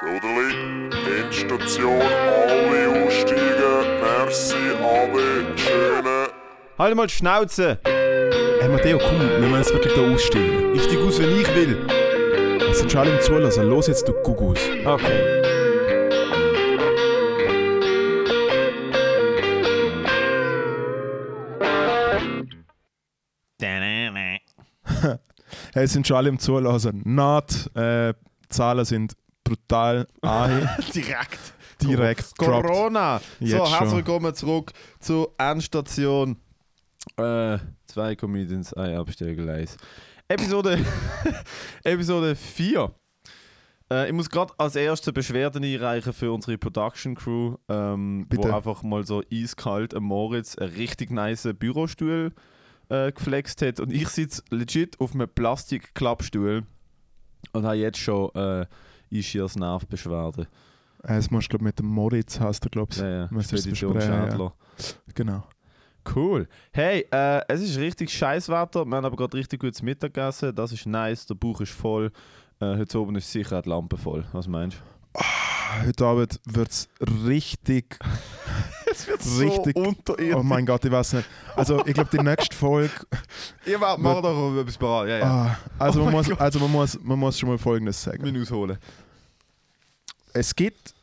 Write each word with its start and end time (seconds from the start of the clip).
Soderli, 0.00 0.88
Endstation, 1.20 2.00
alle 2.00 3.04
aussteigen. 3.04 4.00
Merci, 4.00 4.56
alle, 4.80 5.58
schöne. 5.58 6.28
Halt 6.78 6.96
mal 6.96 7.06
die 7.06 7.12
Schnauze! 7.12 7.78
Hey 7.84 8.68
Matteo, 8.70 8.96
komm, 8.96 9.20
wir 9.20 9.40
müssen 9.40 9.56
jetzt 9.56 9.74
wirklich 9.74 9.92
da 9.92 10.00
aussteigen. 10.00 10.74
Ich 10.74 10.84
steig 10.84 11.00
aus, 11.00 11.20
wenn 11.20 11.38
ich 11.38 11.54
will. 11.54 11.86
Es 12.70 12.78
sind 12.78 12.90
schon 12.90 13.02
alle 13.02 13.14
im 13.14 13.20
Zulassen. 13.20 13.68
Los 13.68 13.88
jetzt, 13.88 14.08
du 14.08 14.14
Gugus. 14.22 14.58
Okay. 14.86 15.42
Hey, 25.72 25.84
es 25.84 25.92
sind 25.92 26.06
schon 26.06 26.16
alle 26.16 26.30
im 26.30 26.38
Zulassen. 26.38 27.02
Not, 27.04 27.70
äh, 27.76 28.14
Zahlen 28.48 28.84
sind 28.84 29.12
brutal 29.50 30.06
ahi, 30.22 30.64
Direkt. 30.94 31.40
direkt. 31.82 32.38
Corona! 32.38 33.20
Jetzt 33.40 33.50
so, 33.50 33.68
herzlich 33.68 33.96
willkommen 33.96 34.32
zurück 34.32 34.70
zur 35.00 35.34
Endstation. 35.38 36.36
Äh, 37.16 37.58
zwei 37.86 38.14
Comedians, 38.14 38.72
ein 38.74 38.96
Abstellgleis. 38.96 39.76
Episode, 40.28 40.78
Episode 41.82 42.36
4. 42.36 42.94
Äh, 43.90 44.06
ich 44.06 44.12
muss 44.12 44.30
gerade 44.30 44.54
als 44.56 44.76
erste 44.76 45.12
Beschwerden 45.12 45.64
einreichen 45.64 46.12
für 46.12 46.30
unsere 46.30 46.56
Production 46.56 47.16
Crew, 47.16 47.56
ähm, 47.68 48.26
wo 48.30 48.42
Bitte. 48.42 48.54
einfach 48.54 48.84
mal 48.84 49.04
so 49.04 49.20
eiskalt 49.32 49.94
am 49.96 50.04
Moritz 50.04 50.56
einen 50.58 50.74
richtig 50.74 51.10
nice 51.10 51.48
Bürostuhl 51.58 52.32
äh, 52.88 53.10
geflext 53.10 53.62
hat. 53.62 53.80
Und 53.80 53.92
ich 53.92 54.06
sitze 54.10 54.44
legit 54.50 55.00
auf 55.00 55.12
einem 55.12 55.28
Plastikklappstuhl 55.28 56.62
und 57.52 57.64
habe 57.64 57.74
jetzt 57.78 57.98
schon 57.98 58.32
äh, 58.36 58.66
Einschiersnervbeschwerden. 59.12 60.44
Äh, 61.02 61.16
Das 61.16 61.30
musst 61.30 61.46
du, 61.46 61.50
glaube 61.50 61.64
mit 61.64 61.78
dem 61.78 61.86
Moritz, 61.86 62.38
hast 62.40 62.64
du, 62.64 62.68
glaube 62.68 62.92
ich. 62.92 62.98
Ja, 62.98 63.28
ja. 63.30 63.42
Spedition 63.42 63.94
besprechen, 63.94 64.22
ja. 64.24 64.30
Schädler. 64.30 64.54
Genau. 65.14 65.44
Cool. 66.14 66.48
Hey, 66.72 67.06
äh, 67.12 67.42
es 67.48 67.60
ist 67.60 67.78
richtig 67.78 68.10
scheiß 68.10 68.48
Wetter. 68.48 68.84
Wir 68.86 68.96
haben 68.96 69.04
aber 69.04 69.16
gerade 69.16 69.36
richtig 69.36 69.60
gutes 69.60 69.82
Mittagessen. 69.82 70.54
Das 70.54 70.72
ist 70.72 70.86
nice. 70.86 71.26
Der 71.26 71.34
Bauch 71.34 71.60
ist 71.60 71.72
voll. 71.72 72.10
Äh, 72.58 72.76
heute 72.78 73.00
oben 73.00 73.16
ist 73.16 73.30
sicher 73.30 73.60
die 73.60 73.68
Lampe 73.68 73.96
voll. 73.98 74.24
Was 74.32 74.48
meinst 74.48 74.78
du? 74.78 74.99
Heute 75.84 76.04
Abend 76.04 76.40
wird 76.46 76.70
es 76.70 76.88
richtig, 77.00 77.98
Es 78.90 79.06
wird 79.06 79.20
Richtig- 79.38 79.76
unterirdisch. 79.76 80.34
oh 80.36 80.42
mein 80.42 80.66
Gott, 80.66 80.84
ich 80.84 80.90
weiß 80.90 81.12
nicht. 81.14 81.28
Also, 81.54 81.84
ich 81.86 81.94
glaube, 81.94 82.10
die 82.12 82.22
nächste 82.22 82.56
Folge, 82.56 82.90
Ihr 83.66 83.78
macht 83.78 83.98
mach 83.98 84.20
doch 84.20 84.58
etwas 84.60 84.76
parat. 84.76 85.08
Ja, 85.08 85.18
ja. 85.18 85.24
ah, 85.26 85.58
also, 85.78 86.00
Oh 86.02 86.04
man 86.06 86.14
muss, 86.14 86.28
Gott. 86.28 86.40
also 86.40 86.58
man, 86.58 86.72
muss, 86.72 86.98
man 87.00 87.18
muss 87.18 87.38
schon 87.38 87.48
mal 87.48 87.58
Folgendes 87.58 88.02
sagen. 88.02 88.24
Wir 88.24 88.42
ausholen. 88.42 88.78
Es 90.32 90.54
gibt 90.54 90.94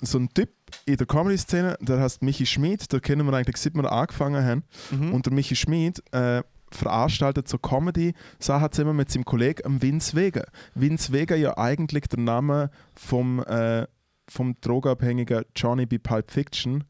so 0.00 0.18
einen 0.18 0.32
Typ 0.32 0.50
in 0.86 0.96
der 0.96 1.06
Comedy-Szene, 1.06 1.76
der 1.80 2.00
heißt 2.00 2.22
Michi 2.22 2.46
Schmid, 2.46 2.90
den 2.92 3.00
kennen 3.02 3.26
wir 3.26 3.34
eigentlich 3.34 3.56
seit 3.58 3.74
wir 3.74 3.90
angefangen 3.90 4.44
haben. 4.44 4.64
Mhm. 4.90 5.12
Und 5.12 5.26
der 5.26 5.32
Michi 5.32 5.56
Schmid 5.56 6.02
äh, 6.12 6.42
veranstaltet 6.76 7.48
so 7.48 7.58
Comedy-Sachen 7.58 8.72
zusammen 8.72 8.96
mit 8.96 9.10
seinem 9.10 9.24
Kollegen 9.24 9.64
am 9.64 9.82
Vince 9.82 10.14
Vega. 10.14 10.44
Vince 10.74 11.12
Vega 11.12 11.34
ja 11.34 11.56
eigentlich 11.58 12.08
der 12.08 12.20
Name 12.20 12.70
vom, 12.94 13.42
äh, 13.44 13.86
vom 14.28 14.56
drogenabhängigen 14.60 15.44
Johnny 15.54 15.86
bei 15.86 15.98
Pulp 15.98 16.30
Fiction, 16.30 16.84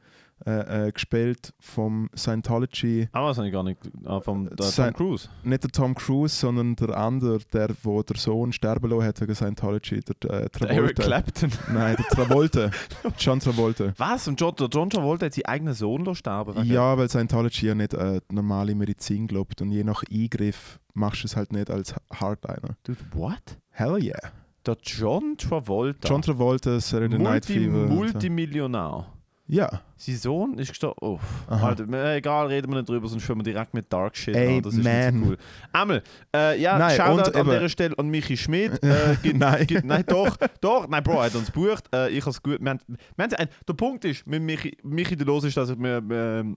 äh, 0.45 0.89
äh, 0.89 0.93
gespielt 0.93 1.55
vom 1.59 2.11
Scientology, 2.15 3.09
Ah, 3.13 3.29
das 3.29 3.39
habe 3.39 3.47
ich 3.49 3.53
gar 3.53 3.63
nicht. 3.63 3.79
Ah, 4.05 4.21
vom 4.21 4.45
der 4.55 4.71
Tom 4.71 4.93
Cruise. 4.93 5.29
nicht 5.45 5.63
der 5.65 5.71
Tom 5.71 5.95
Cruise, 5.95 6.35
sondern 6.37 6.77
der 6.77 6.97
andere, 6.97 7.39
der 7.53 7.71
wo 7.83 8.03
der 8.03 8.17
Sohn 8.17 8.53
sterben 8.53 8.91
lassen 8.91 9.05
hat 9.05 9.21
wegen 9.21 9.35
Scientology, 9.35 10.01
der, 10.01 10.31
äh, 10.45 10.49
Der 10.61 10.71
Eric 10.71 10.97
Travolta. 10.97 11.03
Clapton. 11.03 11.51
Nein, 11.75 11.97
der 11.97 12.05
Travolta. 12.07 12.71
John 13.19 13.41
Travolta. 13.41 13.93
Was? 13.97 14.29
Und 14.29 14.41
John, 14.41 14.55
der 14.57 14.69
John 14.69 14.91
Travolta 14.91 15.27
hat 15.27 15.33
seinen 15.35 15.47
eigenen 15.47 15.75
Sohn 15.75 16.15
sterben 16.15 16.65
Ja, 16.67 16.97
weil 16.99 17.09
Scientology 17.09 17.67
ja 17.67 17.75
nicht 17.75 17.95
äh, 17.95 18.21
normale 18.31 18.75
Medizin 18.75 19.27
glaubt 19.27 19.63
und 19.63 19.71
je 19.73 19.85
nach 19.85 20.03
Eingriff 20.13 20.79
machst 20.93 21.23
du 21.23 21.27
es 21.27 21.37
halt 21.37 21.53
nicht 21.53 21.71
als 21.71 21.95
Hardliner. 22.13 22.77
Dude, 22.85 22.99
what? 23.15 23.59
Hell 23.71 24.03
yeah. 24.03 24.19
Der 24.67 24.77
John 24.83 25.37
Travolta. 25.39 26.09
John 26.09 26.23
Travolta, 26.23 26.81
Saturday 26.81 27.19
Night 27.19 27.49
Multi, 27.49 27.53
Fever. 27.55 27.83
und 27.83 27.89
so. 27.89 27.95
Multimillionär. 27.95 29.07
Ja. 29.49 29.81
Sein 29.97 30.17
Sohn 30.17 30.59
ist 30.59 30.69
gestorben. 30.71 30.97
Oh. 31.01 31.19
Alter, 31.49 31.87
mir- 31.87 32.15
egal, 32.17 32.49
reden 32.49 32.71
wir 32.71 32.77
nicht 32.79 32.89
drüber, 32.89 33.07
sonst 33.09 33.25
fangen 33.25 33.41
wir 33.41 33.45
direkt 33.53 33.73
mit 33.75 33.91
Dark 33.93 34.17
Shit 34.17 34.35
Ey, 34.35 34.57
an. 34.57 34.63
Das 34.63 34.75
ist 34.75 34.83
man. 34.85 35.15
nicht 35.15 35.25
so 35.25 35.31
cool. 35.31 35.39
Einmal, 35.73 36.03
äh, 36.35 36.61
ja, 36.61 36.79
Nein, 36.79 36.97
Shoutout 36.97 37.31
und 37.31 37.37
an 37.37 37.45
dieser 37.47 37.69
Stelle 37.69 37.99
an 37.99 38.09
Michi 38.09 38.37
Schmidt. 38.37 38.73
Äh, 38.83 39.17
gibt, 39.23 39.39
Nein. 39.39 39.67
Gibt, 39.67 39.85
nein, 39.85 40.05
doch, 40.07 40.37
doch. 40.61 40.89
Nein, 40.89 41.03
Bro, 41.03 41.15
er 41.15 41.25
hat 41.25 41.35
uns 41.35 41.53
gebucht. 41.53 41.85
Äh, 41.95 42.11
ich 42.11 42.21
habe 42.23 42.31
es 42.31 42.43
gut. 42.43 42.59
Wir 42.61 42.71
haben, 42.71 42.81
wir 42.89 43.25
haben, 43.25 43.49
der 43.69 43.75
Punkt 43.75 44.05
ist, 44.05 44.27
mit 44.27 44.43
Michi, 44.43 44.77
Michi 44.83 45.17
der 45.17 45.27
Los 45.27 45.45
ist, 45.45 45.57
dass 45.57 45.71
ich 45.71 45.77
mir. 45.77 46.03
ähm, 46.11 46.57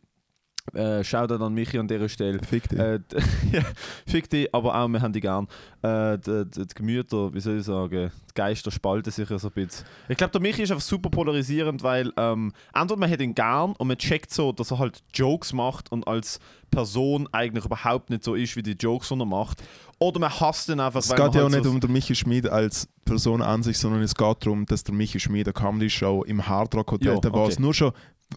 Äh, 0.73 1.03
Shoutout 1.03 1.43
an 1.43 1.53
Michi 1.53 1.79
an 1.79 1.87
dieser 1.87 2.09
Stelle. 2.09 2.39
Fick 2.39 2.69
dich. 2.69 2.79
Äh, 2.79 2.99
ja, 3.51 3.61
fick 4.05 4.29
dich, 4.29 4.53
aber 4.53 4.75
auch, 4.75 4.87
wir 4.87 5.01
haben 5.01 5.13
die 5.13 5.19
gern. 5.21 5.47
Äh, 5.81 6.17
die, 6.19 6.45
die, 6.45 6.67
die 6.67 6.73
Gemüter, 6.75 7.33
wie 7.33 7.39
soll 7.39 7.57
ich 7.59 7.65
sagen, 7.65 8.11
die 8.29 8.33
Geister 8.33 8.71
spalten 8.71 9.11
sich 9.11 9.29
ja 9.29 9.39
so 9.39 9.47
ein 9.47 9.53
bisschen. 9.53 9.85
Ich 10.07 10.17
glaube, 10.17 10.31
der 10.31 10.41
Michi 10.41 10.63
ist 10.63 10.71
einfach 10.71 10.83
super 10.83 11.09
polarisierend, 11.09 11.83
weil 11.83 12.11
ähm, 12.17 12.53
entweder 12.73 12.99
man 12.99 13.09
hat 13.09 13.21
ihn 13.21 13.33
gern 13.33 13.73
und 13.73 13.87
man 13.87 13.97
checkt 13.97 14.31
so, 14.31 14.51
dass 14.51 14.71
er 14.71 14.79
halt 14.79 15.01
Jokes 15.13 15.53
macht 15.53 15.91
und 15.91 16.07
als 16.07 16.39
Person 16.69 17.27
eigentlich 17.31 17.65
überhaupt 17.65 18.09
nicht 18.09 18.23
so 18.23 18.35
ist, 18.35 18.55
wie 18.55 18.61
die 18.63 18.73
Jokes, 18.73 19.09
die 19.09 19.19
er 19.19 19.25
macht. 19.25 19.63
Oder 19.99 20.19
man 20.19 20.29
hasst 20.39 20.69
ihn 20.69 20.79
einfach, 20.79 20.99
es 20.99 21.09
geht 21.09 21.17
ja 21.17 21.25
auch 21.27 21.33
halt 21.35 21.51
nicht 21.51 21.63
so 21.63 21.71
um 21.71 21.79
den 21.79 21.91
Michi 21.91 22.15
Schmid 22.15 22.47
als 22.47 22.87
Person 23.05 23.41
an 23.41 23.63
sich, 23.63 23.77
sondern 23.77 24.01
es 24.01 24.15
geht 24.15 24.45
darum, 24.45 24.65
dass 24.65 24.83
der 24.83 24.93
Michi 24.93 25.19
Schmid 25.19 25.47
eine 25.47 25.53
Comedy-Show 25.53 26.23
im 26.23 26.47
Hard 26.47 26.75
Rock 26.75 26.91
Hotel 26.91 27.13
Ja, 27.15 27.19
da 27.19 27.31
war. 27.33 27.45
okay. 27.45 27.55
Nur 27.59 27.73
schon 27.73 27.91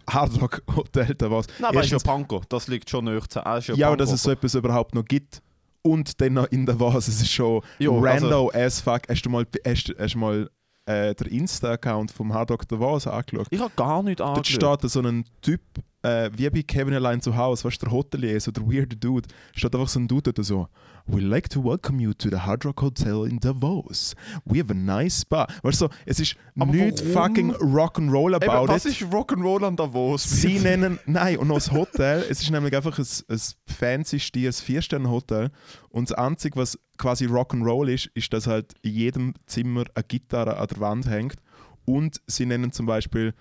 Hard 0.09 0.41
Rock 0.41 0.63
Hotel 0.75 1.15
da 1.15 1.31
war. 1.31 1.45
Nein, 1.59 1.69
aber 1.69 1.79
er 1.79 1.85
ist 1.85 1.91
ja 1.91 1.99
Panko, 1.99 2.43
das 2.49 2.67
liegt 2.69 2.89
schon 2.89 3.05
näher 3.05 3.23
zu. 3.29 3.41
Er 3.41 3.59
ist 3.59 3.69
ja, 3.69 3.75
Ja, 3.75 3.87
aber 3.89 3.97
dass 3.99 4.11
es 4.13 4.23
so 4.23 4.31
etwas 4.31 4.55
überhaupt 4.55 4.95
noch 4.95 5.05
gibt. 5.05 5.43
Und 5.85 6.21
dann 6.21 6.35
noch 6.35 6.47
in 6.47 6.65
der 6.65 6.79
Vase, 6.79 7.11
es 7.11 7.21
ist 7.21 7.31
schon 7.33 7.61
Jo, 7.79 7.95
also- 8.05 8.27
rando 8.29 8.51
as 8.55 8.81
fuck. 8.81 9.03
Hast 9.09 9.23
du 9.23 9.31
mal, 9.31 9.45
hast, 9.67 9.93
hast 9.99 10.15
mal 10.15 10.49
äh, 10.87 11.15
den 11.15 11.27
Insta-Account 11.27 12.11
vom 12.13 12.33
Hard 12.33 12.53
Rock 12.53 12.69
der 12.69 12.79
Vase 12.79 13.13
angeschaut? 13.13 13.49
Ich 13.51 13.61
habe 13.61 13.73
gar 13.77 14.03
nicht 14.03 14.21
Dort 14.21 14.39
angeschaut. 14.39 14.79
steht 14.79 14.85
da 14.85 14.89
so 14.89 15.01
ein 15.01 15.25
Typ, 15.41 15.61
äh, 16.03 16.31
wie 16.37 16.49
bei 16.51 16.63
Kevin 16.63 16.95
allein 16.95 17.21
zu 17.21 17.37
Hause, 17.37 17.65
weißt 17.65 17.83
du, 17.83 17.87
der 17.87 17.93
Hotelier, 17.93 18.41
so 18.41 18.51
der 18.51 18.65
weirde 18.67 18.97
Dude, 18.97 19.29
steht 19.55 19.75
einfach 19.75 19.89
so 19.89 20.01
ein 20.01 20.09
Dude 20.09 20.33
da 20.33 20.43
so, 20.43 20.69
We'd 21.09 21.29
like 21.29 21.49
to 21.51 21.61
welcome 21.63 22.01
you 22.01 22.13
to 22.15 22.29
the 22.31 22.37
Hard 22.37 22.65
Rock 22.65 22.81
Hotel 22.81 23.27
in 23.29 23.41
Davos. 23.41 24.15
We 24.45 24.61
have 24.61 24.71
a 24.71 24.75
nice 24.75 25.23
spa. 25.23 25.49
Weißt 25.63 25.81
du, 25.81 25.87
so, 25.87 25.91
es 26.07 26.21
ist 26.21 26.37
Aber 26.57 26.71
nicht 26.73 27.05
warum? 27.13 27.13
fucking 27.13 27.53
Rock'n'Roll 27.57 28.37
Eben, 28.37 28.49
about 28.49 28.69
was 28.69 28.85
it. 28.85 28.93
ist 28.93 29.13
Rock'n'Roll 29.13 29.65
an 29.67 29.75
Davos? 29.75 30.23
Sie 30.23 30.61
nennen, 30.61 31.01
nein, 31.07 31.39
und 31.39 31.49
noch 31.49 31.57
das 31.57 31.73
Hotel, 31.73 32.25
es 32.31 32.41
ist 32.43 32.51
nämlich 32.53 32.77
einfach 32.77 32.97
ein, 32.99 33.07
ein 33.29 33.41
fancy 33.67 34.21
Stiers 34.21 34.61
Vier-Sterne-Hotel. 34.61 35.51
Und 35.89 36.11
das 36.11 36.17
Einzige, 36.17 36.55
was 36.57 36.79
quasi 36.99 37.27
Rock'n'Roll 37.27 37.89
ist, 37.93 38.07
ist, 38.15 38.33
dass 38.33 38.47
halt 38.47 38.73
in 38.83 38.93
jedem 38.93 39.35
Zimmer 39.47 39.85
eine 39.95 40.05
Gitarre 40.05 40.57
an 40.57 40.69
der 40.69 40.79
Wand 40.81 41.09
hängt. 41.09 41.37
Und 41.85 42.21
sie 42.29 42.47
nennen 42.47 42.71
zum 42.71 42.87
Beispiel 42.87 43.35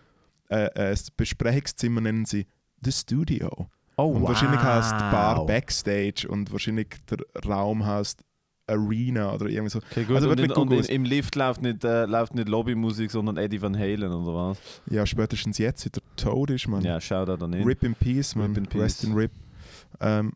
äh, 0.51 0.65
äh, 0.65 0.91
das 0.91 1.09
Besprechungszimmer 1.11 2.01
nennen 2.01 2.25
sie 2.25 2.45
The 2.83 2.91
Studio. 2.91 3.69
Oh, 3.97 4.07
und 4.07 4.23
wahrscheinlich 4.23 4.61
heißt 4.61 4.91
Bar 4.97 5.45
Backstage 5.45 6.27
und 6.27 6.51
wahrscheinlich 6.51 6.87
der 7.09 7.19
Raum 7.45 7.85
heißt 7.85 8.23
Arena 8.67 9.33
oder 9.33 9.47
irgendwie 9.47 9.69
so. 9.69 9.79
Okay, 9.79 10.03
gut. 10.03 10.15
Also 10.15 10.29
und, 10.29 10.39
in, 10.39 10.51
und 10.51 10.71
in, 10.71 10.85
im 10.85 11.03
Lift 11.03 11.35
läuft 11.35 11.61
nicht, 11.61 11.83
äh, 11.83 12.05
läuft 12.05 12.35
nicht 12.35 12.47
Lobbymusik, 12.47 13.11
sondern 13.11 13.37
Eddie 13.37 13.61
Van 13.61 13.77
Halen 13.77 14.11
oder 14.11 14.49
was? 14.49 14.59
Ja, 14.89 15.05
spätestens 15.05 15.57
jetzt, 15.57 15.83
seit 15.83 15.97
der 15.97 16.03
Tod 16.15 16.49
ist, 16.49 16.67
man. 16.67 16.83
Ja, 16.83 16.99
Shoutout 16.99 17.43
an 17.43 17.53
ihn. 17.53 17.63
Rip 17.63 17.83
in 17.83 17.95
Peace, 17.95 18.35
man. 18.35 18.47
Rip 18.47 18.57
in 18.57 18.65
Peace. 18.67 18.81
Rest 18.81 19.03
in 19.03 19.13
Rip. 19.13 19.31
Ähm, 19.99 20.33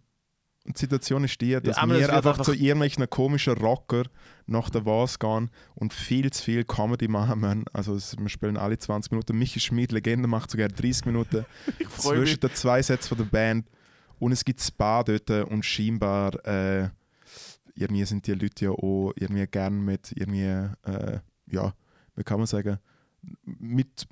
die 0.65 0.79
Situation 0.79 1.23
ist 1.23 1.39
die, 1.41 1.51
dass 1.53 1.77
es 1.77 1.83
wir 1.83 1.89
wird 1.99 2.09
einfach, 2.09 2.31
einfach- 2.31 2.45
zu 2.45 2.53
irgendwelchen 2.53 3.07
komischen 3.09 3.53
Rocker 3.53 4.03
nach 4.47 4.69
der 4.69 4.85
Was 4.85 5.19
gehen 5.19 5.49
und 5.75 5.93
viel 5.93 6.31
zu 6.31 6.43
viel 6.43 6.63
Comedy 6.65 7.07
machen 7.07 7.39
müssen. 7.39 7.65
Also 7.71 7.95
es, 7.95 8.15
wir 8.17 8.29
spielen 8.29 8.57
alle 8.57 8.77
20 8.77 9.11
Minuten. 9.11 9.37
Michi 9.37 9.59
Schmid, 9.59 9.91
Legende, 9.91 10.27
macht 10.27 10.49
sogar 10.51 10.67
30 10.69 11.05
Minuten 11.05 11.45
Ich 11.79 11.87
freue 11.87 12.19
mich. 12.19 12.29
zwischen 12.29 12.39
den 12.41 12.53
zwei 12.55 12.81
Sätzen 12.81 13.09
von 13.09 13.17
der 13.19 13.25
Band. 13.25 13.67
Und 14.17 14.31
es 14.31 14.43
gibt 14.45 14.61
Spa 14.61 15.03
dort 15.03 15.29
und 15.29 15.63
scheinbar 15.63 16.33
äh, 16.45 16.89
irgendwie 17.75 18.05
sind 18.05 18.25
die 18.25 18.33
Leute 18.33 18.65
ja 18.65 18.71
auch 18.71 19.11
irgendwie 19.17 19.45
gern 19.47 19.83
mit 19.83 20.13
irgendwie, 20.15 20.43
äh, 20.83 21.19
ja, 21.51 21.73
wie 22.15 22.23
kann 22.23 22.37
man 22.37 22.47
sagen, 22.47 22.79
mit 23.43 24.07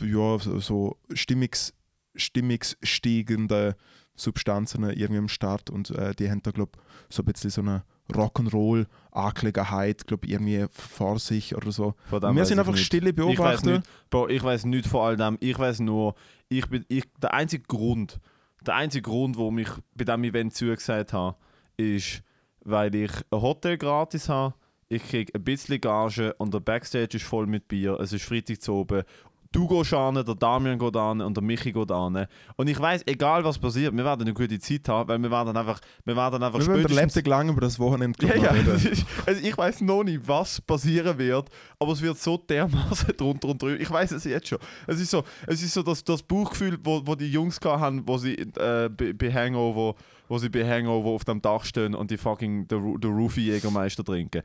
ja, 0.00 0.38
so, 0.38 0.96
Stimmungs, 1.12 1.74
stimmungssteigenden 2.14 3.74
Substanzen 4.20 4.84
irgendwie 4.84 5.18
am 5.18 5.28
Start 5.28 5.70
und 5.70 5.90
äh, 5.90 6.14
die 6.14 6.30
haben 6.30 6.42
da 6.42 6.50
glaube 6.50 6.72
so 7.08 7.22
ein 7.22 7.26
bisschen 7.26 7.50
so 7.50 7.60
eine 7.62 7.84
Rock'n'Roll-Angelegenheit, 8.12 10.06
glaube 10.06 10.26
irgendwie 10.26 10.66
vor 10.70 11.18
sich 11.18 11.54
oder 11.54 11.72
so. 11.72 11.94
Von 12.08 12.36
Wir 12.36 12.44
sind 12.44 12.58
einfach 12.58 12.72
nicht. 12.72 12.84
stille 12.84 13.10
Ich 13.10 13.16
weiß 13.16 13.62
Beobachter. 13.62 13.82
ich 14.28 14.42
weiß 14.42 14.64
nicht 14.64 14.86
vor 14.86 15.06
all 15.06 15.16
dem. 15.16 15.38
Ich 15.40 15.58
weiß 15.58 15.80
nur, 15.80 16.14
ich 16.48 16.68
bin, 16.68 16.84
ich, 16.88 17.04
der 17.22 17.34
einzige 17.34 17.64
Grund, 17.64 18.20
der 18.66 18.74
einzige 18.76 19.02
Grund, 19.02 19.38
warum 19.38 19.58
ich 19.58 19.68
bei 19.94 20.04
diesem 20.04 20.24
Event 20.24 20.54
zugesagt 20.54 21.12
habe, 21.12 21.36
ist, 21.76 22.22
weil 22.64 22.94
ich 22.94 23.12
ein 23.30 23.40
Hotel 23.40 23.78
gratis 23.78 24.28
habe 24.28 24.54
ich 24.92 25.04
kriege 25.04 25.32
ein 25.34 25.44
bisschen 25.44 25.80
Gage 25.80 26.34
und 26.34 26.52
der 26.52 26.58
Backstage 26.58 27.16
ist 27.16 27.24
voll 27.24 27.46
mit 27.46 27.68
Bier. 27.68 27.98
Es 28.00 28.12
ist 28.12 28.24
Freitag 28.24 28.60
zu 28.60 28.74
oben. 28.74 29.04
Du 29.52 29.66
gehst 29.66 29.92
an, 29.92 30.14
der 30.14 30.22
Damian 30.36 30.78
geht 30.78 30.94
an 30.96 31.20
und 31.20 31.36
der 31.36 31.42
Michi 31.42 31.72
geht 31.72 31.90
an. 31.90 32.26
Und 32.54 32.68
ich 32.68 32.78
weiß, 32.78 33.02
egal 33.06 33.42
was 33.42 33.58
passiert, 33.58 33.92
wir 33.96 34.04
werden 34.04 34.22
eine 34.22 34.32
gute 34.32 34.60
Zeit 34.60 34.88
haben, 34.88 35.08
weil 35.08 35.18
wir 35.18 35.30
werden 35.32 35.56
einfach, 35.56 35.80
wir 36.04 36.14
werden 36.14 36.40
einfach 36.40 36.60
Wir 36.60 36.66
spätestens- 36.66 36.94
Laptop 37.16 37.26
lang 37.26 37.48
über 37.48 37.60
das 37.60 37.76
Wochenende 37.80 38.24
ja, 38.28 38.36
ja. 38.36 38.50
ist- 38.52 39.04
Also 39.26 39.42
ich 39.44 39.58
weiß 39.58 39.80
noch 39.80 40.04
nicht, 40.04 40.20
was 40.28 40.60
passieren 40.60 41.18
wird, 41.18 41.48
aber 41.80 41.92
es 41.92 42.00
wird 42.00 42.16
so 42.18 42.36
dermaßen 42.36 43.12
drunter 43.16 43.48
und 43.48 43.60
drüber. 43.60 43.80
Ich 43.80 43.90
weiß 43.90 44.12
es 44.12 44.22
jetzt 44.22 44.46
schon. 44.46 44.58
Es 44.86 45.00
ist 45.00 45.10
so, 45.10 45.24
es 45.48 45.60
ist 45.60 45.74
so 45.74 45.82
das, 45.82 46.04
das 46.04 46.22
Bauchgefühl, 46.22 46.78
wo, 46.84 47.02
wo 47.04 47.16
die 47.16 47.32
Jungs 47.32 47.58
haben, 47.64 48.06
wo 48.06 48.18
sie 48.18 48.34
äh, 48.34 48.88
bei, 48.88 49.32
Hangover, 49.32 49.96
wo 50.28 50.38
sie 50.38 50.48
bei 50.48 50.64
Hangover 50.64 51.08
auf 51.08 51.24
dem 51.24 51.42
Dach 51.42 51.64
stehen 51.64 51.96
und 51.96 52.12
die 52.12 52.18
fucking 52.18 52.68
der, 52.68 52.78
der 52.98 53.10
Roofie 53.10 53.46
Jägermeister 53.46 54.04
trinken. 54.04 54.42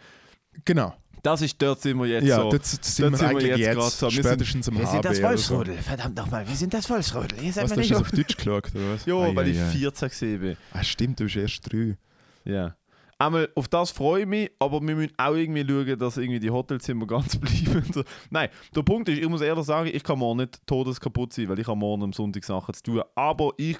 Genau. 0.63 0.93
Das 1.23 1.41
ist 1.41 1.59
dort 1.59 1.81
sind 1.81 1.97
wir 1.97 2.05
jetzt 2.05 2.25
Ja, 2.27 2.35
so. 2.41 2.51
dort 2.51 2.63
sind 2.65 2.99
dort 2.99 3.11
wir 3.13 3.17
sind 3.17 3.35
wir 3.39 3.47
jetzt 3.47 3.59
jetzt, 3.59 3.75
grad 3.75 3.91
so. 3.91 4.05
Wir 4.05 4.11
sind- 4.11 4.25
spätestens 4.25 4.69
am 4.69 4.77
Wir 4.77 4.85
sind 4.87 5.03
das 5.05 5.17
oder 5.19 5.37
so. 5.37 5.55
Wolfsrudel. 5.55 5.77
Verdammt 5.79 6.15
nochmal, 6.17 6.47
wir 6.47 6.55
sind 6.55 6.71
das 6.73 6.87
Wolfsrudel. 6.89 7.41
Ihr 7.43 7.51
seid 7.51 7.63
Was, 7.63 7.73
du 7.73 7.79
nicht 7.79 7.91
das 7.91 8.01
auf 8.01 8.11
Deutsch 8.11 8.37
geschaut, 8.37 8.75
oder 8.75 8.93
was? 8.93 9.05
Ja, 9.07 9.15
Ei, 9.15 9.35
weil 9.35 9.45
ei, 9.47 9.49
ich 9.49 9.59
ei. 9.59 9.69
14 9.71 10.09
gesehen 10.09 10.39
bin. 10.41 10.57
Ah, 10.71 10.83
stimmt, 10.83 11.19
du 11.19 11.23
bist 11.23 11.35
erst 11.35 11.71
drei. 11.73 11.97
Ja. 12.43 12.75
Einmal 13.17 13.49
auf 13.55 13.67
das 13.69 13.89
freue 13.91 14.21
ich 14.21 14.27
mich, 14.27 14.51
aber 14.59 14.81
wir 14.81 14.95
müssen 14.95 15.13
auch 15.17 15.33
irgendwie 15.33 15.65
schauen, 15.67 15.97
dass 15.97 16.17
irgendwie 16.17 16.39
die 16.39 16.51
Hotelzimmer 16.51 17.07
ganz 17.07 17.37
bleiben. 17.37 17.83
Nein, 18.29 18.49
der 18.75 18.83
Punkt 18.83 19.09
ist, 19.09 19.17
ich 19.19 19.27
muss 19.27 19.41
ehrlich 19.41 19.65
sagen, 19.65 19.89
ich 19.91 20.03
kann 20.03 20.19
morgen 20.19 20.41
nicht 20.41 20.59
todeskaputt 20.67 21.33
sein, 21.33 21.49
weil 21.49 21.57
ich 21.57 21.65
habe 21.67 21.77
morgen 21.79 22.03
am 22.03 22.13
Sonntag 22.13 22.43
Sachen 22.43 22.73
zu 22.75 22.83
tun. 22.83 23.01
Aber 23.15 23.51
ich, 23.57 23.77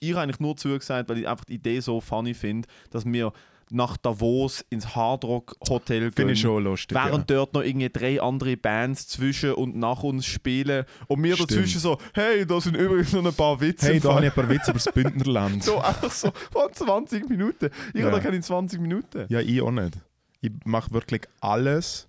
ich 0.00 0.10
habe 0.12 0.22
eigentlich 0.22 0.40
nur 0.40 0.56
zugesagt, 0.56 1.08
weil 1.10 1.18
ich 1.18 1.28
einfach 1.28 1.44
die 1.44 1.54
Idee 1.54 1.78
so 1.80 2.00
funny 2.00 2.34
finde, 2.34 2.66
dass 2.90 3.04
wir 3.04 3.32
nach 3.70 3.96
Davos 3.96 4.64
ins 4.70 4.94
Hardrock 4.96 5.56
Hotel 5.68 6.00
gehen. 6.00 6.12
Finde 6.12 6.32
ich 6.34 6.40
schon 6.40 6.64
lustig. 6.64 6.96
Während 6.96 7.28
dort 7.30 7.54
noch 7.54 7.62
irgendwie 7.62 7.88
drei 7.90 8.20
andere 8.20 8.56
Bands 8.56 9.08
zwischen 9.08 9.52
und 9.54 9.76
nach 9.76 10.02
uns 10.02 10.26
spielen 10.26 10.84
und 11.06 11.22
wir 11.22 11.34
Stimmt. 11.34 11.50
dazwischen 11.50 11.80
so, 11.80 11.98
hey, 12.14 12.46
da 12.46 12.60
sind 12.60 12.76
übrigens 12.76 13.12
noch 13.12 13.24
ein 13.24 13.34
paar 13.34 13.60
Witze. 13.60 13.86
ja. 13.86 13.92
Hey, 13.92 14.00
da 14.00 14.14
habe 14.14 14.26
ich 14.26 14.30
ein 14.32 14.34
paar 14.34 14.48
Witze 14.48 14.70
über 14.70 14.80
das 14.84 14.92
Bündnerland. 14.92 15.64
So 15.68 15.78
einfach 15.78 16.10
so 16.10 16.30
von 16.50 16.72
20 16.72 17.28
Minuten. 17.28 17.70
Ich 17.92 18.00
Ja. 18.00 18.06
habe 18.06 18.16
da 18.16 18.22
keine 18.22 18.40
20 18.40 18.80
Minuten. 18.80 19.26
Ja, 19.28 19.40
ich 19.40 19.60
auch 19.60 19.70
nicht. 19.70 19.98
Ich 20.40 20.50
mache 20.64 20.92
wirklich 20.92 21.22
alles. 21.40 22.08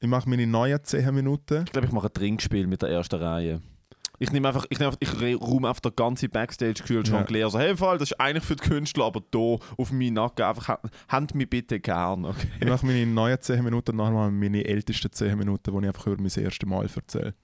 Ich 0.00 0.08
mache 0.08 0.28
meine 0.28 0.46
neuen 0.46 0.78
10 0.82 1.14
Minuten. 1.14 1.64
Ich 1.66 1.72
glaube, 1.72 1.86
ich 1.88 1.92
mache 1.92 2.06
ein 2.06 2.12
Trinkspiel 2.14 2.66
mit 2.66 2.82
der 2.82 2.90
ersten 2.90 3.16
Reihe. 3.16 3.60
Ich 4.20 4.32
nehme 4.32 4.48
einfach, 4.48 4.66
ich, 4.68 4.78
nehme 4.80 4.92
einfach, 4.92 5.00
ich 5.00 5.40
räume 5.40 5.68
einfach 5.68 5.80
den 5.80 5.94
ganzen 5.94 6.28
Backstage-Kühlschrank 6.30 7.30
Ja. 7.30 7.32
leer. 7.36 7.50
So, 7.50 7.58
hey, 7.58 7.76
Fall, 7.76 7.98
das 7.98 8.10
ist 8.10 8.20
eigentlich 8.20 8.44
für 8.44 8.56
die 8.56 8.68
Künstler, 8.68 9.04
aber 9.04 9.22
hier 9.32 9.58
auf 9.76 9.92
meinen 9.92 10.14
Nacken 10.14 10.44
einfach, 10.44 10.68
ha- 10.68 10.80
habt 11.08 11.34
mich 11.34 11.48
bitte 11.48 11.78
gern, 11.78 12.24
okay? 12.24 12.48
Ich 12.60 12.66
mache 12.68 12.84
meine 12.84 13.06
neuen 13.06 13.40
10 13.40 13.62
Minuten 13.62 13.92
und 13.92 13.96
nachher 13.98 14.30
meine 14.30 14.64
ältesten 14.64 15.12
10 15.12 15.38
Minuten, 15.38 15.72
wo 15.72 15.80
ich 15.80 15.86
einfach 15.86 16.06
über 16.08 16.16
mein 16.16 16.24
erstes 16.44 16.68
Mal 16.68 16.86
erzähle. 16.94 17.34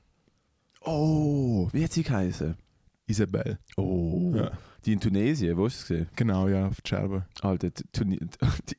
Oh, 0.82 1.68
wie 1.72 1.84
hat 1.84 1.92
sie 1.92 2.02
geheißen? 2.02 2.56
Isabel. 3.06 3.58
Oh, 3.76 4.32
Ja. 4.34 4.50
die 4.84 4.92
in 4.94 5.00
Tunesien, 5.00 5.56
wo 5.56 5.66
hast 5.66 5.76
du 5.76 5.80
es 5.82 5.88
gesehen? 5.88 6.08
Genau, 6.16 6.48
ja, 6.48 6.66
auf 6.68 6.80
die 6.80 6.88
Scherbe. 6.88 7.26
Alter, 7.42 7.70
die 7.70 8.18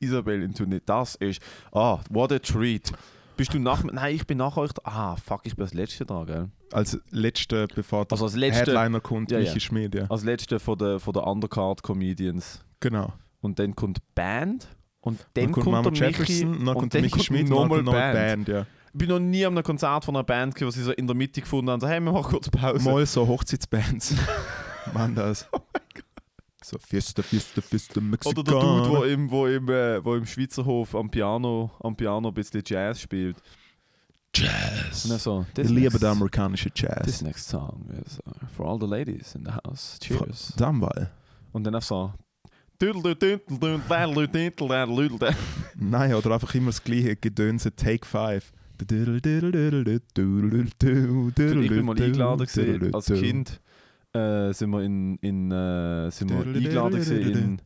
Isabel 0.00 0.42
in 0.42 0.52
Tunesien, 0.54 0.82
das 0.86 1.14
ist, 1.16 1.40
ah, 1.72 2.00
what 2.10 2.32
a 2.32 2.38
treat. 2.38 2.92
Bist 3.36 3.52
du 3.52 3.58
nach, 3.58 3.84
nein, 3.84 4.14
ich 4.14 4.26
bin 4.26 4.38
nach 4.38 4.56
euch, 4.56 4.72
da- 4.72 4.82
ah, 4.84 5.16
fuck, 5.16 5.42
ich 5.44 5.54
bin 5.56 5.64
als 5.64 5.74
Letzte 5.74 6.06
da, 6.06 6.24
gell? 6.24 6.48
Als 6.72 6.98
letzter, 7.10 7.66
bevor 7.66 8.04
der 8.06 8.12
Also 8.12 8.24
als 8.24 8.34
Letzte, 8.36 8.72
Headliner 8.72 9.00
kommt, 9.00 9.30
Ja, 9.30 9.38
ja. 9.38 9.44
Michi 9.44 9.60
Schmid, 9.60 9.94
ja. 9.94 10.06
als 10.08 10.24
Letzte 10.24 10.58
von 10.58 10.78
der, 10.78 10.98
von 10.98 11.12
der 11.12 11.26
Undercard-Comedians. 11.26 12.64
Genau. 12.80 13.12
Und 13.40 13.58
dann 13.58 13.74
kommt 13.76 13.98
Band. 14.14 14.68
Und 15.00 15.20
dann 15.34 15.44
Dann 15.44 15.52
kommt 15.52 15.66
Mama 15.66 15.82
der 15.90 15.92
Michi, 15.92 16.04
Jefferson, 16.32 16.52
dann 16.58 16.68
und 16.68 16.74
kommt 16.80 16.94
dann 16.94 17.02
Michi 17.02 17.12
kommt 17.12 17.24
Schmid, 17.24 17.42
dann 17.42 17.48
nochmal 17.50 17.82
Band. 17.84 18.14
Band, 18.14 18.48
ja. 18.48 18.66
Ich 18.92 18.98
bin 18.98 19.08
noch 19.10 19.18
nie 19.20 19.44
an 19.44 19.52
einem 19.52 19.62
Konzert 19.62 20.04
von 20.06 20.16
einer 20.16 20.24
Band, 20.24 20.54
gewesen, 20.54 20.66
wo 20.68 20.70
sie 20.70 20.82
so 20.82 20.92
in 20.92 21.06
der 21.06 21.14
Mitte 21.14 21.40
gefunden 21.42 21.70
haben, 21.70 21.80
so, 21.80 21.86
hey, 21.86 22.00
wir 22.00 22.10
machen 22.12 22.30
kurz 22.30 22.48
Pause. 22.48 22.82
Mal 22.88 23.04
so 23.06 23.26
Hochzeitsbands. 23.28 24.14
Mann, 24.94 25.14
das. 25.14 25.46
So 26.68 26.78
Fiesta, 26.78 27.22
Fiesta, 27.22 27.62
Fiesta, 27.62 28.00
Mexicana. 28.00 28.40
Oder 28.40 28.42
der 28.42 28.60
Dude, 28.60 28.90
wo 28.90 29.04
im, 29.04 29.30
wo, 29.30 29.46
im, 29.46 29.68
äh, 29.68 30.04
wo 30.04 30.16
im 30.16 30.26
Schweizer 30.26 30.64
Hof 30.64 30.96
am 30.96 31.08
Piano, 31.08 31.70
am 31.78 31.94
Piano 31.94 32.26
ein 32.26 32.34
bisschen 32.34 32.60
Jazz 32.66 33.00
spielt. 33.00 33.36
Jazz. 34.34 35.04
Und 35.04 35.12
dann 35.12 35.20
so, 35.20 35.46
Ich 35.46 35.54
this 35.54 35.70
liebe 35.70 35.96
den 35.96 36.08
amerikanischen 36.08 36.72
This 36.74 36.82
Jazz. 36.82 37.22
next 37.22 37.48
song 37.48 37.88
is 38.04 38.18
uh, 38.26 38.32
for 38.56 38.66
all 38.66 38.80
the 38.80 38.86
ladies 38.86 39.36
in 39.36 39.44
the 39.44 39.52
house. 39.52 39.96
Cheers. 40.00 40.54
Dammball. 40.56 41.12
Und 41.52 41.62
dann 41.62 41.76
einfach 41.76 41.86
so. 41.86 42.12
Nein, 45.76 46.14
oder 46.14 46.32
einfach 46.32 46.52
immer 46.56 46.70
das 46.70 46.82
gleiche 46.82 47.14
Gedönse 47.14 47.76
Take 47.76 48.04
5. 48.04 48.52
Ich 48.80 48.86
bin 48.88 49.14
mal 51.84 52.02
eingeladen 52.02 52.92
als 52.92 53.06
Kind. 53.06 53.60
Äh, 54.16 54.52
sind 54.54 54.70
wir 54.70 54.82
in, 54.82 55.16
in 55.16 55.50
äh, 55.50 56.10
sind 56.10 56.30
wir 56.30 56.38
eingeladen 56.38 57.02
in, 57.02 57.58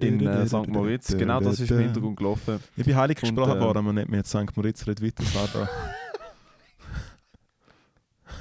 in 0.00 0.26
äh, 0.26 0.46
St. 0.46 0.68
Moritz. 0.68 1.16
Genau 1.16 1.40
das 1.40 1.60
ist 1.60 1.70
im 1.70 1.78
Hintergrund 1.78 2.16
gelaufen. 2.18 2.58
Ich 2.76 2.84
bin 2.84 2.94
heilig 2.94 3.18
gesprochen 3.18 3.58
worden, 3.58 3.78
aber 3.78 3.92
nicht 3.92 4.08
mehr 4.08 4.24
St. 4.24 4.54
Moritz. 4.54 4.86
Red 4.86 5.00
weiter. 5.02 5.68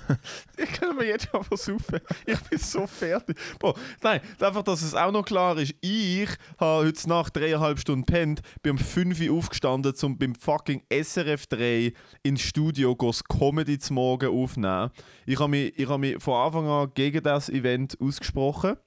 Ich 0.58 0.72
kann 0.74 0.96
mir 0.96 1.06
jetzt 1.06 1.30
schon 1.32 1.44
versuchen. 1.44 2.00
Ich 2.26 2.40
bin 2.42 2.60
so 2.60 2.86
fertig. 2.86 3.38
Boah, 3.60 3.74
nein, 4.04 4.22
einfach, 4.40 4.64
dass 4.64 4.82
es 4.82 4.94
auch 4.94 5.12
noch 5.12 5.26
klar 5.26 5.58
ist. 5.58 5.74
Ich 5.82 6.30
habe 6.60 6.86
heute 6.86 7.10
nach 7.10 7.30
dreieinhalb 7.30 7.80
Stunden 7.80 8.06
pennt, 8.06 8.42
bin 8.62 8.74
um 8.74 8.78
5 8.78 9.20
Uhr 9.22 9.38
aufgestanden, 9.38 9.94
um 10.04 10.18
beim 10.18 10.36
fucking 10.36 10.84
SRF 10.92 11.48
3 11.48 11.94
ins 12.24 12.42
Studio 12.42 12.96
das 12.96 13.24
Comedy 13.24 13.80
zum 13.80 13.96
Morgen 13.96 14.30
aufnehmen. 14.30 14.92
Ich 15.26 15.40
habe 15.40 15.50
mich, 15.50 15.78
ich 15.78 15.88
habe 15.88 16.00
mich 16.00 16.22
von 16.22 16.36
Anfang 16.36 16.68
an 16.68 16.92
gegen 16.94 17.24
das 17.24 17.50
Event 17.50 17.98
ausgesprochen. 18.00 18.78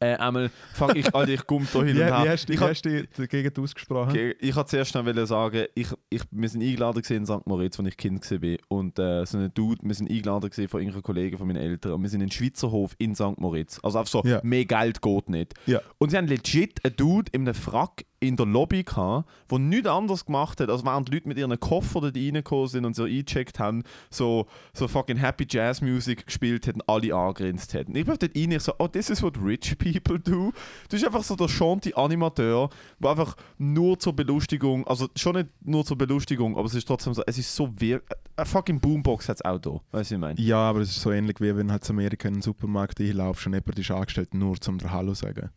Äh, 0.00 0.14
einmal, 0.16 0.50
fuck, 0.74 0.94
ich, 0.96 1.14
Alter, 1.14 1.32
ich 1.32 1.46
komme 1.46 1.66
da 1.72 1.78
hin 1.82 1.96
Wie, 1.96 2.00
und 2.02 2.06
her. 2.06 2.20
wie 2.24 2.28
hast 2.28 2.48
du 2.48 2.52
ich 2.52 2.58
wie 2.58 2.62
hab- 2.62 2.70
hast 2.70 2.82
du 2.84 3.06
dagegen 3.16 3.62
ausgesprochen? 3.62 4.32
Ich 4.40 4.54
wollte 4.56 4.70
zuerst 4.70 4.94
noch 4.94 5.26
sagen, 5.26 5.64
ich, 5.74 5.88
ich, 6.10 6.22
wir 6.30 6.48
sind 6.48 6.62
eingeladen 6.62 7.02
in 7.08 7.26
St. 7.26 7.46
Moritz, 7.46 7.78
als 7.78 7.88
ich 7.88 7.96
Kind 7.96 8.30
war. 8.30 8.56
Und 8.68 8.98
äh, 8.98 9.24
so 9.26 9.38
ein 9.38 9.50
Dude, 9.54 9.80
wir 9.82 9.94
sind 9.94 10.10
eingeladen 10.10 10.50
von 10.52 10.80
irgendeiner 10.80 11.02
Kollegen 11.02 11.38
von 11.38 11.46
meinen 11.46 11.56
Eltern. 11.62 11.92
Und 11.92 12.02
wir 12.02 12.08
sind 12.10 12.20
in 12.20 12.28
den 12.28 12.32
Schweizer 12.32 12.70
Hof 12.70 12.94
in 12.98 13.14
St. 13.14 13.38
Moritz. 13.38 13.78
Also 13.82 13.98
einfach 13.98 14.10
so, 14.10 14.22
Ja. 14.24 14.40
mehr 14.42 14.64
Geld 14.64 15.00
geht 15.02 15.28
nicht. 15.28 15.54
Ja. 15.66 15.80
Und 15.98 16.10
sie 16.10 16.16
haben 16.16 16.26
legit 16.26 16.84
einen 16.84 16.96
Dude 16.96 17.30
in 17.32 17.42
einem 17.42 17.54
Frack 17.54 18.04
in 18.22 18.36
der 18.36 18.46
Lobby 18.46 18.84
gehabt, 18.84 19.28
der 19.50 19.58
nichts 19.58 19.88
anderes 19.88 20.24
gemacht 20.24 20.60
hat, 20.60 20.70
als 20.70 20.84
während 20.84 21.08
die 21.08 21.14
Leute 21.14 21.28
mit 21.28 21.38
ihren 21.38 21.58
Koffer 21.58 22.00
dort 22.00 22.16
reingekommen 22.16 22.68
sind 22.68 22.84
und 22.84 22.94
so 22.94 23.02
eingecheckt 23.02 23.58
haben, 23.58 23.82
so, 24.10 24.46
so 24.72 24.86
fucking 24.86 25.16
Happy 25.16 25.44
Jazz 25.48 25.80
Music 25.82 26.26
gespielt 26.26 26.66
hätten, 26.66 26.80
alle 26.86 27.14
angegrinst 27.14 27.74
hätten. 27.74 27.96
Ich 27.96 28.06
bin 28.06 28.16
dort 28.16 28.36
rein, 28.36 28.52
ich 28.52 28.62
so, 28.62 28.72
oh, 28.78 28.86
this 28.86 29.10
is 29.10 29.22
what 29.22 29.34
rich 29.42 29.76
people 29.76 30.20
do. 30.20 30.52
Du 30.52 30.90
bist 30.90 31.04
einfach 31.04 31.24
so 31.24 31.34
der 31.34 31.48
Shanty 31.48 31.92
Animateur, 31.94 32.70
der 33.00 33.10
einfach 33.10 33.36
nur 33.58 33.98
zur 33.98 34.14
Belustigung, 34.14 34.86
also 34.86 35.08
schon 35.16 35.34
nicht 35.36 35.48
nur 35.60 35.84
zur 35.84 35.98
Belustigung, 35.98 36.56
aber 36.56 36.66
es 36.66 36.74
ist 36.74 36.86
trotzdem 36.86 37.14
so, 37.14 37.22
es 37.26 37.38
ist 37.38 37.54
so 37.54 37.68
wir 37.76 38.02
Eine 38.36 38.46
fucking 38.46 38.78
Boombox 38.78 39.28
hat 39.28 39.38
es 39.38 39.44
auch 39.44 39.58
da, 39.58 39.80
weißt 39.90 40.12
du, 40.12 40.14
ich 40.14 40.20
meine? 40.20 40.40
Ja, 40.40 40.58
aber 40.58 40.80
es 40.80 40.90
ist 40.90 41.02
so 41.02 41.10
ähnlich 41.10 41.40
wie 41.40 41.56
wenn 41.56 41.72
halt 41.72 41.88
in 41.88 41.96
Amerika 41.96 42.28
in 42.28 42.34
einen 42.34 42.42
Supermarkt 42.42 43.00
einlaufst 43.00 43.46
und 43.46 43.54
jemand 43.54 43.78
ist 43.78 43.90
angestellt, 43.90 44.32
nur 44.32 44.60
zum 44.60 44.78
Hallo 44.90 45.14
sagen. 45.14 45.50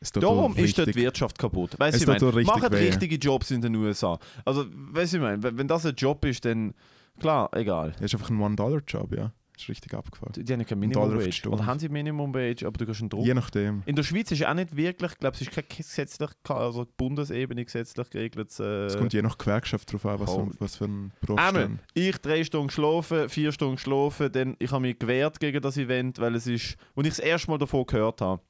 Darum 0.00 0.56
ist 0.56 0.78
dort 0.78 0.88
die 0.88 0.94
Wirtschaft 0.94 1.38
kaputt. 1.38 1.78
Weißt 1.78 1.96
Es 1.96 2.02
ich 2.02 2.06
meine, 2.08 2.42
machen 2.44 2.72
richtige 2.72 3.16
Jobs 3.16 3.50
in 3.50 3.60
den 3.60 3.74
USA. 3.76 4.18
Also, 4.44 4.66
weißt 4.70 5.14
du, 5.14 5.16
ich 5.16 5.22
meine, 5.22 5.42
wenn 5.58 5.68
das 5.68 5.86
ein 5.86 5.94
Job 5.94 6.24
ist, 6.24 6.44
dann 6.44 6.74
klar, 7.18 7.50
egal. 7.52 7.92
Das 7.92 8.02
ist 8.02 8.14
einfach 8.14 8.30
ein 8.30 8.40
One-Dollar-Job, 8.40 9.14
ja. 9.16 9.32
Das 9.54 9.64
ist 9.64 9.70
richtig 9.70 9.92
abgefahren. 9.94 10.32
Die 10.36 10.44
die 10.44 10.52
haben 10.52 10.60
ja 10.60 10.66
kein 10.66 10.78
Ein 10.78 10.88
Minimum 10.88 11.18
Wage. 11.18 11.48
Oder 11.48 11.66
haben 11.66 11.80
sie 11.80 11.88
Minimum 11.88 12.32
Wage, 12.32 12.64
aber 12.64 12.78
du 12.78 12.86
kannst 12.86 13.00
einen 13.00 13.10
Druck. 13.10 13.26
Je 13.26 13.34
nachdem. 13.34 13.82
In 13.86 13.96
der 13.96 14.04
Schweiz 14.04 14.30
ist 14.30 14.46
auch 14.46 14.54
nicht 14.54 14.76
wirklich, 14.76 15.10
ich 15.10 15.18
glaube, 15.18 15.34
es 15.34 15.40
ist 15.40 15.50
kein 15.50 15.64
gesetzlich, 15.76 16.30
also 16.48 16.86
Bundesebene 16.96 17.64
gesetzlich 17.64 18.08
geregeltes. 18.08 18.60
Äh, 18.60 18.84
Es 18.84 18.96
kommt 18.96 19.12
je 19.12 19.20
nach 19.20 19.36
Gewerkschaft 19.36 19.92
drauf 19.92 20.06
an, 20.06 20.20
was, 20.20 20.38
was 20.60 20.76
für 20.76 20.84
ein 20.84 21.12
Beruf 21.20 21.40
Einmal, 21.40 21.70
ich 21.94 22.16
drei 22.18 22.44
Stunden 22.44 22.68
geschlafen, 22.68 23.28
vier 23.28 23.50
Stunden 23.50 23.74
geschlafen, 23.74 24.30
dann 24.30 24.54
ich 24.60 24.70
habe 24.70 24.82
mich 24.82 24.96
gewehrt 24.96 25.40
gegen 25.40 25.60
das 25.60 25.76
Event, 25.76 26.20
weil 26.20 26.36
es 26.36 26.46
ist, 26.46 26.76
als 26.94 27.06
ich 27.08 27.14
das 27.16 27.18
erste 27.18 27.50
Mal 27.50 27.58
davon 27.58 27.84
gehört 27.84 28.20
habe, 28.20 28.40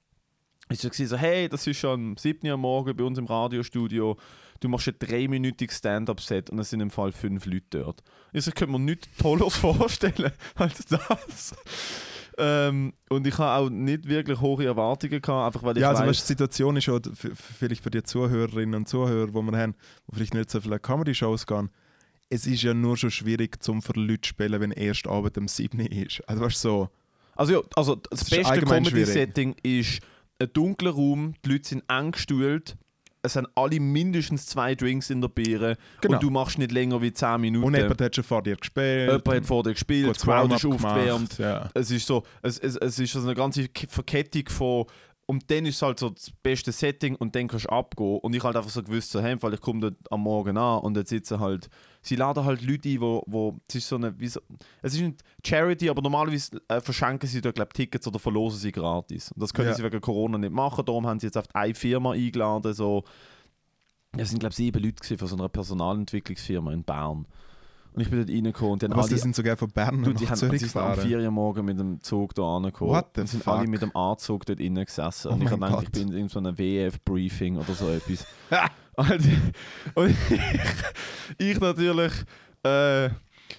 ist 0.71 0.85
es 0.85 1.09
so, 1.11 1.17
hey, 1.17 1.49
das 1.49 1.67
ist 1.67 1.79
schon 1.79 1.91
am 2.11 2.17
7. 2.17 2.47
Uhr 2.49 2.55
am 2.55 2.61
Morgen 2.61 2.97
bei 2.97 3.05
uns 3.05 3.19
im 3.19 3.27
Radiostudio, 3.27 4.17
du 4.61 4.69
machst 4.69 4.89
ein 4.89 4.95
dreiminütiges 4.99 5.79
Stand-Up-Set 5.79 6.51
und 6.51 6.59
es 6.59 6.71
sind 6.71 6.81
im 6.81 6.91
Fall 6.91 7.13
fünf 7.13 7.47
Leute 7.47 7.67
dort. 7.83 8.03
Ich 8.33 8.45
so, 8.45 8.51
könnte 8.51 8.73
mir 8.73 8.79
nichts 8.79 9.09
Tolles 9.19 9.57
vorstellen 9.57 10.33
als 10.57 10.85
das. 10.87 11.55
ähm, 12.39 12.93
und 13.09 13.27
ich 13.27 13.37
habe 13.39 13.67
auch 13.67 13.71
nicht 13.71 14.09
wirklich 14.09 14.41
hohe 14.41 14.65
Erwartungen 14.65 15.21
gehabt, 15.21 15.47
einfach 15.57 15.67
weil 15.67 15.77
ich 15.77 15.83
Ja, 15.83 15.91
also 15.91 16.03
weiss- 16.03 16.09
weißt, 16.11 16.23
die 16.23 16.33
Situation 16.33 16.77
ist 16.77 16.85
schon, 16.85 17.03
f- 17.05 17.25
f- 17.25 17.39
vielleicht 17.59 17.83
für 17.83 17.91
die 17.91 18.03
Zuhörerinnen 18.03 18.75
und 18.75 18.89
Zuhörer, 18.89 19.27
die 19.29 19.33
wir 19.43 19.59
haben, 19.59 19.75
die 20.09 20.15
vielleicht 20.17 20.35
nicht 20.35 20.51
so 20.51 20.61
viele 20.61 20.79
Comedy-Shows 20.79 21.47
gehen, 21.47 21.71
es 22.31 22.47
ist 22.47 22.63
ja 22.63 22.75
nur 22.75 22.97
schon 22.97 23.11
schwierig 23.11 23.63
zum 23.63 23.81
für 23.81 23.95
Leute 23.95 24.21
zu 24.21 24.29
spielen, 24.29 24.61
wenn 24.61 24.71
erst 24.73 25.07
Abend 25.09 25.37
am 25.39 25.49
7. 25.49 25.81
ist. 25.81 26.21
Also 26.29 26.43
weißt 26.43 26.57
du 26.65 26.69
so, 26.69 26.89
Also, 27.37 27.53
ja, 27.55 27.61
also 27.75 27.95
das 27.95 28.23
ist 28.23 28.31
beste 28.31 28.61
Comedy-Setting 28.61 29.57
ist 29.63 30.01
ein 30.41 30.53
dunkler 30.53 30.93
Raum, 30.93 31.35
die 31.45 31.51
Leute 31.51 31.69
sind 31.69 31.85
eng 31.89 32.13
gestuhlt, 32.13 32.77
es 33.23 33.35
haben 33.35 33.49
alle 33.57 33.81
mindestens 33.81 34.47
zwei 34.47 34.77
Drinks 34.77 35.11
in 35.11 35.21
der 35.21 35.29
Biere 35.29 35.77
Genau. 36.01 36.15
und 36.15 36.23
du 36.23 36.31
machst 36.31 36.57
nicht 36.57 36.71
länger 36.71 37.03
wie 37.03 37.13
10 37.13 37.41
Minuten. 37.41 37.67
Und 37.67 37.75
jemand 37.77 38.01
hat 38.01 38.15
schon 38.15 38.23
vor 38.25 38.43
dir 38.43 38.57
gespielt. 38.57 39.09
Jemand 39.09 39.29
hat 39.29 39.47
vor 39.47 39.63
dir 39.65 39.73
gespielt, 39.73 40.17
die 40.17 40.21
Crowd 40.21 40.55
ist 40.55 40.65
aufgewärmt. 40.65 41.37
Ja. 41.39 41.69
Es 41.75 41.91
ist 41.91 42.07
so, 42.07 42.23
es, 42.43 42.59
es, 42.61 42.77
es 42.77 42.99
ist 42.99 43.13
so 43.13 43.21
eine 43.21 43.35
ganze 43.35 43.69
Verkettung 43.89 44.49
von 44.49 44.87
und 45.31 45.51
dann 45.51 45.67
ist 45.67 45.77
es 45.77 45.83
halt 45.83 45.99
so 45.99 46.09
das 46.09 46.31
beste 46.43 46.73
Setting 46.73 47.15
und 47.17 47.35
dann 47.35 47.49
kannst 47.49 47.67
du 47.67 47.69
abgehen. 47.69 48.19
Und 48.21 48.35
ich 48.35 48.43
halt 48.43 48.57
einfach 48.57 48.71
so 48.71 48.83
gewusst, 48.83 49.11
so, 49.11 49.21
hey, 49.21 49.37
weil 49.43 49.53
ich 49.53 49.61
komme 49.61 49.81
dort 49.81 49.97
am 50.11 50.23
Morgen 50.23 50.57
an 50.57 50.81
und 50.81 50.97
jetzt 50.97 51.11
sitzen 51.11 51.39
halt, 51.39 51.69
sie 52.01 52.17
laden 52.17 52.45
halt 52.47 52.63
Leute 52.63 52.89
ein, 52.89 53.01
wo, 53.03 53.23
wo 53.27 53.59
es 53.69 53.75
ist 53.75 53.89
so 53.89 53.97
eine, 53.97 54.15
so, 54.27 54.41
es 54.81 54.95
ist 54.95 55.01
nicht 55.03 55.23
Charity, 55.47 55.91
aber 55.91 56.01
normalerweise 56.01 56.63
äh, 56.69 56.81
verschenken 56.81 57.29
sie 57.29 57.43
dort, 57.43 57.57
glaube 57.57 57.75
Tickets 57.75 58.07
oder 58.09 58.19
verlosen 58.19 58.59
sie 58.59 58.73
gratis. 58.73 59.31
Und 59.33 59.43
das 59.43 59.53
können 59.53 59.69
Ja. 59.69 59.75
sie 59.75 59.85
wegen 59.85 60.01
Corona 60.01 60.39
nicht 60.39 60.51
machen, 60.53 60.83
darum 60.87 61.07
haben 61.07 61.21
sie 61.21 61.27
jetzt 61.27 61.37
auf 61.37 61.45
eine 61.55 61.75
Firma 61.75 62.13
eingeladen, 62.13 62.73
so, 62.73 63.05
es 64.17 64.31
sind 64.31 64.39
glaube 64.39 64.55
sieben 64.55 64.83
Leute 64.83 65.19
von 65.19 65.29
so 65.29 65.37
einer 65.37 65.51
Personalentwicklungsfirma 65.51 66.73
in 66.73 66.85
Bern. 66.85 67.27
Und 67.95 68.03
ich 68.03 68.11
bin 68.11 68.19
dort 68.21 68.29
reingekommen 68.31 68.73
und 68.75 68.83
dann 68.83 68.91
Was, 68.93 69.07
alle- 69.07 69.15
die 69.17 69.21
sind 69.21 69.35
sogar 69.35 69.57
von 69.57 69.69
Bern 69.71 70.03
Du, 70.03 70.11
nach 70.11 70.17
die, 70.19 70.29
haben, 70.29 70.37
Zürich 70.37 70.61
die 70.61 70.69
sind 70.69 70.77
am 70.77 70.93
gefahren. 70.93 71.09
4 71.09 71.19
Uhr 71.21 71.31
morgen 71.31 71.65
mit 71.65 71.79
dem 71.81 72.01
Zug 72.01 72.33
hier 72.37 72.45
angekommen. 72.45 72.91
What 72.93 73.07
the 73.15 73.21
und 73.23 73.27
sind 73.29 73.43
fuck? 73.43 73.55
alle 73.55 73.67
mit 73.67 73.83
dem 73.83 73.97
Anzug 73.97 74.47
dort 74.47 74.61
innen 74.61 74.85
gesessen. 74.85 75.29
Oh 75.31 75.35
und 75.35 75.43
ich 75.43 75.51
habe 75.51 75.65
gedacht, 75.67 75.83
ich 75.85 75.91
bin 75.91 76.09
in 76.13 76.15
irgendeinem 76.29 76.59
WF-Briefing 76.59 77.57
oder 77.57 77.73
so 77.75 77.89
etwas. 77.91 78.27
und 79.95 80.11
ich, 80.11 80.17
ich 81.39 81.61
natürlich 81.61 82.13
äh, 82.65 83.11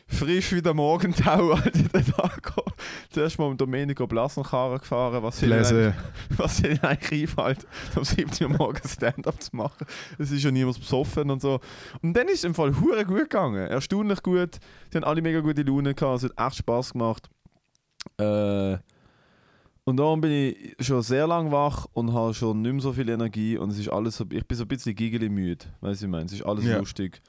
frisch 0.10 0.54
wie 0.54 0.62
der 0.62 0.74
Morgentau 0.74 1.52
Alter, 1.54 1.72
dort 1.94 2.20
angekommen. 2.20 2.74
Zuerst 3.12 3.40
mal 3.40 3.50
mit 3.50 3.62
Domenico 3.62 4.08
Blassenkarren 4.08 4.80
gefahren, 4.80 5.22
was 5.24 5.42
ihnen 5.44 6.80
eigentlich 6.84 7.22
einfällt, 7.30 7.68
um 7.96 8.04
17 8.04 8.52
Uhr 8.52 8.58
morgens 8.58 8.94
Stand-up 8.94 9.42
zu 9.42 9.56
machen. 9.56 9.86
Es 10.18 10.32
ist 10.32 10.44
ja 10.44 10.52
niemand 10.52 10.80
besoffen 10.80 11.30
und 11.30 11.42
so. 11.42 11.60
Und 12.02 12.14
dann 12.16 12.28
ist 12.28 12.40
es 12.40 12.44
im 12.44 12.54
Fall 12.56 12.80
hure 12.80 13.06
gut 13.06 13.20
gegangen. 13.30 13.68
Erstaunlich 13.68 14.22
gut. 14.24 14.56
Sie 14.92 14.98
haben 14.98 15.04
alle 15.06 15.22
mega 15.22 15.40
gute 15.42 15.62
Laune 15.62 15.94
gehabt. 15.94 16.24
Es 16.24 16.30
hat 16.36 16.48
echt 16.48 16.58
Spaß 16.58 16.94
gemacht. 16.94 17.30
Äh, 18.18 18.78
und 19.86 19.98
darum 19.98 20.22
bin 20.22 20.32
ich 20.32 20.76
schon 20.86 21.02
sehr 21.02 21.26
lang 21.28 21.52
wach 21.52 21.88
und 21.94 22.14
habe 22.14 22.34
schon 22.34 22.62
nicht 22.62 22.72
mehr 22.74 22.82
so 22.82 22.94
viel 22.94 23.10
Energie. 23.10 23.58
Und 23.58 23.72
es 23.72 23.80
ist 23.80 23.90
alles 23.90 24.18
so, 24.18 24.26
ich 24.32 24.46
bin 24.48 24.58
so 24.58 24.64
ein 24.64 24.68
bisschen 24.68 24.96
giggeli 24.96 25.30
müde. 25.30 25.66
Weißt 25.82 26.02
du, 26.02 26.06
ich 26.06 26.12
meine, 26.12 26.26
es 26.26 26.34
ist 26.34 26.44
alles 26.46 26.66
Ja. 26.66 26.78
lustig. 26.78 27.22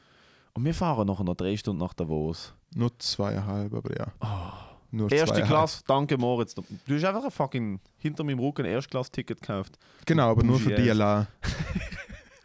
Und 0.55 0.65
wir 0.65 0.75
fahren 0.75 1.07
nachher 1.07 1.25
noch 1.25 1.37
drei 1.37 1.57
Stunden 1.57 1.81
nach 1.81 1.95
Davos. 1.95 2.55
Nur 2.75 2.97
zweieinhalb, 2.99 3.75
aber 3.75 3.91
ja. 3.99 4.13
Nur 4.91 5.11
Erste 5.11 5.27
zweieinhalb. 5.27 5.49
Klasse, 5.49 5.83
danke 5.87 6.19
Moritz. 6.19 6.55
Du 6.55 6.65
hast 6.89 7.05
einfach 7.05 7.25
ein 7.25 7.31
fucking 7.31 7.81
hinter 7.99 8.25
meinem 8.25 8.41
Rücken 8.41 8.67
ein 8.67 8.73
Erstklass-Ticket 8.73 9.41
gekauft. 9.41 9.79
Genau, 10.07 10.31
aber 10.31 10.43
nur 10.43 10.59
für 10.59 10.75
die 10.75 10.91
allein. 10.91 11.27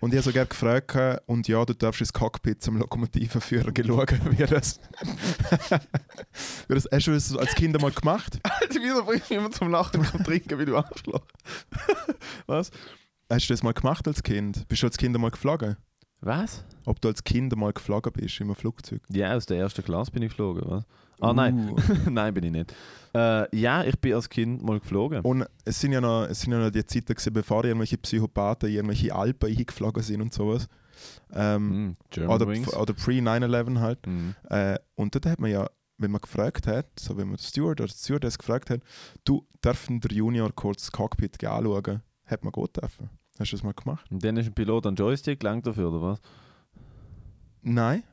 Und 0.05 0.11
ich 0.11 0.17
habe 0.17 0.25
sogar 0.25 0.45
gefragt, 0.45 0.93
äh, 0.95 1.17
und 1.25 1.47
ja, 1.47 1.65
du 1.65 1.73
darfst 1.73 1.99
ins 1.99 2.13
Cockpit 2.13 2.61
zum 2.61 2.77
Lokomotivenführer 2.77 3.71
schauen, 3.75 4.07
wie 4.37 4.45
das. 4.45 4.79
wie 6.67 6.75
das 6.75 6.87
hast 6.91 7.07
du 7.07 7.11
das 7.11 7.35
als 7.35 7.55
Kind 7.55 7.81
mal 7.81 7.91
gemacht? 7.91 8.39
Alter, 8.43 8.79
wieso 8.83 9.03
bringst 9.03 9.31
du 9.31 9.33
mich 9.33 9.41
immer 9.41 9.51
zum 9.51 9.71
Lachen 9.71 10.01
und 10.01 10.07
zum 10.07 10.23
Trinken, 10.23 10.59
wie 10.59 10.65
du 10.65 10.77
Arschloch? 10.77 11.25
Was? 12.45 12.69
Hast 13.31 13.49
du 13.49 13.53
das 13.53 13.63
mal 13.63 13.73
gemacht 13.73 14.07
als 14.07 14.21
Kind? 14.21 14.67
Bist 14.67 14.83
du 14.83 14.87
als 14.87 14.97
Kind 14.97 15.17
mal 15.17 15.31
geflogen? 15.31 15.77
Was? 16.25 16.65
Ob 16.85 16.99
du 17.01 17.07
als 17.09 17.23
Kind 17.23 17.55
mal 17.55 17.71
geflogen 17.71 18.11
bist 18.11 18.41
im 18.41 18.53
Flugzeug? 18.55 18.99
Ja, 19.09 19.35
aus 19.35 19.45
der 19.45 19.59
ersten 19.59 19.83
Klasse 19.83 20.11
bin 20.11 20.23
ich 20.23 20.29
geflogen, 20.29 20.63
was? 20.65 20.83
Ah, 21.21 21.33
nein. 21.33 21.69
Uh. 21.69 21.75
nein, 22.09 22.33
bin 22.33 22.45
ich 22.45 22.51
nicht. 22.51 22.73
Äh, 23.13 23.55
ja, 23.55 23.83
ich 23.83 23.97
bin 23.99 24.15
als 24.15 24.27
Kind 24.27 24.63
mal 24.63 24.79
geflogen. 24.79 25.21
Und 25.21 25.45
es 25.63 25.79
sind 25.79 25.91
ja 25.91 26.01
noch, 26.01 26.25
es 26.27 26.41
sind 26.41 26.51
ja 26.51 26.57
noch 26.57 26.71
die 26.71 26.83
Zeiten, 26.83 27.13
gewesen, 27.13 27.31
bevor 27.31 27.63
irgendwelche 27.63 27.99
Psychopathen 27.99 28.69
in 28.69 28.75
irgendwelche 28.75 29.13
Alpen 29.13 29.49
eingeflogen 29.49 30.01
sind 30.01 30.21
und 30.21 30.33
sowas. 30.33 30.67
Ähm, 31.31 31.95
Mm, 32.17 32.27
oder 32.27 32.47
oder 32.47 32.93
pre-9-11 32.93 33.79
halt. 33.79 34.07
Mm. 34.07 34.31
Äh, 34.49 34.79
und 34.95 35.13
dort 35.13 35.27
hat 35.27 35.39
man 35.39 35.51
ja, 35.51 35.69
wenn 35.99 36.09
man 36.09 36.21
gefragt 36.21 36.65
hat, 36.65 36.87
so 36.99 37.17
wenn 37.17 37.27
man 37.27 37.37
Steward 37.37 37.81
oder 37.81 37.89
Stewardess 37.89 38.39
gefragt 38.39 38.71
hat, 38.71 38.81
du, 39.25 39.45
dürfen 39.63 39.99
der 39.99 40.11
Junior 40.11 40.51
kurz 40.55 40.83
das 40.85 40.91
Cockpit 40.91 41.43
anschauen? 41.43 42.01
Hat 42.25 42.43
man 42.43 42.51
gut 42.51 42.81
dürfen. 42.81 43.11
Hast 43.39 43.51
du 43.51 43.55
das 43.57 43.63
mal 43.63 43.73
gemacht? 43.73 44.05
Und 44.11 44.23
dann 44.23 44.37
ist 44.37 44.47
ein 44.47 44.53
Pilot 44.53 44.85
an 44.87 44.95
Joystick 44.95 45.39
gelangt 45.39 45.67
dafür, 45.67 45.89
oder 45.91 46.01
was? 46.01 46.21
Nein. 47.61 48.03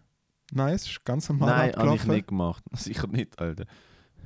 Nein, 0.53 0.75
es 0.75 0.87
ist 0.87 1.05
ganz 1.05 1.29
normal 1.29 1.49
Nein, 1.73 1.77
habe 1.77 1.95
ich 1.97 2.05
nicht 2.05 2.29
gemacht. 2.29 2.63
Sicher 2.73 3.07
nicht, 3.07 3.39
Alter. 3.39 3.65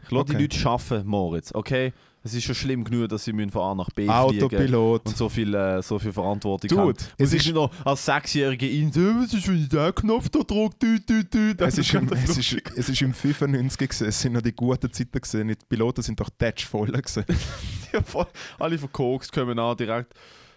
Ich 0.04 0.10
lasse 0.10 0.22
Okay. 0.32 0.36
die 0.36 0.42
Leute 0.56 0.68
arbeiten, 0.68 1.06
Moritz, 1.08 1.52
okay? 1.54 1.92
Es 2.22 2.34
ist 2.34 2.42
schon 2.44 2.54
schlimm 2.56 2.82
genug, 2.82 3.08
dass 3.08 3.24
sie 3.24 3.32
müssen 3.32 3.50
von 3.50 3.62
A 3.62 3.74
nach 3.76 3.90
B 3.90 4.08
Autopilot. 4.08 5.06
und 5.06 5.16
so 5.16 5.28
viel, 5.28 5.54
äh, 5.54 5.80
so 5.80 5.96
viel 5.98 6.12
Verantwortung 6.12 6.68
Dude, 6.68 6.80
haben. 6.82 6.94
es 7.18 7.32
Es 7.32 7.46
ist 7.46 7.54
noch 7.54 7.70
als 7.84 8.04
Sechsjährige 8.04 8.68
in 8.68 8.92
was 8.92 9.32
ist, 9.32 9.46
wenn 9.46 9.62
ich 9.62 9.68
den 9.68 9.94
Knopf 9.94 10.28
da 10.30 10.40
drücke, 10.40 11.04
tü. 11.06 11.54
Es 11.58 11.78
ist, 11.78 11.94
im, 11.94 12.08
es, 12.12 12.36
ist, 12.36 12.56
es 12.76 12.88
ist 12.88 13.02
im 13.02 13.14
95 13.14 13.78
gewesen. 13.78 14.08
es 14.08 14.20
sind 14.20 14.32
noch 14.32 14.42
die 14.42 14.52
guten 14.52 14.92
Zeiten 14.92 15.12
gewesen. 15.12 15.46
Die 15.48 15.54
Piloten 15.68 16.02
sind 16.02 16.18
doch 16.18 16.30
tätsch 16.30 16.64
voll 16.66 16.88
gewesen. 16.88 17.24
Ja, 17.92 18.02
voll. 18.02 18.26
Alle 18.58 18.76
verkokst, 18.78 19.32
kommen 19.32 19.56
an, 19.60 19.76
direkt 19.76 20.12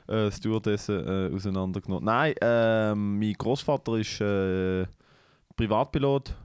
äh, 0.10 0.32
Stewardessen 0.32 1.08
äh, 1.08 1.36
auseinandergenommen. 1.36 2.06
Nein, 2.06 2.34
ähm, 2.42 3.20
mein 3.20 3.34
Großvater 3.34 3.96
ist 3.98 4.20
äh, 4.22 4.86
Privatpilot 5.56 6.36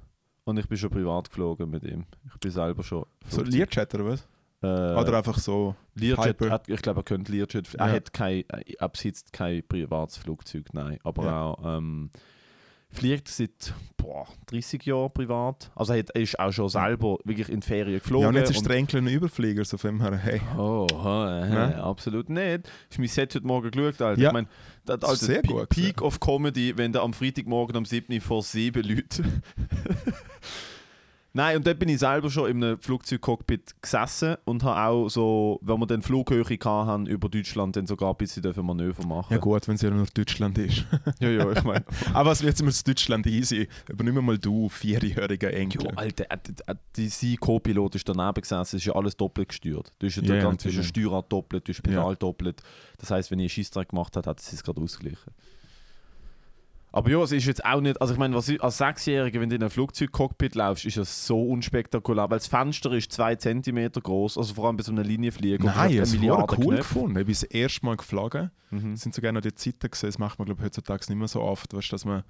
und 0.45 0.59
ich 0.59 0.69
bin 0.69 0.77
schon 0.79 0.91
privat 0.91 1.29
geflogen 1.31 1.71
mit 1.71 1.85
ihm. 1.85 2.05
Ich 2.27 2.39
bin 2.41 2.51
selber 2.51 2.83
schon. 2.83 3.05
So 3.29 3.43
Learjet 3.43 3.95
oder 3.95 4.05
was? 4.07 4.29
Äh, 4.63 4.67
Oder 4.67 5.19
einfach 5.19 5.39
so. 5.39 5.75
Learjet, 5.95 6.41
er, 6.41 6.61
ich 6.67 6.81
glaube, 6.81 7.01
er 7.01 7.05
könnte 7.05 7.31
Learjet. 7.33 7.75
Er 7.75 7.87
Ja. 7.89 7.93
hat 7.93 8.13
kein, 8.13 8.45
er 8.49 8.89
besitzt 8.89 9.33
kein 9.33 9.63
privates 9.67 10.17
Flugzeug, 10.17 10.73
nein. 10.73 10.99
Aber 11.05 11.25
Ja. 11.25 11.43
auch 11.43 11.77
ähm, 11.79 12.11
fliegt 12.95 13.29
seit 13.29 13.75
boah, 13.97 14.27
30 14.47 14.85
Jahren 14.85 15.13
privat. 15.13 15.71
Also 15.75 15.95
er, 15.95 16.05
ist 16.17 16.39
auch 16.39 16.53
schon 16.53 16.69
selber 16.69 17.19
wirklich 17.25 17.49
in 17.49 17.61
die 17.61 17.67
Ferien 17.67 17.99
geflogen. 17.99 18.23
Ja, 18.23 18.29
und 18.29 18.35
jetzt 18.37 18.51
ist 18.51 18.59
und- 18.59 18.69
der 18.69 18.77
Enkel 18.77 19.01
ein 19.03 19.09
Überflieger, 19.09 19.65
so 19.65 19.77
von 19.79 20.01
her, 20.01 20.17
hey. 20.17 20.41
Oh, 20.59 20.87
äh, 20.91 21.49
Ne? 21.49 21.83
absolut 21.83 22.29
nicht. 22.29 22.71
Ich 22.91 22.99
mein 22.99 23.09
Set 23.09 23.35
heute 23.35 23.47
Morgen 23.47 23.71
geschaut, 23.71 24.01
Alter. 24.03 24.21
Ja. 24.21 24.29
Ich 24.29 24.33
meine, 24.33 24.49
das 24.85 25.01
Das 25.01 25.13
ist 25.15 25.21
sehr 25.21 25.43
Pe- 25.43 25.49
gut 25.49 25.69
Peak 25.71 26.03
of 26.03 26.21
Comedy, 26.21 26.77
wenn 26.77 26.93
du 26.93 27.01
am 27.01 27.13
Freitagmorgen 27.15 27.77
um 27.77 27.85
7 27.85 28.13
Uhr 28.15 28.21
vor 28.21 28.43
sieben 28.43 28.83
Leuten. 28.87 29.43
Nein, 31.37 31.57
und 31.57 31.67
dort 31.67 31.81
bin 31.81 31.89
ich 31.89 31.99
selber 31.99 32.31
schon 32.31 32.49
in 32.49 32.63
einem 32.63 32.79
Flugzeugcockpit 32.79 33.83
gesessen 33.83 34.37
und 34.45 34.63
habe 34.63 34.81
auch 34.81 35.09
so, 35.09 35.59
wenn 35.63 35.81
wir 35.81 35.87
dann 35.87 36.01
Flughöhe 36.01 36.45
hatten 36.45 37.07
über 37.07 37.29
Deutschland, 37.29 37.75
dann 37.75 37.89
sogar 37.89 38.11
ein 38.11 38.17
bisschen 38.17 38.45
Manöver 38.65 39.05
machen. 39.05 39.33
Ja 39.35 39.39
gut, 39.39 39.67
wenn 39.67 39.75
es 39.75 39.83
ja 39.83 39.91
nur 39.91 40.07
Deutschland 40.15 40.57
ist. 40.59 40.87
ja, 41.19 41.29
ja, 41.29 41.51
ich 41.51 41.65
meine. 41.65 41.85
Aber 42.15 42.31
was 42.31 42.41
wird 42.45 42.61
jetzt 42.61 42.87
Deutschland 42.87 43.27
easy? 43.27 43.69
Übernimm 43.89 44.25
mal 44.25 44.39
du, 44.39 44.69
vierjähriger 44.69 45.53
Enkel. 45.53 45.83
Jo, 45.83 45.91
Alter, 45.97 46.31
äh, 46.31 46.39
äh, 46.69 46.75
die 46.95 47.09
sein 47.09 47.37
Co-Pilot 47.41 47.97
ist 47.97 48.09
daneben 48.09 48.41
gesessen, 48.41 48.63
es 48.63 48.75
ist 48.75 48.85
ja 48.85 48.95
alles 48.95 49.17
doppelt 49.17 49.49
gesteuert. 49.49 49.93
Du 49.99 50.07
hast 50.07 50.17
ja, 50.17 50.23
Ja, 50.23 50.35
ja, 50.37 50.43
ganze, 50.43 50.69
du 50.69 50.79
hast. 50.79 50.87
Steuerrad 50.87 51.33
doppelt, 51.33 51.67
du 51.67 51.73
hast 51.73 51.83
Pedal 51.83 52.15
doppelt. 52.15 52.63
Das 52.99 53.11
heisst, 53.11 53.33
wenn 53.33 53.41
ich 53.41 53.45
einen 53.45 53.51
Scheissdreck 53.51 53.89
gemacht 53.89 54.17
habe, 54.17 54.31
hat 54.31 54.39
es 54.39 54.53
es 54.53 54.63
gerade 54.63 54.81
ausgeglichen. 54.81 55.33
Aber 56.95 57.11
ja, 57.11 57.21
es 57.25 57.33
ist 57.33 57.47
jetzt 57.47 57.65
auch 57.65 57.81
nicht, 57.81 58.01
also 58.01 58.13
ich 58.13 58.21
meine, 58.21 58.37
was 58.37 58.49
ich, 58.49 58.63
als 58.63 58.79
Sechsjähriger, 58.79 59.41
wenn 59.41 59.49
du 59.49 59.57
in 59.57 59.63
einem 59.63 59.71
Flugzeugcockpit 59.71 60.55
laufst, 60.55 60.85
ist 60.85 60.97
das 60.97 61.27
so 61.27 61.43
unspektakulär, 61.43 62.31
weil 62.31 62.39
das 62.39 62.47
Fenster 62.47 62.93
ist 62.93 63.11
zwei 63.11 63.35
Zentimeter 63.35 64.01
groß, 64.01 64.39
also 64.39 64.55
vor 64.55 64.69
allem 64.69 64.77
bei 64.77 64.85
so 64.85 64.93
einer 64.93 65.03
Linienflieger. 65.03 65.65
Nein, 65.65 65.91
ich 65.91 65.97
es 65.97 66.17
habe 66.17 66.47
es 66.53 66.57
cool 66.57 66.77
gefunden. 66.77 67.19
Ich 67.19 67.27
bin 67.27 67.35
das 67.35 67.43
erste 67.43 67.85
Mal 67.85 67.97
geflogen. 67.97 68.53
Mhm. 68.71 68.93
Es 68.93 69.01
sind 69.01 69.13
sogar 69.13 69.33
noch 69.33 69.41
die 69.41 69.53
Zeiten 69.57 69.91
gesehen, 69.91 70.11
das 70.11 70.19
macht 70.21 70.39
man 70.39 70.47
glaube 70.47 70.61
ich 70.61 70.67
heutzutage 70.67 71.07
nicht 71.09 71.19
mehr 71.19 71.27
so 71.27 71.41
oft, 71.41 71.75
weißt, 71.75 71.93
dass 71.93 72.05
man 72.05 72.23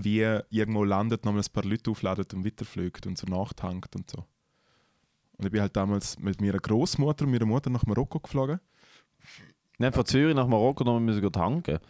wie 0.00 0.20
irgendwo 0.48 0.84
landet, 0.84 1.24
nochmal 1.24 1.42
ein 1.42 1.52
paar 1.52 1.64
Leute 1.64 1.90
aufladet 1.90 2.32
und 2.34 2.44
weiterfliegt 2.44 3.08
und 3.08 3.18
so 3.18 3.26
nachtankt 3.26 3.96
und 3.96 4.08
so. 4.08 4.18
Und 5.38 5.46
ich 5.46 5.50
bin 5.50 5.60
halt 5.60 5.74
damals 5.74 6.20
mit 6.20 6.40
meiner 6.40 6.60
Großmutter 6.60 7.24
und 7.24 7.32
meiner 7.32 7.46
Mutter 7.46 7.68
nach 7.68 7.84
Marokko 7.84 8.20
geflogen. 8.20 8.60
Nein, 9.78 9.92
von 9.92 10.06
Zürich 10.06 10.36
nach 10.36 10.46
Marokko 10.46 10.84
noch 10.84 11.00
müssen 11.00 11.20
wir 11.20 11.32
tanken. 11.32 11.80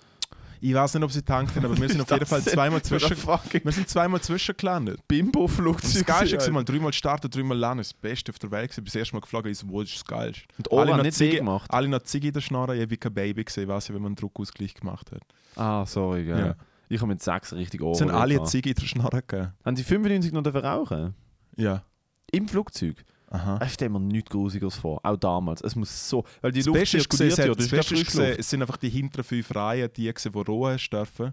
Ich 0.61 0.75
weiß 0.75 0.95
nicht, 0.95 1.03
ob 1.03 1.13
sie 1.13 1.23
tanken, 1.23 1.65
aber 1.65 1.77
wir 1.77 1.89
sind 1.89 2.01
auf 2.01 2.11
jeden 2.11 2.27
Fall 2.27 2.43
zweimal 2.43 2.83
zwischen, 2.83 3.17
wir 3.17 3.73
sind 3.73 3.89
zweimal 3.89 4.21
zwischen 4.21 4.57
gelandet. 4.57 4.97
Und 4.99 5.09
Bimbo-Flugzeug. 5.09 5.93
das 5.93 6.05
Geilste 6.05 6.39
war 6.39 6.51
mal 6.51 6.65
dreimal 6.65 6.93
starten, 6.93 7.31
dreimal 7.31 7.57
landen. 7.59 7.79
Das 7.83 7.93
Beste 7.93 8.33
auf 8.33 8.39
der 8.39 8.51
Welt. 8.51 8.71
Ich 8.71 8.77
bin 8.77 8.85
das 8.87 8.95
erste 8.95 9.15
Mal 9.15 9.21
geflogen, 9.21 9.51
ist 9.51 9.69
wo 9.69 9.83
ist 9.83 9.95
das 9.95 10.05
Geilste. 10.05 10.45
Und 10.59 10.73
Alle 10.73 10.81
Ola 10.83 10.97
noch 10.97 11.05
nicht 11.05 11.15
Ziege- 11.17 11.33
weh 11.33 11.37
gemacht. 11.39 11.71
Alle 11.71 11.89
noch 11.89 12.03
Ziggy 12.03 12.29
in 12.29 12.33
der 12.35 12.41
Schnarre, 12.41 12.77
ich 12.77 12.91
war 12.91 12.97
kein 12.97 13.15
Baby, 13.15 13.45
gewesen, 13.45 13.69
weiss 13.69 13.85
ich, 13.89 13.95
wenn 13.95 14.03
man 14.03 14.11
einen 14.11 14.17
Druckausgleich 14.17 14.75
gemacht 14.75 15.11
hat. 15.13 15.23
Ah, 15.57 15.85
sorry, 15.87 16.25
gell. 16.25 16.39
Ja. 16.39 16.55
Ich 16.89 16.99
habe 17.01 17.09
mit 17.09 17.23
sechs 17.23 17.53
richtig 17.53 17.81
Ohren. 17.83 17.93
Es 17.93 17.99
sind 17.99 18.11
alle. 18.11 18.43
Ziggy 18.45 18.71
in 18.71 18.75
der 18.77 18.87
Schnarre 18.87 19.23
gegeben. 19.27 19.53
Haben 19.65 19.77
Sie 19.77 19.85
95 19.85 20.33
noch 20.33 20.45
rauchen? 20.55 21.15
Ja. 21.57 21.83
Im 22.31 22.49
Flugzeug? 22.49 23.05
Aha. 23.35 23.59
Ich 23.65 23.73
stelle 23.73 23.91
mir 23.91 24.01
nichts 24.01 24.31
Grusiges 24.31 24.77
vor. 24.77 25.01
Auch 25.03 25.17
damals. 25.17 25.61
Es 25.63 25.75
muss 25.75 26.09
so. 26.09 26.25
Weil 26.41 26.53
die 26.53 26.61
Das 26.61 26.67
Luft 26.67 26.81
Beste 26.81 26.97
ist, 26.99 27.11
gesehen, 27.11 27.31
zirkuliert 27.31 27.49
ja. 27.49 27.55
das 27.65 27.69
Das 27.69 27.89
Beste 27.89 28.05
gesehen, 28.05 28.37
es 28.39 28.51
sind 28.51 28.63
einfach 28.63 28.77
die 28.77 28.89
hinteren 28.89 29.25
fünf 29.25 29.55
Reihen, 29.55 29.91
die, 29.97 30.13
die 30.13 30.39
roh 30.39 30.69
hast 30.69 30.89
dürfen. 30.91 31.33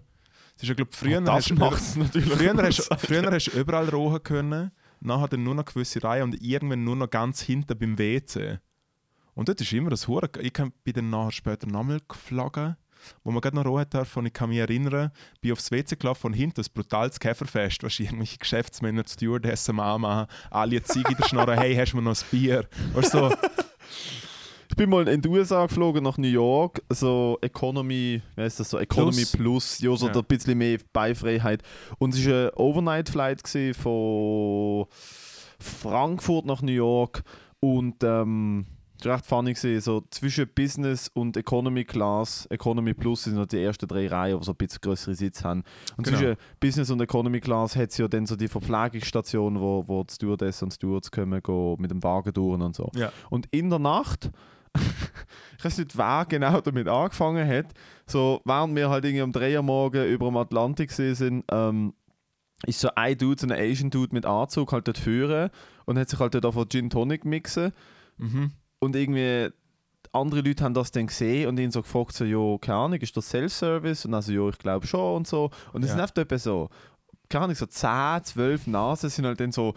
Es 0.56 0.62
ist 0.64 0.68
ja, 0.68 0.74
glaube 0.74 0.90
früher, 0.92 1.20
das 1.20 1.34
hast 1.34 1.50
du- 1.50 1.54
macht 1.54 1.80
es 1.80 1.96
natürlich 1.96 2.28
früher, 2.28 2.54
hast, 2.62 2.88
früher 2.98 3.30
hast 3.30 3.46
du 3.46 3.58
überall 3.58 3.88
rohen 3.88 4.22
können, 4.22 4.70
nachher 5.00 5.28
dann 5.28 5.42
nur 5.44 5.54
noch 5.54 5.64
gewisse 5.64 6.02
Reihen 6.02 6.24
und 6.24 6.42
irgendwann 6.42 6.84
nur 6.84 6.96
noch 6.96 7.08
ganz 7.08 7.40
hinten 7.40 7.78
beim 7.78 7.98
WC. 7.98 8.58
Und 9.34 9.48
dort 9.48 9.60
ist 9.60 9.72
immer 9.72 9.88
das 9.90 10.08
Hure. 10.08 10.28
Ich 10.40 10.52
bin 10.52 10.72
dann 10.94 11.08
nachher 11.10 11.32
später 11.32 11.66
nochmal 11.66 12.00
geflogen 12.06 12.76
wo 13.24 13.30
man 13.30 13.40
gerade 13.40 13.56
noch 13.56 13.64
roh 13.64 13.78
hat 13.78 13.92
dürfen. 13.94 14.20
Und 14.20 14.26
ich 14.26 14.32
kann 14.32 14.48
mich 14.50 14.58
erinnern, 14.58 15.10
bin 15.40 15.52
aufs 15.52 15.70
WC 15.70 15.96
gelaufen 15.96 16.28
und 16.28 16.32
hinten 16.34 16.60
ein 16.60 16.66
brutales 16.74 17.18
Käferfest. 17.20 17.82
Du, 17.82 17.86
irgendwelche 18.02 18.38
Geschäftsmänner, 18.38 19.02
die 19.02 19.10
Stewardessen 19.12 19.80
anmachen, 19.80 20.26
alle 20.50 20.82
Ziege 20.82 21.10
in 21.12 21.16
der 21.16 21.24
Schnorre, 21.24 21.56
hey, 21.56 21.74
hast 21.74 21.92
du 21.92 21.96
mir 21.98 22.02
noch 22.02 22.16
ein 22.16 22.24
Bier? 22.30 22.66
Du, 22.94 23.02
so, 23.02 23.32
Ich 24.70 24.76
bin 24.76 24.88
mal 24.88 25.06
in 25.06 25.20
die 25.20 25.28
USA 25.28 25.66
geflogen, 25.66 26.02
nach 26.02 26.16
New 26.16 26.26
York, 26.28 26.82
so 26.88 27.36
Economy, 27.42 28.22
wie 28.36 28.40
heißt 28.42 28.58
das 28.58 28.70
so, 28.70 28.78
Economy 28.78 29.16
Plus. 29.26 29.32
Plus, 29.32 29.78
ja, 29.80 29.94
so 29.94 30.06
Ja. 30.08 30.14
ein 30.14 30.24
bisschen 30.24 30.56
mehr 30.56 30.78
Beifreiheit. 30.94 31.62
Und 31.98 32.14
es 32.14 32.26
war 32.26 32.46
ein 32.46 32.54
Overnight-Flight 32.54 33.42
von 33.76 34.86
Frankfurt 35.58 36.46
nach 36.46 36.62
New 36.62 36.72
York 36.72 37.22
und 37.60 38.02
ähm, 38.02 38.66
recht 39.06 39.26
funny 39.26 39.54
so 39.54 40.02
zwischen 40.10 40.48
Business 40.54 41.08
und 41.14 41.36
Economy 41.36 41.84
Class, 41.84 42.46
Economy 42.50 42.94
Plus 42.94 43.24
sind 43.24 43.34
noch 43.36 43.46
die 43.46 43.62
ersten 43.62 43.86
drei 43.86 44.06
Reihen, 44.08 44.38
die 44.38 44.44
so 44.44 44.52
ein 44.52 44.56
bisschen 44.56 44.80
größere 44.80 45.14
Sitze 45.14 45.44
haben. 45.44 45.62
Und 45.96 46.04
Genau. 46.04 46.18
zwischen 46.18 46.36
Business 46.60 46.90
und 46.90 47.00
Economy 47.00 47.40
Class 47.40 47.76
hat 47.76 47.90
es 47.90 47.98
ja 47.98 48.08
dann 48.08 48.26
so 48.26 48.36
die 48.36 48.48
Verpflegungsstation, 48.48 49.60
wo, 49.60 49.84
wo 49.86 50.04
die 50.04 50.14
Stewardessen 50.14 50.66
und 50.66 50.72
Stewards 50.72 51.10
kommen, 51.10 51.42
go 51.42 51.76
mit 51.78 51.90
dem 51.90 52.02
Wagen 52.02 52.32
durch 52.32 52.60
und 52.60 52.74
so. 52.76 52.90
ja. 52.94 53.12
Und 53.30 53.46
in 53.50 53.70
der 53.70 53.78
Nacht, 53.78 54.30
ich 55.58 55.64
weiß 55.64 55.78
nicht, 55.78 55.96
wer 55.96 56.24
genau 56.28 56.60
damit 56.60 56.88
angefangen 56.88 57.46
hat, 57.48 57.66
so 58.06 58.40
während 58.44 58.74
wir 58.74 58.88
halt 58.90 59.04
irgendwie 59.04 59.22
um 59.22 59.32
3 59.32 59.56
Uhr 59.56 59.62
morgen 59.62 60.04
über 60.06 60.26
dem 60.26 60.36
Atlantik 60.36 60.90
sind, 60.92 61.44
ähm, 61.50 61.94
ist 62.66 62.80
so 62.80 62.88
ein 62.94 63.18
Dude, 63.18 63.40
so 63.40 63.46
ein 63.46 63.52
Asian 63.52 63.90
Dude 63.90 64.14
mit 64.14 64.24
Anzug 64.24 64.72
halt 64.72 64.86
dort 64.86 64.98
führen 64.98 65.50
und 65.84 65.98
hat 65.98 66.08
sich 66.08 66.20
halt 66.20 66.34
dort 66.34 66.46
auf 66.46 66.56
Gin 66.68 66.90
Tonic 66.90 67.24
mixen 67.24 67.72
Mhm. 68.18 68.52
Und 68.82 68.96
irgendwie 68.96 69.48
andere 70.12 70.40
Leute 70.42 70.64
haben 70.64 70.74
das 70.74 70.90
dann 70.90 71.06
gesehen 71.06 71.48
und 71.48 71.58
ihn 71.58 71.70
so 71.70 71.80
gefragt, 71.82 72.12
so, 72.14 72.24
jo, 72.24 72.58
keine 72.58 72.78
Ahnung, 72.78 72.98
ist 73.00 73.16
das 73.16 73.30
Self-Service? 73.30 74.04
Und 74.04 74.12
also, 74.14 74.32
ja, 74.32 74.48
ich 74.48 74.58
glaube 74.58 74.86
schon 74.86 75.16
und 75.18 75.26
so. 75.26 75.50
Und 75.72 75.82
es 75.84 75.90
Ja. 75.90 75.94
sind 75.96 76.04
oft 76.04 76.18
etwa 76.18 76.38
so, 76.38 76.68
keine 77.30 77.44
Ahnung, 77.44 77.56
so 77.56 77.64
10, 77.66 78.24
12 78.24 78.66
Nasen 78.66 79.08
sind 79.08 79.24
halt 79.24 79.40
dann 79.40 79.52
so 79.52 79.74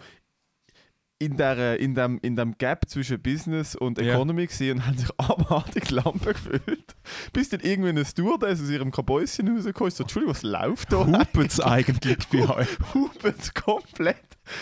in, 1.18 1.36
der, 1.38 1.80
in, 1.80 1.94
dem, 1.94 2.18
in 2.20 2.36
dem 2.36 2.58
Gap 2.58 2.86
zwischen 2.88 3.22
Business 3.22 3.74
und 3.74 3.98
Ja. 3.98 4.12
Economy 4.14 4.46
gesehen 4.46 4.78
und 4.78 4.86
haben 4.86 4.98
sich 4.98 5.08
abartig 5.18 5.90
Lampen 5.90 6.20
gefüllt. 6.34 6.85
Bis 7.32 7.48
dann 7.48 7.60
irgendwie 7.60 7.90
eine 7.90 8.04
Stewardess 8.04 8.62
aus 8.62 8.70
ihrem 8.70 8.90
Kabäuschen 8.90 9.48
rausgekommen 9.48 9.88
ist, 9.88 9.96
so, 9.96 10.04
Entschuldigung, 10.04 10.34
was 10.34 10.42
läuft 10.42 10.92
da? 10.92 11.06
Hupen 11.06 11.46
es 11.46 11.60
eigentlich 11.60 12.18
bei 12.28 12.48
euch? 12.48 12.68
Hubert 12.94 13.54
komplett. 13.54 14.16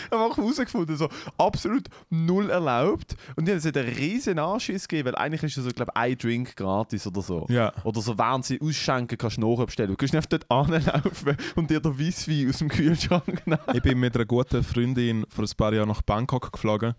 Einfach 0.09 0.37
herausgefunden, 0.37 0.97
so 0.97 1.09
absolut 1.37 1.87
null 2.09 2.49
erlaubt. 2.49 3.15
Und 3.35 3.47
die 3.47 3.53
haben 3.53 3.61
einen 3.63 3.93
riesen 3.95 4.39
Anschiss 4.39 4.87
gegeben, 4.87 5.09
weil 5.09 5.15
eigentlich 5.15 5.43
ist 5.43 5.57
ja 5.57 5.63
so, 5.63 5.69
glaube 5.69 5.91
ich, 5.93 6.01
ein 6.01 6.17
Drink 6.17 6.55
gratis 6.55 7.05
oder 7.05 7.21
so. 7.21 7.45
Ja. 7.49 7.71
Oder 7.83 8.01
so, 8.01 8.17
während 8.17 8.45
sie 8.45 8.59
ausschenken, 8.61 9.17
kannst 9.17 9.37
du 9.37 9.41
nachbestellen. 9.41 9.91
Du 9.91 9.97
kannst 9.97 10.13
nicht 10.13 10.31
dort 10.31 10.49
anlaufen 10.49 11.37
und 11.55 11.69
dir 11.69 11.79
den 11.79 11.99
Weisswein 11.99 12.49
aus 12.49 12.57
dem 12.57 12.69
Kühlschrank 12.69 13.45
nehmen. 13.45 13.59
Ich 13.73 13.81
bin 13.81 13.99
mit 13.99 14.15
einer 14.15 14.25
guten 14.25 14.63
Freundin 14.63 15.25
vor 15.29 15.43
ein 15.43 15.51
paar 15.55 15.73
Jahren 15.73 15.89
nach 15.89 16.01
Bangkok 16.01 16.51
geflogen. 16.51 16.95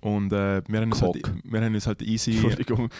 Und 0.00 0.32
äh, 0.32 0.62
wir, 0.66 0.80
haben 0.80 0.92
uns 0.92 1.02
halt, 1.02 1.22
wir 1.44 1.60
haben 1.60 1.74
uns 1.74 1.86
halt 1.86 2.02
easy. 2.02 2.32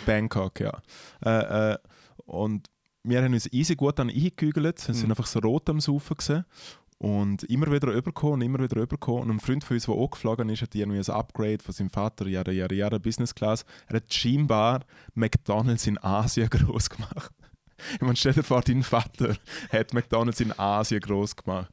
Bangkok, 0.07 0.61
ja. 0.61 0.83
Äh, 1.25 1.73
äh, 1.73 1.79
und 2.27 2.69
wir 3.03 3.23
haben 3.23 3.33
uns 3.33 3.51
easy 3.53 3.75
gut 3.75 3.99
dann 3.99 4.11
eingekügelt. 4.11 4.87
Wir 4.87 4.95
sind 4.95 5.07
Mhm. 5.07 5.13
einfach 5.13 5.27
so 5.27 5.39
rot 5.39 5.69
am 5.71 5.81
Saufen 5.81 6.17
gewesen. 6.17 6.45
Und 6.99 7.45
immer 7.45 7.73
wieder 7.73 7.89
rübergekommen 7.89 8.35
und 8.35 8.43
immer 8.43 8.59
wieder 8.59 8.77
rübergekommen. 8.77 9.23
Und 9.31 9.37
ein 9.37 9.41
Freund 9.41 9.65
von 9.65 9.75
uns, 9.77 9.87
der 9.87 9.95
auch 9.95 10.11
geflogen 10.11 10.51
ist, 10.51 10.61
hat 10.61 10.75
irgendwie 10.75 10.99
ein 10.99 11.09
Upgrade 11.15 11.63
von 11.65 11.73
seinem 11.73 11.89
Vater, 11.89 12.27
Jahre, 12.27 12.53
Jahre, 12.53 12.75
Jahre 12.75 13.01
Business 13.01 13.35
Class. 13.35 13.65
Er 13.89 13.97
hat 13.97 14.13
scheinbar 14.13 14.81
McDonalds 15.15 15.87
in 15.87 15.97
Asien 15.97 16.49
groß 16.51 16.91
gemacht. 16.91 17.33
Ich 17.95 18.03
meine, 18.03 18.17
stell 18.17 18.35
dir 18.35 18.43
vor, 18.43 18.61
dein 18.61 18.83
Vater 18.83 19.35
hat 19.73 19.95
McDonalds 19.95 20.41
in 20.41 20.53
Asien 20.59 21.01
groß 21.01 21.37
gemacht. 21.37 21.71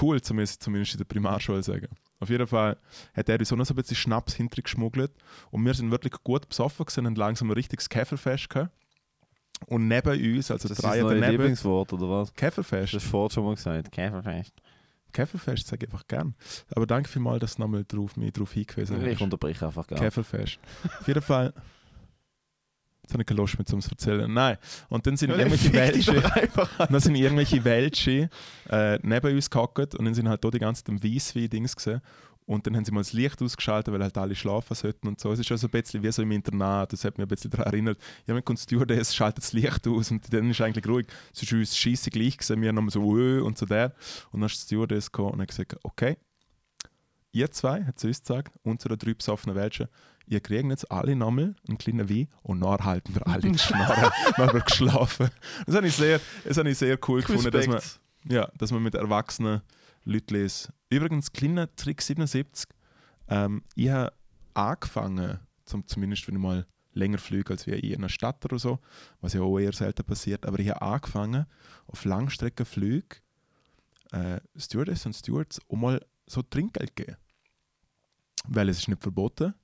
Cool, 0.00 0.20
zumindest, 0.20 0.60
zumindest 0.64 0.94
in 0.94 0.98
der 0.98 1.04
Primarschule 1.04 1.62
sagen. 1.62 1.86
Auf 2.24 2.30
jeden 2.30 2.46
Fall 2.46 2.76
hat 3.14 3.28
er 3.28 3.38
uns 3.38 3.52
auch 3.52 3.56
noch 3.56 3.64
so 3.66 3.74
ein 3.74 3.76
bisschen 3.76 3.96
Schnaps 3.96 4.34
hintergeschmuggelt. 4.34 5.12
Und 5.50 5.64
wir 5.64 5.74
sind 5.74 5.90
wirklich 5.90 6.14
gut 6.24 6.48
besoffen 6.48 6.84
gewesen 6.86 7.06
und 7.06 7.16
langsam 7.16 7.48
ein 7.48 7.52
richtiges 7.54 7.88
Käferfest 7.88 8.50
gehabt. 8.50 8.70
Und 9.66 9.86
neben 9.88 10.10
uns, 10.36 10.50
also 10.50 10.68
Das 10.68 10.78
ist 10.78 10.84
drei 10.84 10.98
dein 10.98 11.08
daneben, 11.08 11.30
Lieblingswort, 11.30 11.92
oder 11.92 12.10
was? 12.10 12.28
Das 12.28 12.36
Käferfest. 12.36 12.94
hast 12.94 13.04
du 13.06 13.08
vorhin 13.10 13.30
schon 13.30 13.44
mal 13.44 13.54
gesagt. 13.54 13.92
Käferfest. 13.92 14.52
Käferfest 15.12 15.66
sage 15.68 15.86
ich 15.86 15.92
einfach 15.92 16.06
gern. 16.08 16.34
Aber 16.74 16.86
danke 16.86 17.08
vielmals, 17.08 17.40
dass 17.40 17.54
du 17.54 17.62
nochmal 17.62 17.84
drauf, 17.86 18.16
mich 18.16 18.32
darauf 18.32 18.52
hingewiesen 18.52 19.00
Ich 19.06 19.14
hast. 19.14 19.22
unterbreche 19.22 19.64
einfach 19.66 19.86
gerne. 19.86 20.02
Käferfest. 20.02 20.58
Auf 21.00 21.06
jeden 21.06 21.22
Fall. 21.22 21.54
Jetzt 23.04 23.12
habe 23.12 23.22
ich 23.22 23.26
keine 23.26 23.40
Lust 23.40 23.58
mehr, 23.58 23.66
um 23.70 23.78
es 23.80 23.84
zu 23.84 23.90
erzählen. 23.90 24.32
Nein. 24.32 24.56
Und 24.88 25.06
dann 25.06 25.18
sind 25.18 25.30
Weil 25.32 25.40
irgendwelche 25.40 25.72
Welsche. 25.74 26.22
dann 26.78 27.00
sind 27.00 27.14
irgendwelche 27.14 27.62
Welsche 27.62 28.30
äh, 28.70 28.98
neben 29.02 29.34
uns 29.34 29.50
gehockt 29.50 29.94
und 29.94 30.06
dann 30.06 30.14
sind 30.14 30.26
halt 30.26 30.42
da 30.42 30.50
die 30.50 30.58
ganze 30.58 30.82
Zeit 30.82 30.90
am 30.90 31.04
Weisswein-Dings 31.04 31.76
gesehen. 31.76 32.00
Und 32.46 32.66
dann 32.66 32.76
haben 32.76 32.84
sie 32.84 32.92
mal 32.92 33.00
das 33.00 33.12
Licht 33.12 33.40
ausgeschaltet, 33.42 33.92
weil 33.92 34.02
halt 34.02 34.16
alle 34.16 34.34
schlafen 34.34 34.74
sollten 34.74 35.08
und 35.08 35.20
so. 35.20 35.32
Es 35.32 35.38
ist 35.38 35.46
schon 35.46 35.58
so 35.58 35.66
ein 35.66 35.70
bisschen 35.70 36.02
wie 36.02 36.12
so 36.12 36.22
im 36.22 36.30
Internat, 36.30 36.92
das 36.92 37.04
hat 37.04 37.18
mich 37.18 37.26
ein 37.26 37.28
bisschen 37.28 37.50
daran 37.50 37.66
erinnert. 37.66 37.98
Ja, 38.26 38.34
man 38.34 38.44
kommt 38.44 38.58
Stewardess, 38.58 39.14
schaltet 39.14 39.44
das 39.44 39.52
Licht 39.52 39.86
aus 39.86 40.10
und 40.10 40.32
dann 40.32 40.50
ist 40.50 40.60
eigentlich 40.60 40.86
ruhig. 40.86 41.06
Es 41.32 41.42
ist 41.42 41.52
uns 41.52 41.76
scheisse 41.76 42.10
gleich 42.10 42.38
gewesen, 42.38 42.60
wir 42.60 42.68
haben 42.68 42.90
so 42.90 43.16
«Öh» 43.16 43.40
und 43.40 43.58
so 43.58 43.66
der. 43.66 43.94
Und 44.30 44.40
dann 44.40 44.46
ist 44.46 44.56
die 44.62 44.66
Stewardess 44.66 45.12
gekommen 45.12 45.32
und 45.32 45.40
hat 45.40 45.48
gesagt, 45.48 45.76
okay, 45.82 46.16
ihr 47.32 47.50
zwei, 47.50 47.84
hat 47.84 47.98
sie 47.98 48.08
uns 48.08 48.20
gesagt, 48.20 48.52
unsere 48.62 48.96
drei 48.96 49.14
besoffenen 49.14 49.56
Welschen, 49.56 49.88
ihr 50.26 50.40
kriegen 50.40 50.70
jetzt 50.70 50.90
alle 50.90 51.16
nochmal 51.16 51.54
einen 51.68 51.78
kleinen 51.78 52.08
Wein 52.08 52.28
und 52.42 52.60
dann 52.60 52.84
halten 52.84 53.14
wir 53.14 53.26
alle 53.26 53.50
die 53.50 53.58
Schnarre, 53.58 54.10
dann 54.36 54.46
haben 54.48 54.58
wir 54.58 54.64
geschlafen. 54.64 55.30
Das 55.66 55.76
habe 55.76 55.86
ich 55.86 55.96
sehr, 55.96 56.20
das 56.44 56.56
habe 56.56 56.70
ich 56.70 56.78
sehr 56.78 56.98
cool 57.08 57.20
gefunden, 57.20 57.50
dass 57.50 57.66
man, 57.66 57.76
Respekt. 57.76 58.00
ja, 58.28 58.48
dass 58.58 58.70
man 58.70 58.82
mit 58.82 58.94
erwachsenen 58.94 59.62
Leuten 60.04 60.34
liest. 60.34 60.72
Übrigens, 60.90 61.32
kleiner 61.32 61.74
Trick 61.74 62.02
77. 62.02 62.68
Ähm, 63.28 63.62
ich 63.74 63.90
habe 63.90 64.12
angefangen, 64.54 65.40
zum, 65.64 65.86
zumindest 65.86 66.26
wenn 66.28 66.36
ich 66.36 66.40
mal 66.40 66.66
länger 66.92 67.18
fliege 67.18 67.52
als 67.52 67.66
wie 67.66 67.72
in 67.72 67.98
einer 67.98 68.08
Stadt 68.08 68.44
oder 68.44 68.58
so, 68.58 68.78
was 69.20 69.32
ja 69.32 69.40
auch 69.40 69.58
eher 69.58 69.72
selten 69.72 70.04
passiert, 70.04 70.46
aber 70.46 70.58
ich 70.60 70.70
habe 70.70 70.82
angefangen, 70.82 71.46
auf 71.86 72.04
Langstreckenflügen 72.04 73.20
äh, 74.12 74.40
Stewardess 74.56 75.06
und 75.06 75.14
Stewards 75.14 75.60
auch 75.68 75.76
mal 75.76 76.04
so 76.26 76.42
Trinkgeld 76.42 76.90
zu 76.90 77.04
geben. 77.04 77.16
Weil 78.46 78.68
es 78.68 78.78
ist 78.78 78.88
nicht 78.88 79.02
verboten 79.02 79.54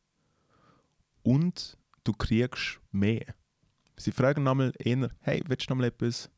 und 1.22 1.76
du 2.04 2.12
kriegst 2.12 2.80
mehr. 2.90 3.34
Sie 3.96 4.12
fragen 4.12 4.42
nochmal 4.42 4.72
eher, 4.78 5.10
hey, 5.20 5.42
willst 5.46 5.68
du 5.68 5.72
nochmal 5.72 5.88
etwas? 5.88 6.30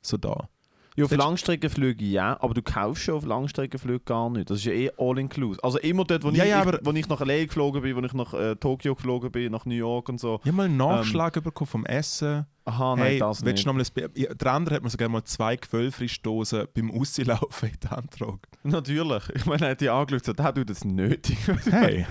So 0.00 0.16
da. 0.16 0.48
Ja, 0.96 1.06
auf 1.06 1.10
Langstreckenflüge 1.10 2.04
ja, 2.04 2.40
aber 2.40 2.54
du 2.54 2.62
kaufst 2.62 3.02
schon 3.02 3.16
auf 3.16 3.24
Langstreckenflüge 3.24 4.04
gar 4.04 4.30
nicht. 4.30 4.48
Das 4.48 4.58
ist 4.58 4.64
ja 4.64 4.72
eh 4.72 4.90
all-inclusive. 4.96 5.62
Also 5.64 5.78
immer 5.78 6.04
dort, 6.04 6.22
wo, 6.22 6.30
Ja, 6.30 6.44
ich, 6.44 6.50
ja, 6.50 6.62
ich, 6.62 6.78
wo 6.84 6.92
ich 6.92 7.08
nach 7.08 7.20
L.A. 7.20 7.44
geflogen 7.44 7.82
bin, 7.82 7.96
wo 7.96 8.00
ich 8.00 8.12
nach 8.12 8.32
äh, 8.32 8.54
Tokio 8.54 8.94
geflogen 8.94 9.32
bin, 9.32 9.50
nach 9.50 9.66
New 9.66 9.74
York 9.74 10.08
und 10.08 10.20
so. 10.20 10.38
Ich 10.42 10.48
habe 10.48 10.56
mal 10.56 10.64
einen 10.64 10.76
Nachschlag 10.76 11.42
bekommen 11.42 11.66
vom 11.66 11.84
Essen. 11.84 12.46
Aha, 12.66 12.96
nein, 12.96 13.06
hey, 13.06 13.18
das 13.18 13.42
nicht. 13.42 13.64
du 13.64 13.66
noch 13.66 13.74
mal 13.74 13.82
ein 13.82 14.38
Der 14.38 14.52
andere 14.52 14.76
hat 14.76 14.82
mir 14.84 14.88
sogar 14.88 15.08
mal 15.08 15.24
zwei 15.24 15.56
Quellfrischdosen 15.56 16.68
beim 16.72 16.90
Auslaufen 16.92 17.70
in 17.70 17.76
die 17.82 17.88
Hand 17.88 18.10
getragen. 18.12 18.40
Natürlich. 18.62 19.28
Ich 19.34 19.46
meine, 19.46 19.66
er 19.66 19.70
hat 19.72 19.80
die 19.80 19.90
angeschaut 19.90 20.28
und 20.28 20.36
gesagt, 20.36 20.38
der 20.38 20.54
tut 20.54 20.70
das 20.70 20.84
nötig. 20.84 21.38
Hey! 21.70 22.06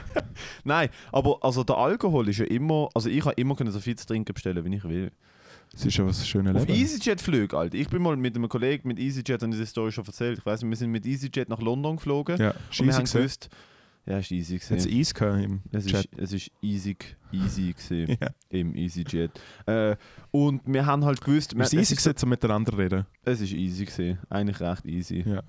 nein, 0.63 0.89
aber 1.11 1.37
also 1.41 1.63
der 1.63 1.77
Alkohol 1.77 2.27
ist 2.27 2.39
ja 2.39 2.45
immer, 2.45 2.89
also 2.93 3.09
ich 3.09 3.21
kann 3.23 3.33
immer 3.37 3.55
so 3.71 3.79
viel 3.79 3.95
zu 3.95 4.05
trinken 4.05 4.33
bestellen, 4.33 4.63
wie 4.63 4.75
ich 4.75 4.83
will. 4.83 5.11
Es 5.75 5.85
ist 5.85 5.93
schon 5.95 6.07
was 6.07 6.27
schönes 6.27 6.55
Auf 6.55 6.67
Leben. 6.67 6.79
EasyJet-Flügen, 6.79 7.57
Alter. 7.57 7.75
Ich 7.77 7.87
bin 7.89 8.01
mal 8.01 8.15
mit 8.15 8.35
einem 8.35 8.47
Kollegen 8.47 8.87
mit 8.87 8.99
EasyJet, 8.99 9.41
und 9.43 9.51
diese 9.51 9.65
Story 9.65 9.91
schon 9.91 10.05
erzählt. 10.05 10.37
Ich 10.39 10.45
weiß 10.45 10.61
nicht, 10.61 10.69
wir 10.69 10.77
sind 10.77 10.91
mit 10.91 11.05
EasyJet 11.05 11.49
nach 11.49 11.59
London 11.61 11.95
geflogen. 11.95 12.37
Ja, 12.37 12.51
und 12.51 12.85
wir 12.85 12.93
haben 12.93 13.03
gesehen. 13.05 13.21
gewusst, 13.21 13.49
ja, 14.05 14.17
ist 14.19 14.31
easy 14.31 14.59
Hat 14.59 14.63
es 14.77 14.83
gewesen. 14.85 14.99
Eis 14.99 15.13
gehabt 15.13 15.43
im 15.43 15.61
Es 15.71 15.85
Chat? 15.85 16.05
ist, 16.05 16.19
es 16.19 16.33
ist 16.33 16.51
easy, 16.61 16.95
easy 17.31 17.73
gewesen. 17.73 18.17
Ja. 18.21 18.29
im 18.49 18.75
EasyJet. 18.75 19.31
Äh, 19.65 19.95
und 20.31 20.61
wir 20.65 20.85
haben 20.85 21.05
halt 21.05 21.21
gewusst, 21.21 21.55
wir, 21.55 21.63
Es 21.63 21.73
ist 21.73 21.79
easy 21.79 21.93
es, 21.95 22.03
gewesen, 22.03 22.23
um 22.25 22.29
miteinander 22.29 22.77
reden. 22.77 23.05
es 23.23 23.41
ist 23.41 23.53
easy 23.53 23.85
gewesen. 23.85 24.19
Eigentlich 24.29 24.59
recht 24.59 24.85
easy. 24.85 25.23
Ja. 25.25 25.41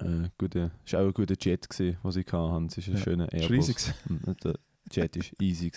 Äh, 0.00 0.28
gute, 0.38 0.70
es 0.86 0.92
war 0.92 1.00
auch 1.00 1.06
ein 1.06 1.14
guter 1.14 1.34
Jet, 1.40 1.68
gewesen, 1.68 1.96
den 2.04 2.10
sie 2.12 2.20
hatten. 2.30 2.66
Es 2.66 2.78
ist 2.78 2.88
ein 2.88 2.94
Ja. 2.94 3.00
schöner 3.00 3.32
Airbus. 3.32 3.66
gewesen. 3.66 3.94
Mhm, 4.08 4.36
Der 4.44 4.54
Jet 4.92 5.16
ist 5.16 5.32
easy. 5.42 5.72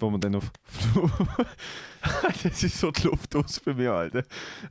Wo 0.00 0.10
man 0.10 0.20
dann 0.20 0.34
auf 0.34 0.50
Das 2.42 2.62
ist 2.62 2.78
so 2.78 2.90
die 2.90 3.02
Luft 3.06 3.36
aus 3.36 3.60
bei 3.60 3.74
mir, 3.74 3.92
Alter. 3.92 4.22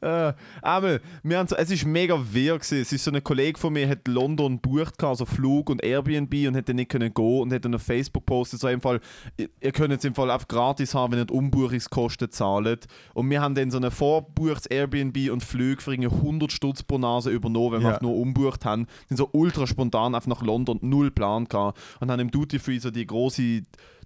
Äh, 0.01 0.33
aber 0.61 0.99
wir 1.21 1.37
haben 1.37 1.47
so, 1.47 1.55
es 1.55 1.69
ist 1.69 1.85
mega 1.85 2.19
wirr 2.31 2.57
gewesen. 2.57 2.81
Es 2.81 2.91
ist 2.91 3.03
so 3.03 3.11
ein 3.11 3.23
Kollege 3.23 3.59
von 3.59 3.73
mir, 3.73 3.87
hat 3.87 4.07
London 4.07 4.59
gehabt, 4.61 5.03
also 5.03 5.25
Flug 5.25 5.69
und 5.69 5.83
Airbnb 5.83 6.33
und 6.47 6.55
hätte 6.55 6.73
nicht 6.73 6.89
können 6.89 7.13
gehen 7.13 7.41
und 7.41 7.53
hat 7.53 7.65
dann 7.65 7.75
auf 7.75 7.83
Facebook 7.83 8.25
gepostet, 8.25 8.59
so 8.59 8.67
im 8.67 8.81
Fall, 8.81 8.99
ihr, 9.37 9.49
ihr 9.61 9.71
könnt 9.71 9.91
jetzt 9.91 10.05
im 10.05 10.15
Fall 10.15 10.31
einfach 10.31 10.47
gratis 10.47 10.95
haben, 10.95 11.13
wenn 11.13 11.19
ihr 11.19 11.25
die 11.25 11.33
Umbuchungskosten 11.33 12.31
zahlt. 12.31 12.87
Und 13.13 13.29
wir 13.29 13.41
haben 13.41 13.53
dann 13.53 13.69
so 13.69 13.79
ein 13.79 13.91
vorbuchtes 13.91 14.65
Airbnb 14.65 15.31
und 15.31 15.43
Flüge 15.43 15.81
für 15.81 15.93
irgendwie 15.93 16.15
100 16.15 16.51
Stutz 16.51 16.81
pro 16.81 16.97
Nase 16.97 17.29
übernommen, 17.29 17.73
wenn 17.73 17.83
wir 17.83 17.99
nur 18.01 18.15
umbucht 18.15 18.65
haben. 18.65 18.87
Sind 19.07 19.17
so 19.17 19.29
ultra 19.33 19.67
spontan 19.67 20.15
einfach 20.15 20.27
nach 20.27 20.41
London, 20.41 20.79
null 20.81 21.11
Plan 21.11 21.45
gehabt 21.45 21.79
und 21.99 22.09
haben 22.09 22.19
im 22.19 22.31
Duty 22.31 22.57
Free 22.57 22.79
so 22.79 22.89
die 22.89 23.05
große 23.05 23.61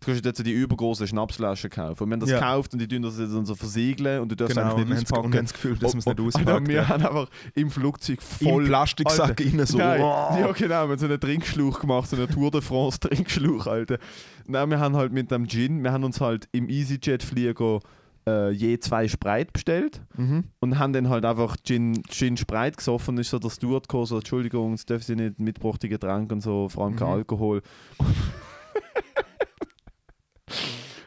du 0.06 0.12
kannst 0.12 0.26
dort 0.26 0.36
so 0.38 0.44
die 0.44 0.52
übergroßen 0.52 1.08
Schnapsflaschen 1.08 1.70
kaufen. 1.70 2.04
Und 2.04 2.10
wir 2.10 2.14
haben 2.14 2.20
das 2.20 2.30
Ja. 2.30 2.40
gekauft 2.40 2.74
und 2.74 2.80
die 2.80 2.88
tun 2.88 3.02
das 3.02 3.18
dann 3.18 3.46
so 3.46 3.56
versiegeln 3.56 4.22
und 4.22 4.32
du 4.32 4.36
darfst 4.36 4.56
Genau, 4.56 4.78
nicht 4.78 4.92
auspacken. 5.04 5.24
haben 5.34 5.42
das 5.44 5.54
Gefühl, 5.54 5.78
dass 5.78 5.94
man 5.94 6.00
es 6.00 6.06
nicht 6.06 6.20
Und- 6.20 6.20
und- 6.20 6.28
auspackt. 6.36 6.50
Alter, 6.50 6.68
Wir 6.68 6.76
ja. 6.76 6.90
haben 6.90 7.06
einfach 7.06 7.28
im 7.56 7.70
Flugzeug 7.72 8.20
Im 8.40 8.48
voll... 8.48 8.66
Plastiksack 8.66 9.40
rein 9.42 9.66
so. 9.66 9.78
Nein, 9.78 10.02
Oh. 10.02 10.38
ja 10.40 10.52
genau, 10.52 10.70
wir 10.70 10.78
haben 10.92 10.98
so 10.98 11.06
einen 11.06 11.20
Trinkschlauch 11.20 11.80
gemacht, 11.80 12.10
so 12.10 12.16
einen 12.16 12.30
Tour 12.30 12.52
de 12.52 12.62
France 12.62 13.00
Trinkschlauch, 13.00 13.68
Alter. 13.68 13.98
Nein, 14.46 14.70
wir 14.70 14.80
haben 14.80 14.96
halt 14.96 15.12
mit 15.14 15.32
dem 15.32 15.48
Gin, 15.48 15.84
wir 15.84 15.92
haben 15.92 16.04
uns 16.04 16.20
halt 16.22 16.48
im 16.52 16.70
EasyJet-Flieger 16.70 17.80
äh, 18.26 18.52
je 18.52 18.80
zwei 18.80 19.08
Sprite 19.10 19.52
bestellt 19.52 20.00
Mhm. 20.16 20.46
und 20.62 20.80
haben 20.80 20.94
dann 20.94 21.10
halt 21.10 21.26
einfach 21.26 21.58
Gin, 21.62 22.02
Gin 22.10 22.38
Sprite 22.38 22.78
gesoffen. 22.78 23.18
Ist 23.18 23.32
so 23.32 23.38
der 23.38 23.50
Steward 23.50 23.90
gekommen, 23.90 24.06
so, 24.06 24.16
Entschuldigung, 24.18 24.72
das 24.72 24.86
dürfen 24.86 25.04
Sie 25.04 25.16
nicht 25.18 25.40
mitgebrachte 25.42 25.90
Getränk 25.90 26.32
und 26.32 26.40
so, 26.42 26.70
vor 26.70 26.86
allem 26.86 26.96
kein 26.96 27.10
Mhm. 27.10 27.14
Alkohol. 27.16 27.62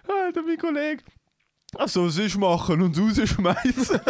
Alter, 0.09 0.43
mein 0.43 0.57
Kollege. 0.59 1.03
Also, 1.75 2.07
was 2.07 2.17
ist 2.19 2.37
machen 2.39 2.81
und 2.81 2.99
rausschmeißen? 2.99 4.01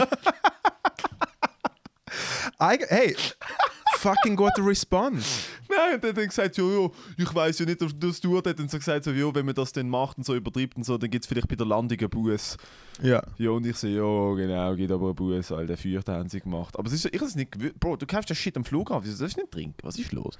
Hey, 2.58 3.14
fucking 3.98 4.36
gute 4.36 4.64
Response. 4.64 5.26
Nein, 5.68 5.94
und 5.96 6.04
dann 6.04 6.10
hat 6.10 6.18
er 6.18 6.26
gesagt, 6.26 6.56
ja, 6.56 6.64
ja, 6.64 6.88
ich 7.18 7.34
weiß 7.34 7.58
ja 7.58 7.66
nicht, 7.66 7.82
ob 7.82 8.00
das 8.00 8.18
Steward 8.18 8.46
hat 8.46 8.58
dann 8.58 8.68
so 8.68 8.78
gesagt, 8.78 9.04
so, 9.04 9.10
ja, 9.10 9.34
wenn 9.34 9.44
man 9.44 9.54
das 9.54 9.72
dann 9.72 9.88
macht 9.88 10.16
und 10.16 10.24
so 10.24 10.34
übertreibt 10.34 10.76
und 10.76 10.84
so, 10.84 10.96
dann 10.96 11.10
gibt 11.10 11.24
es 11.24 11.28
vielleicht 11.28 11.48
bei 11.48 11.56
der 11.56 11.66
Landung 11.66 11.98
einen 11.98 12.08
Bus. 12.08 12.56
Ja. 13.02 13.22
Ja, 13.36 13.50
und 13.50 13.66
ich 13.66 13.76
so, 13.76 13.86
ja, 13.88 14.34
genau, 14.36 14.74
gibt 14.76 14.92
aber 14.92 15.06
einen 15.06 15.14
Bus, 15.16 15.50
weil 15.50 15.66
der 15.66 15.76
Feucht 15.76 16.08
haben 16.08 16.28
sie 16.28 16.40
gemacht. 16.40 16.78
Aber 16.78 16.86
es 16.86 16.94
ist, 16.94 17.02
so- 17.02 17.08
ich 17.10 17.16
habe 17.18 17.26
es 17.26 17.34
nicht 17.34 17.52
gewusst. 17.52 17.78
Bro, 17.80 17.96
du 17.96 18.06
kaufst 18.06 18.30
das 18.30 18.38
Shit 18.38 18.56
am 18.56 18.64
Flughafen, 18.64 19.04
wieso 19.04 19.16
sollst 19.16 19.36
du 19.36 19.40
nicht 19.40 19.52
trinken? 19.52 19.76
Was 19.82 19.98
ist 19.98 20.12
los? 20.12 20.38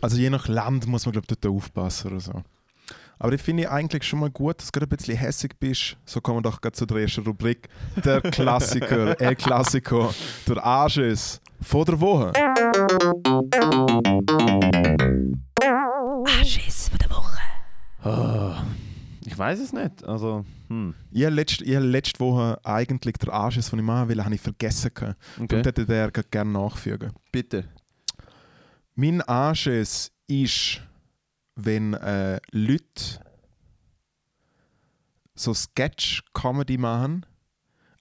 Also 0.00 0.16
je 0.16 0.30
nach 0.30 0.46
Land 0.46 0.86
muss 0.86 1.06
man 1.06 1.12
glaube 1.12 1.26
ich 1.30 1.36
dort 1.38 1.52
aufpassen 1.56 2.08
oder 2.12 2.20
so. 2.20 2.42
Aber 3.18 3.32
ich 3.32 3.42
finde 3.42 3.70
eigentlich 3.70 4.04
schon 4.04 4.20
mal 4.20 4.30
gut, 4.30 4.58
dass 4.58 4.70
du 4.70 4.78
gerade 4.78 4.86
ein 4.86 4.96
bisschen 4.96 5.16
hässig 5.16 5.58
bist. 5.58 5.96
So 6.04 6.20
kommen 6.20 6.38
wir 6.38 6.42
doch 6.42 6.60
gerade 6.60 6.76
zu 6.76 6.86
der 6.86 6.98
ersten 6.98 7.22
Rubrik. 7.24 7.68
Der 8.04 8.20
Klassiker, 8.20 9.20
El 9.20 9.34
Classico, 9.34 10.12
der 10.46 10.64
Anschiss 10.64 11.40
von 11.60 11.84
der 11.84 12.00
Woche. 12.00 12.32
Anschiss 16.26 16.88
von 16.88 16.98
der 16.98 17.10
Woche. 17.10 17.38
Ah, 18.04 18.62
ich 19.26 19.36
weiß 19.36 19.58
es 19.58 19.72
nicht. 19.72 20.04
Also, 20.04 20.44
hm. 20.68 20.94
Ich 21.10 21.24
habe 21.24 21.34
letzte, 21.34 21.64
ich 21.64 21.74
habe 21.74 21.86
letzte 21.86 22.20
Woche 22.20 22.58
eigentlich 22.62 23.16
den 23.16 23.30
Anschiss, 23.30 23.70
den 23.70 23.80
ich 23.80 23.84
machen 23.84 24.08
will, 24.08 24.24
habe 24.24 24.34
ich 24.34 24.40
vergessen. 24.40 24.92
gehabt. 24.94 25.16
Okay. 25.40 25.56
Und 25.56 25.66
hätte 25.66 25.84
der 25.86 26.10
gerne 26.10 26.52
nachfügen. 26.52 27.12
Bitte. 27.32 27.64
Mein 28.94 29.22
Anschiss 29.22 30.12
ist, 30.28 30.82
wenn 31.58 31.94
äh, 31.94 32.40
Leute 32.52 33.20
so 35.34 35.52
Sketch-Comedy 35.52 36.78
machen, 36.78 37.26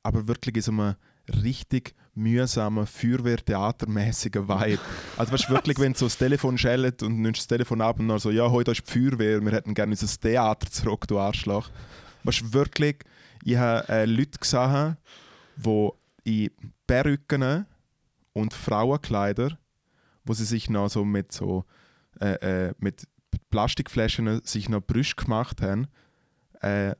aber 0.04 0.28
wirklich 0.28 0.56
in 0.58 0.62
so 0.62 0.72
einem 0.72 0.96
richtig 1.43 1.96
mühsamen, 2.13 2.86
Feuerwehr-Theatermäßigen 2.86 4.48
Vibe. 4.48 4.82
Also 5.17 5.34
weißt 5.34 5.50
du, 5.50 5.54
wirklich, 5.54 5.80
wenn 5.80 5.96
so 5.96 6.06
das 6.06 6.17
Telefon 6.17 6.58
schellt 6.58 7.02
und 7.02 7.20
nimmst 7.20 7.41
das 7.41 7.48
Telefon 7.48 7.82
ab 7.82 8.00
und 8.00 8.08
dann 8.08 8.20
so, 8.20 8.30
ja, 8.30 8.50
heute 8.50 8.72
ist 8.72 8.84
die 8.88 8.91
Feuerwehr, 8.91 9.41
wir 9.43 9.52
hätten 9.52 9.74
gerne 9.74 9.91
unser 9.91 10.20
Theater 10.20 10.70
zurück, 10.70 11.08
du 11.08 11.20
Arschloch. 11.20 11.70
Weißt 12.24 12.41
du, 12.41 12.54
wirklich, 12.54 13.04
ich 13.43 13.58
habe 13.58 13.89
äh, 13.89 14.06
Leute 14.06 14.38
gesehen, 14.39 14.98
die 15.56 15.91
in 16.24 16.52
Perücken 16.86 17.65
und 18.34 18.54
Frauenkleider, 18.54 19.58
wo 20.26 20.34
sie 20.34 20.46
sich 20.46 20.70
noch 20.70 20.89
so 20.89 21.04
mit 21.04 21.32
so 21.32 21.65
äh, 22.20 22.67
äh, 22.67 22.74
mit 22.80 23.08
Plastikflaschen 23.50 24.42
sich 24.44 24.70
noch 24.70 24.82
Brüste 24.82 25.16
gemacht 25.16 25.62
haben, 25.62 25.88
äh, 26.62 26.94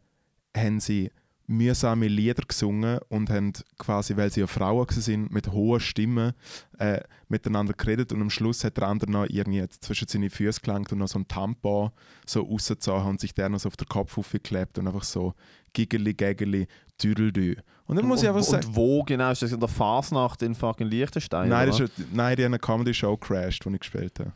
haben 0.56 0.80
sie 0.80 1.12
mühsame 1.48 2.08
Lieder 2.08 2.44
gesungen 2.46 3.00
und 3.08 3.30
haben 3.30 3.54
quasi, 3.78 4.18
weil 4.18 4.30
sie 4.30 4.42
ja 4.42 4.48
Frauen 4.48 4.86
sind, 4.90 5.32
mit 5.32 5.52
hoher 5.52 5.80
Stimme 5.80 6.36
äh, 6.78 7.00
miteinander 7.30 7.74
geredet 7.74 8.12
und 8.12 8.22
am 8.22 8.30
Schluss 8.30 8.66
hat 8.66 8.78
der 8.78 8.88
andere 8.88 9.10
noch 9.10 9.26
irgendwie 9.30 9.68
zwischen 9.70 10.10
seine 10.10 10.30
Füße 10.30 10.60
gelangt 10.62 10.92
und 10.92 11.00
noch 11.00 11.08
so 11.08 11.20
ein 11.20 11.28
Tampon 11.28 11.92
so 12.26 12.42
rausgezogen 12.42 13.08
und 13.08 13.22
sich 13.22 13.34
der 13.34 13.48
noch 13.48 13.60
so 13.60 13.68
auf 13.68 13.78
den 13.78 13.88
Kopf 13.88 14.18
aufgeklebt 14.18 14.78
und 14.78 14.88
einfach 14.88 15.06
so 15.06 15.34
giggeli, 15.72 16.14
gaggeli, 16.14 16.68
düdeldü. 17.02 17.56
Und 17.86 17.96
dann 17.96 18.06
muss 18.06 18.22
ich 18.22 18.28
einfach 18.28 18.42
und, 18.42 18.48
sagen, 18.48 18.68
und 18.68 18.76
wo 18.76 19.04
genau? 19.04 19.32
Ist 19.32 19.42
das 19.42 19.54
in 19.54 19.60
der 19.62 19.70
Fasnacht 19.70 20.42
in 20.42 20.54
fucking 20.54 20.88
Liechtenstein? 20.88 21.48
nein, 21.48 21.70
oder? 21.70 21.80
das 21.86 21.98
ist, 21.98 22.14
nein, 22.14 22.36
die 22.36 22.44
haben 22.44 22.54
eine 22.54 22.60
Comedy-Show 22.60 23.16
crashed, 23.16 23.64
die 23.64 23.74
ich 23.74 23.80
gespielt 23.80 24.20
habe. 24.20 24.34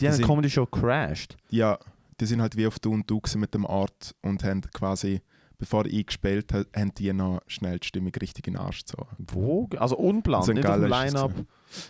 Die 0.00 0.06
haben 0.06 0.14
sind- 0.14 0.24
eine 0.24 0.32
Comedy-Show 0.34 0.66
crashed. 0.66 1.36
Ja, 1.50 1.78
die 2.20 2.26
sind 2.26 2.40
halt 2.40 2.56
wie 2.56 2.66
auf 2.66 2.78
Du 2.78 2.92
und 2.92 3.10
Du 3.10 3.20
mit 3.36 3.54
dem 3.54 3.66
Art 3.66 4.14
und 4.22 4.44
haben 4.44 4.60
quasi, 4.72 5.22
bevor 5.58 5.86
ich 5.86 6.06
gespielt 6.06 6.52
habe, 6.52 6.66
haben 6.76 6.92
die 6.94 7.12
noch 7.12 7.40
schnell 7.46 7.78
die 7.78 7.86
Stimmung 7.86 8.12
richtig 8.20 8.46
in 8.46 8.54
den 8.54 8.60
Arsch 8.62 8.80
gezogen. 8.80 9.08
Wo? 9.18 9.68
Also 9.78 9.96
unplant, 9.96 10.44
St. 10.44 10.54
nicht 10.54 10.66
auf 10.66 10.76
dem 10.80 10.88
Line-Up. 10.90 11.32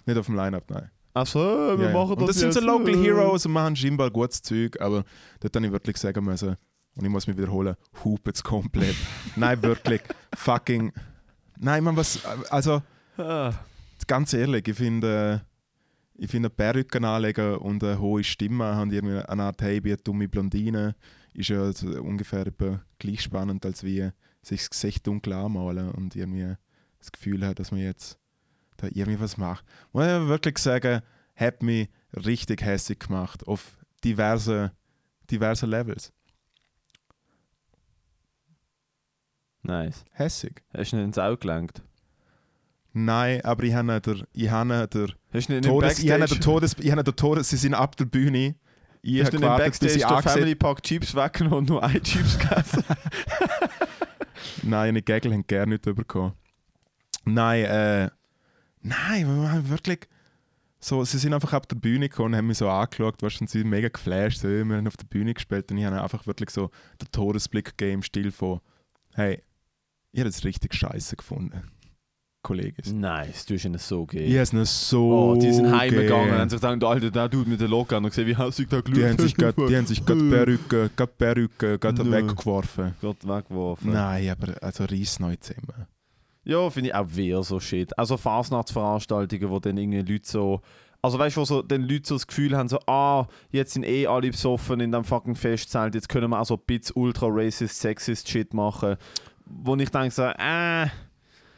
Nicht 0.07 0.19
auf 0.19 0.27
dem 0.27 0.37
Line-Up, 0.37 0.65
nein. 0.71 0.91
Achso, 1.15 1.38
wir 1.79 1.88
Ja, 1.88 1.93
machen 1.93 2.11
das 2.15 2.19
und 2.21 2.29
das 2.29 2.37
sind 2.38 2.53
so 2.55 2.61
jetzt. 2.61 2.67
Local. 2.67 2.97
Heroes 2.97 3.45
und 3.45 3.53
machen 3.53 3.77
scheinbar 3.77 4.11
gutes 4.11 4.41
Zeug, 4.41 4.81
aber 4.81 5.05
dort 5.41 5.55
habe 5.55 5.67
ich 5.67 5.73
wirklich 5.73 5.99
sagen 5.99 6.25
müssen, 6.25 6.57
und 6.95 7.05
ich 7.05 7.11
muss 7.11 7.27
mich 7.27 7.37
wiederholen, 7.37 7.77
hupet's 8.03 8.43
komplett. 8.43 8.97
nein, 9.37 9.62
wirklich. 9.62 10.01
Fucking. 10.35 10.91
Nein, 11.59 11.85
man, 11.85 11.97
was. 11.97 12.21
Also, 12.51 12.83
Ah. 13.19 13.53
ganz 14.07 14.33
ehrlich, 14.33 14.67
ich 14.69 14.77
finde. 14.77 15.43
Ich 16.14 16.31
finde, 16.31 16.51
Perücken 16.51 17.05
anlegen 17.05 17.57
und 17.57 17.83
eine 17.83 17.98
hohe 17.98 18.22
Stimme 18.22 18.64
haben 18.64 18.92
irgendwie 18.92 19.18
eine 19.18 19.42
Art 19.42 19.62
Hey, 19.62 19.83
wie 19.83 19.92
eine 19.92 20.03
dumme 20.03 20.29
Blondine 20.29 20.94
ist 21.35 21.48
ja 21.48 21.72
so 21.72 21.88
ungefähr 22.03 22.46
gleich 22.98 23.22
spannend, 23.22 23.64
als 23.64 23.83
wie 23.85 24.11
sich 24.42 24.61
das 24.61 24.70
Gesicht 24.70 25.07
dunkel 25.07 25.33
anmalen 25.33 25.90
und 25.92 26.14
irgendwie 26.14 26.55
das 26.98 27.12
Gefühl 27.12 27.46
hat, 27.46 27.59
dass 27.59 27.70
man 27.70 27.81
jetzt 27.81 28.18
da 28.77 28.88
irgendwie 28.88 29.20
was 29.20 29.37
macht. 29.37 29.64
Muss 29.92 30.05
ich 30.05 30.29
wirklich 30.29 30.59
sagen, 30.59 31.03
hat 31.35 31.62
mich 31.62 31.88
richtig 32.27 32.62
hässlich 32.62 32.98
gemacht 32.98 33.46
auf 33.46 33.79
diverse, 34.05 34.72
diverse 35.31 35.66
Levels. 35.66 36.12
Nice. 39.62 40.05
Hässig. 40.12 40.62
Hast 40.75 40.92
du 40.92 40.96
nicht 40.96 41.05
ins 41.05 41.18
Auge 41.18 41.38
gelenkt? 41.38 41.83
Nein, 42.93 43.41
aber 43.43 43.63
ich 43.65 43.75
habe 43.75 44.01
der, 44.01 44.27
ich 44.33 44.51
habe 44.51 44.89
der 44.89 45.09
Hast 45.33 45.49
du 45.49 45.53
nicht 45.55 45.65
Todes, 45.65 45.99
ich 45.99 46.11
habe 46.11 46.27
der 46.27 46.41
Todes, 46.41 46.77
ich 46.79 46.91
habe 46.91 47.05
der 47.05 47.17
Todes, 47.17 47.49
sie 47.49 47.57
sind 47.57 47.75
ab 47.75 47.97
der 47.97 48.05
Bühne. 48.05 48.55
Ich 49.01 49.21
hast 49.21 49.29
habe 49.29 49.39
du 49.39 49.43
nicht 49.43 49.51
im 49.51 49.57
Backstage 49.57 49.99
der 49.99 50.23
Family 50.23 50.55
Pack 50.55 50.83
Chips 50.83 51.15
weggenommen 51.15 51.59
und 51.61 51.69
nur 51.71 51.83
ein 51.83 52.03
Chips 52.03 52.39
gegessen? 52.39 52.85
Nein, 54.63 54.95
die 54.95 55.05
Gagel 55.05 55.33
haben 55.33 55.47
gerne 55.47 55.73
nicht 55.73 55.83
bekommen. 55.83 56.35
Nein, 57.25 57.65
äh. 57.65 58.11
Nein, 58.83 59.27
wir 59.27 59.51
haben 59.51 59.69
wirklich. 59.69 60.09
So, 60.79 61.05
sie 61.05 61.19
sind 61.19 61.33
einfach 61.33 61.53
ab 61.53 61.69
der 61.69 61.77
Bühne 61.77 62.09
gekommen 62.09 62.35
und 62.35 62.37
haben 62.39 62.49
mich 62.49 62.59
so 62.59 62.69
angeschaut, 62.69 63.23
weißt 63.23 63.39
du, 63.39 63.45
und 63.45 63.51
sie 63.51 63.61
sind 63.61 63.71
mega 63.71 63.89
geflasht. 63.89 64.41
So, 64.41 64.49
wir 64.49 64.77
haben 64.77 64.87
auf 64.89 64.97
der 64.97 65.07
Bühne 65.07 65.33
gespielt 65.33 65.71
und 65.71 65.79
ich 65.79 65.85
habe 65.85 66.03
einfach 66.03 66.27
wirklich 66.27 66.51
so 66.51 66.71
den 67.01 67.11
Todesblick 67.13 67.77
gegeben 67.77 67.95
im 67.95 68.03
Stil 68.03 68.33
von: 68.33 68.61
Hey, 69.15 69.43
ich 70.11 70.21
habe 70.21 70.29
es 70.29 70.45
richtig 70.45 70.75
scheiße 70.75 71.17
gefunden. 71.17 71.71
Kollege. 72.43 72.83
nice, 72.93 73.47
du 73.47 73.55
hast 73.55 73.65
ihnen 73.65 73.79
so 73.79 74.03
Ich 74.03 74.09
gegeben. 74.11 74.47
habe 74.47 74.61
es 74.63 74.89
so. 74.91 75.31
Oh, 75.33 75.37
die 75.37 75.53
sind 75.53 75.71
heimgegangen 75.71 76.31
und 76.35 76.39
haben 76.41 76.51
sich 76.51 76.61
gedacht, 76.61 76.83
Alter, 76.85 77.11
der 77.11 77.29
Dude 77.29 77.49
mit 77.49 77.61
der 77.61 77.69
Locke 77.69 77.97
und 77.97 78.05
gesehen, 78.05 78.27
wie 78.27 78.37
hässlich 78.37 78.69
der 78.69 78.83
Die 78.83 79.23
sich 79.23 79.37
grad- 79.37 79.57
die 79.57 79.77
haben 79.77 79.87
sich 79.87 80.05
gerade 80.05 80.21
Perücke, 80.31 80.91
gerade 80.97 81.13
Perücke, 81.17 81.79
gerade 81.79 82.11
weggeworfen. 82.11 82.95
Gott 83.01 83.27
weggeworfen. 83.27 83.93
Nein, 83.93 84.29
aber 84.31 84.55
also 84.63 84.85
reiss 84.85 85.21
neu 85.21 85.37
zusammen. 85.37 85.87
Ja, 86.45 86.69
finde 86.71 86.89
ich 86.91 86.95
auch 86.97 87.07
wieder 87.15 87.43
so 87.45 87.61
shit. 87.61 87.97
Also 87.97 88.17
Fasnachtsveranstaltungen, 88.17 89.49
wo 89.51 89.61
dann 89.61 89.77
irgendwie 89.77 90.01
Leute 90.13 90.29
so. 90.29 90.61
Also 91.01 91.19
weißt 91.19 91.37
du, 91.37 91.41
wo 91.41 91.45
so 91.45 91.63
dann 91.63 91.83
Leute 91.83 92.07
so 92.09 92.15
das 92.15 92.27
Gefühl 92.27 92.57
haben, 92.57 92.69
so, 92.69 92.79
ah, 92.87 93.27
jetzt 93.51 93.73
sind 93.75 93.85
eh 93.85 94.07
alle 94.07 94.31
besoffen 94.31 94.81
in 94.81 94.93
dem 94.93 95.03
fucking 95.05 95.35
Festzelt, 95.35 95.95
jetzt 95.97 96.09
können 96.09 96.31
wir 96.31 96.41
auch 96.41 96.47
so 96.47 96.55
ein 96.55 96.61
bisschen 96.65 96.95
ultra 96.97 97.27
racist, 97.29 97.81
sexist 97.81 98.29
shit 98.29 98.55
machen. 98.55 98.97
Wo 99.47 99.75
ich 99.77 99.89
denke 99.91 100.11
so, 100.13 100.23
äh, 100.23 100.87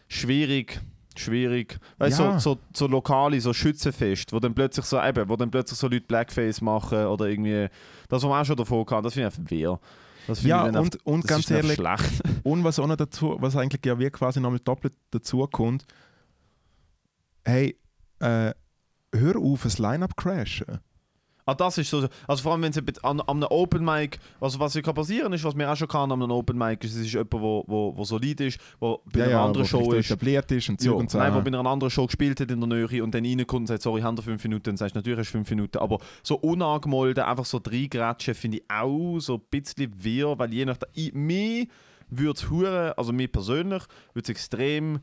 schwierig. 0.09 0.81
Schwierig. 1.17 1.79
Weißt 1.99 2.19
Ja. 2.19 2.39
so, 2.41 2.55
so, 2.55 2.61
so 2.75 2.87
lokale, 2.89 3.41
so 3.41 3.53
Schützenfest, 3.53 4.33
wo 4.33 4.41
dann 4.41 4.53
plötzlich 4.53 4.85
so 4.85 5.01
eben, 5.01 5.29
wo 5.29 5.37
dann 5.37 5.49
plötzlich 5.51 5.79
so 5.79 5.87
Leute 5.87 6.07
Blackface 6.07 6.61
machen 6.61 7.07
oder 7.07 7.27
irgendwie. 7.27 7.69
Das, 8.09 8.23
was 8.23 8.29
wir 8.29 8.41
auch 8.41 8.45
schon 8.45 8.57
davon 8.57 8.85
hatten, 8.91 9.03
das 9.05 9.15
finde 9.15 9.29
ich 9.29 9.39
einfach 9.39 9.51
weird. 9.53 9.81
Das 10.27 10.39
finde 10.41 10.49
Ja, 10.51 10.63
ich 10.63 10.69
und, 10.71 10.77
einfach- 10.77 10.99
und 11.05 11.27
ganz 11.29 11.51
ehrlich, 11.51 11.75
schlecht. 11.75 12.23
Und 12.45 12.65
was 12.65 12.79
auch 12.79 12.87
noch 12.87 12.97
dazu, 12.97 13.37
was 13.41 13.57
eigentlich 13.57 13.85
ja 13.87 13.99
wie 13.99 14.11
quasi 14.11 14.41
nochmal 14.41 14.59
doppelt 14.61 14.95
dazu 15.13 15.47
kommt, 15.47 15.85
hey, 17.45 17.79
äh, 18.21 18.53
hör 19.15 19.37
auf, 19.37 19.65
ein 19.65 19.73
Line-Up 19.79 20.17
crashen. 20.17 20.81
Ah, 21.47 21.55
das 21.55 21.77
ist 21.77 21.91
so. 21.91 22.09
Also 22.27 22.43
vor 22.43 22.53
allem, 22.53 22.63
wenn 22.63 22.73
es 22.73 23.05
an, 23.05 23.21
an 23.21 23.29
einem 23.29 23.49
Open 23.51 23.85
Mic, 23.85 24.19
also 24.41 24.59
was 24.59 24.75
kann 24.75 24.95
passieren 24.95 25.33
ist, 25.35 25.45
was 25.45 25.55
mir 25.55 25.71
auch 25.71 25.77
schon 25.77 25.89
kann 25.89 26.11
an 26.11 26.23
einem 26.23 26.31
Open 26.33 26.57
Mic, 26.57 26.83
ist, 26.85 26.95
es 26.95 27.03
ist 27.05 27.13
jemand, 27.13 27.33
wo, 27.35 27.65
wo, 27.67 27.95
wo 27.97 28.05
solid 28.05 28.41
ist, 28.41 28.59
wo 28.81 29.03
bei 29.13 29.21
Ja, 29.21 29.25
einer 29.25 29.33
ja, 29.35 29.45
anderen 29.45 29.67
Show 29.67 29.93
ist. 29.93 30.07
etabliert 30.11 30.51
ist 30.53 30.69
und 30.71 30.81
Zug 30.81 30.99
und 30.99 31.11
so. 31.11 31.19
nein, 31.19 31.35
wo 31.35 31.41
bei 31.41 31.49
einer 31.49 31.65
anderen 31.67 31.91
Show 31.91 32.07
gespielt 32.07 32.41
hat 32.41 32.51
in 32.51 32.61
der 32.61 32.69
Nähe 32.69 33.03
und 33.05 33.15
dann 33.15 33.25
reinkommt 33.27 33.61
und 33.61 33.67
sagt, 33.67 33.83
sorry, 33.83 34.01
haben 34.01 34.17
wir 34.17 34.23
fünf 34.23 34.43
Minuten, 34.43 34.65
dann 34.65 34.77
sagst 34.79 34.95
du, 34.95 34.99
natürlich 34.99 35.19
hast 35.19 35.29
du 35.29 35.33
fünf 35.39 35.51
Minuten, 35.51 35.79
aber 35.79 35.99
so 36.23 36.37
unangemolden, 36.37 37.25
einfach 37.25 37.45
so 37.45 37.59
reingrätschen, 37.59 38.35
finde 38.35 38.59
ich 38.59 38.65
auch 38.71 39.19
so 39.19 39.35
ein 39.35 39.43
bisschen 39.51 39.93
wirr, 40.03 40.39
weil 40.39 40.53
je 40.55 40.65
nachdem, 40.65 40.89
ich, 40.95 41.13
mir 41.13 41.67
würde 42.09 42.41
es 42.41 42.97
also 42.97 43.13
mir 43.13 43.29
persönlich, 43.29 43.83
würde 44.15 44.25
es 44.25 44.29
extrem 44.31 45.01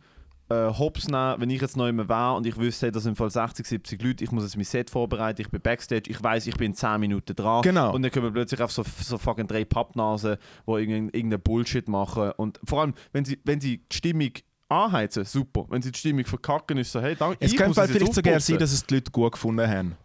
äh, 0.51 0.73
hops 0.77 1.07
nehmen, 1.07 1.35
wenn 1.39 1.49
ich 1.49 1.61
jetzt 1.61 1.77
neu 1.77 1.91
mehr 1.91 2.07
wäre 2.09 2.33
und 2.35 2.45
ich 2.45 2.57
wüsste, 2.57 2.87
hey, 2.87 2.91
das 2.91 3.03
sind 3.03 3.13
im 3.13 3.15
Fall 3.15 3.29
60, 3.29 3.65
70 3.65 4.01
Leute, 4.01 4.23
ich 4.23 4.31
muss 4.31 4.43
jetzt 4.43 4.55
mein 4.55 4.65
Set 4.65 4.89
vorbereiten, 4.89 5.41
ich 5.41 5.49
bin 5.49 5.61
Backstage, 5.61 6.09
ich 6.09 6.21
weiß, 6.21 6.47
ich 6.47 6.55
bin 6.57 6.71
in 6.71 6.75
10 6.75 6.99
Minuten 6.99 7.35
dran 7.35 7.61
Genau. 7.61 7.93
und 7.93 8.01
dann 8.01 8.11
kommen 8.11 8.33
plötzlich 8.33 8.61
auf 8.61 8.71
so, 8.71 8.83
so 9.01 9.17
fucking 9.17 9.47
drei 9.47 9.65
Pappnasen, 9.65 10.37
die 10.67 10.71
irgendeinen 10.71 11.39
Bullshit 11.41 11.87
machen 11.87 12.31
und 12.37 12.59
vor 12.63 12.81
allem, 12.81 12.93
wenn 13.13 13.25
sie, 13.25 13.39
wenn 13.43 13.61
sie 13.61 13.77
die 13.77 13.95
Stimmung 13.95 14.31
anheizen, 14.69 15.25
super. 15.25 15.65
Wenn 15.69 15.81
sie 15.81 15.91
die 15.91 15.99
Stimmung 15.99 16.25
verkacken, 16.25 16.77
ist 16.77 16.91
so, 16.91 17.01
hey, 17.01 17.15
danke, 17.15 17.37
Es 17.39 17.51
ich 17.51 17.57
könnte 17.57 17.79
halt 17.81 17.91
vielleicht 17.91 18.13
sogar 18.13 18.39
sein, 18.39 18.57
dass 18.57 18.71
es 18.71 18.85
die 18.85 18.95
Leute 18.95 19.11
gut 19.11 19.33
gefunden 19.33 19.67
haben. 19.67 19.95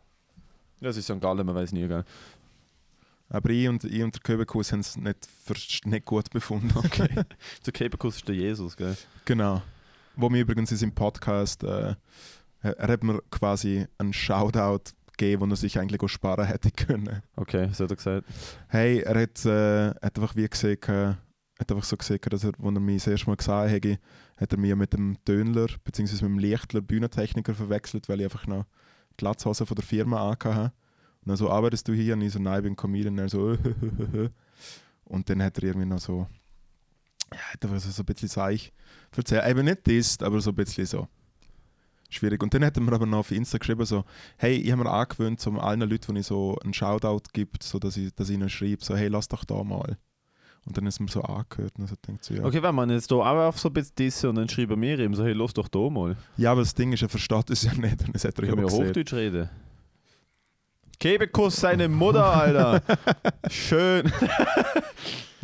Ja, 0.80 0.88
es 0.90 0.96
ist 0.96 1.04
St. 1.06 1.20
Gallen, 1.20 1.46
man 1.46 1.54
weiß 1.54 1.72
nie, 1.72 1.86
gell? 1.86 2.04
Aber 3.28 3.50
ich 3.50 3.68
und, 3.68 3.82
ich 3.84 4.02
und 4.02 4.14
der 4.14 4.22
Köbekus 4.22 4.70
haben 4.72 4.80
es 4.80 4.96
nicht, 4.96 5.86
nicht 5.86 6.04
gut 6.04 6.30
befunden. 6.30 6.72
Okay. 6.76 7.08
Der 7.66 7.72
Keberkuss 7.72 8.16
ist 8.16 8.28
der 8.28 8.34
Jesus, 8.36 8.76
gell? 8.76 8.96
genau. 9.24 9.62
Wo 10.16 10.30
mir 10.30 10.40
übrigens 10.40 10.70
in 10.70 10.78
seinem 10.78 10.94
Podcast, 10.94 11.62
äh, 11.62 11.94
er 12.62 12.88
hat 12.88 13.04
mir 13.04 13.22
quasi 13.30 13.86
einen 13.98 14.12
Shoutout 14.12 14.92
gegeben, 15.16 15.42
wo 15.42 15.46
er 15.46 15.56
sich 15.56 15.78
eigentlich 15.78 16.02
auch 16.02 16.08
sparen 16.08 16.46
hätte 16.46 16.70
können. 16.70 17.22
Okay, 17.36 17.68
was 17.68 17.80
hat 17.80 17.90
er 17.90 17.96
gesagt? 17.96 18.26
Hey, 18.68 19.00
er 19.00 19.22
hat, 19.22 19.44
äh, 19.44 19.88
hat 19.90 20.16
einfach 20.16 20.36
wie 20.36 20.48
gesehen, 20.48 20.82
äh, 20.84 21.14
hat 21.58 21.70
einfach 21.70 21.84
so 21.84 21.96
gesehen, 21.96 22.18
dass 22.30 22.44
er, 22.44 22.52
als 22.58 22.74
er 22.74 22.80
mich 22.80 23.02
das 23.02 23.06
erste 23.12 23.26
Mal 23.26 23.36
gesehen 23.36 23.70
hat, 23.70 23.98
hat 24.40 24.52
er 24.52 24.58
mich 24.58 24.74
mit 24.74 24.92
dem 24.92 25.16
Tönler 25.24 25.68
bzw. 25.84 26.12
mit 26.14 26.22
dem 26.22 26.38
Lichtler 26.38 26.80
Bühnentechniker 26.80 27.54
verwechselt, 27.54 28.08
weil 28.08 28.20
ich 28.20 28.26
einfach 28.26 28.46
noch 28.46 28.66
die 29.18 29.24
Latzhose 29.24 29.66
von 29.66 29.74
der 29.74 29.84
Firma 29.84 30.30
angehabt. 30.30 30.74
Und 31.20 31.28
dann 31.28 31.36
so, 31.36 31.50
arbeitest 31.50 31.88
du 31.88 31.92
hier? 31.92 32.14
Und 32.14 32.22
ich 32.22 32.32
so, 32.32 32.38
nein, 32.38 32.58
ich 32.58 32.64
bin 32.64 32.76
Comedian. 32.76 33.14
Und 33.14 33.18
er 33.18 33.28
so, 33.28 33.56
und 35.04 35.28
dann 35.28 35.42
hat 35.42 35.58
er 35.58 35.64
irgendwie 35.64 35.86
noch 35.86 35.98
so, 35.98 36.26
ja, 37.32 37.38
hat 37.38 37.64
er 37.64 37.80
so, 37.80 38.02
ein 38.02 38.06
bisschen 38.06 38.28
Seich 38.28 38.72
erzählt. 39.16 39.46
Eben 39.46 39.64
nicht 39.64 39.86
das, 39.86 40.18
aber 40.22 40.40
so 40.40 40.50
ein 40.50 40.56
bisschen 40.56 40.86
so. 40.86 41.08
Schwierig. 42.08 42.42
Und 42.42 42.54
dann 42.54 42.64
hat 42.64 42.76
er 42.76 42.82
mir 42.82 42.92
aber 42.92 43.06
noch 43.06 43.18
auf 43.18 43.30
Insta 43.32 43.58
geschrieben, 43.58 43.84
so, 43.84 44.04
hey, 44.36 44.54
ich 44.54 44.70
habe 44.70 44.84
mir 44.84 44.90
angewöhnt, 44.90 45.40
so 45.40 45.50
allen 45.52 45.80
Leuten, 45.80 46.14
die 46.14 46.20
ich 46.20 46.26
so 46.26 46.56
einen 46.62 46.72
Shoutout 46.72 47.30
gibt, 47.32 47.62
so 47.62 47.78
dass 47.78 47.96
ich, 47.96 48.14
dass 48.14 48.28
ich 48.28 48.36
ihnen 48.36 48.48
schreibe, 48.48 48.84
so, 48.84 48.96
hey, 48.96 49.08
lass 49.08 49.28
doch 49.28 49.44
da 49.44 49.64
mal. 49.64 49.98
Und 50.66 50.76
dann 50.76 50.86
ist 50.86 50.98
mir 51.00 51.08
so 51.08 51.22
angehört 51.22 51.74
und 51.78 51.88
so 51.88 51.94
denkt 52.06 52.24
so, 52.24 52.34
ja. 52.34 52.44
Okay, 52.44 52.62
wenn 52.62 52.74
man 52.74 52.90
jetzt 52.90 53.08
hier 53.08 53.18
auch 53.18 53.24
auf 53.24 53.58
so 53.58 53.68
ein 53.68 53.72
bisschen 53.72 53.94
dissen 53.96 54.30
und 54.30 54.34
dann 54.36 54.48
schreiben 54.48 54.80
wir 54.80 54.98
ihm 54.98 55.14
so, 55.14 55.24
hey, 55.24 55.32
los 55.32 55.54
doch 55.54 55.68
da 55.68 55.88
mal. 55.90 56.16
Ja, 56.36 56.52
aber 56.52 56.62
das 56.62 56.74
Ding 56.74 56.92
ist, 56.92 57.02
er 57.02 57.08
versteht 57.08 57.50
es 57.50 57.62
ja 57.62 57.74
nicht 57.74 58.04
und 58.04 58.14
das 58.14 58.24
hat 58.24 58.38
er 58.38 58.46
ja 58.46 58.64
auch. 58.64 58.70
Hochdeutsch 58.70 59.12
reden? 59.12 59.48
Kebekus 60.98 61.56
seine 61.56 61.88
Mutter, 61.88 62.24
Alter. 62.24 62.82
Schön. 63.50 64.12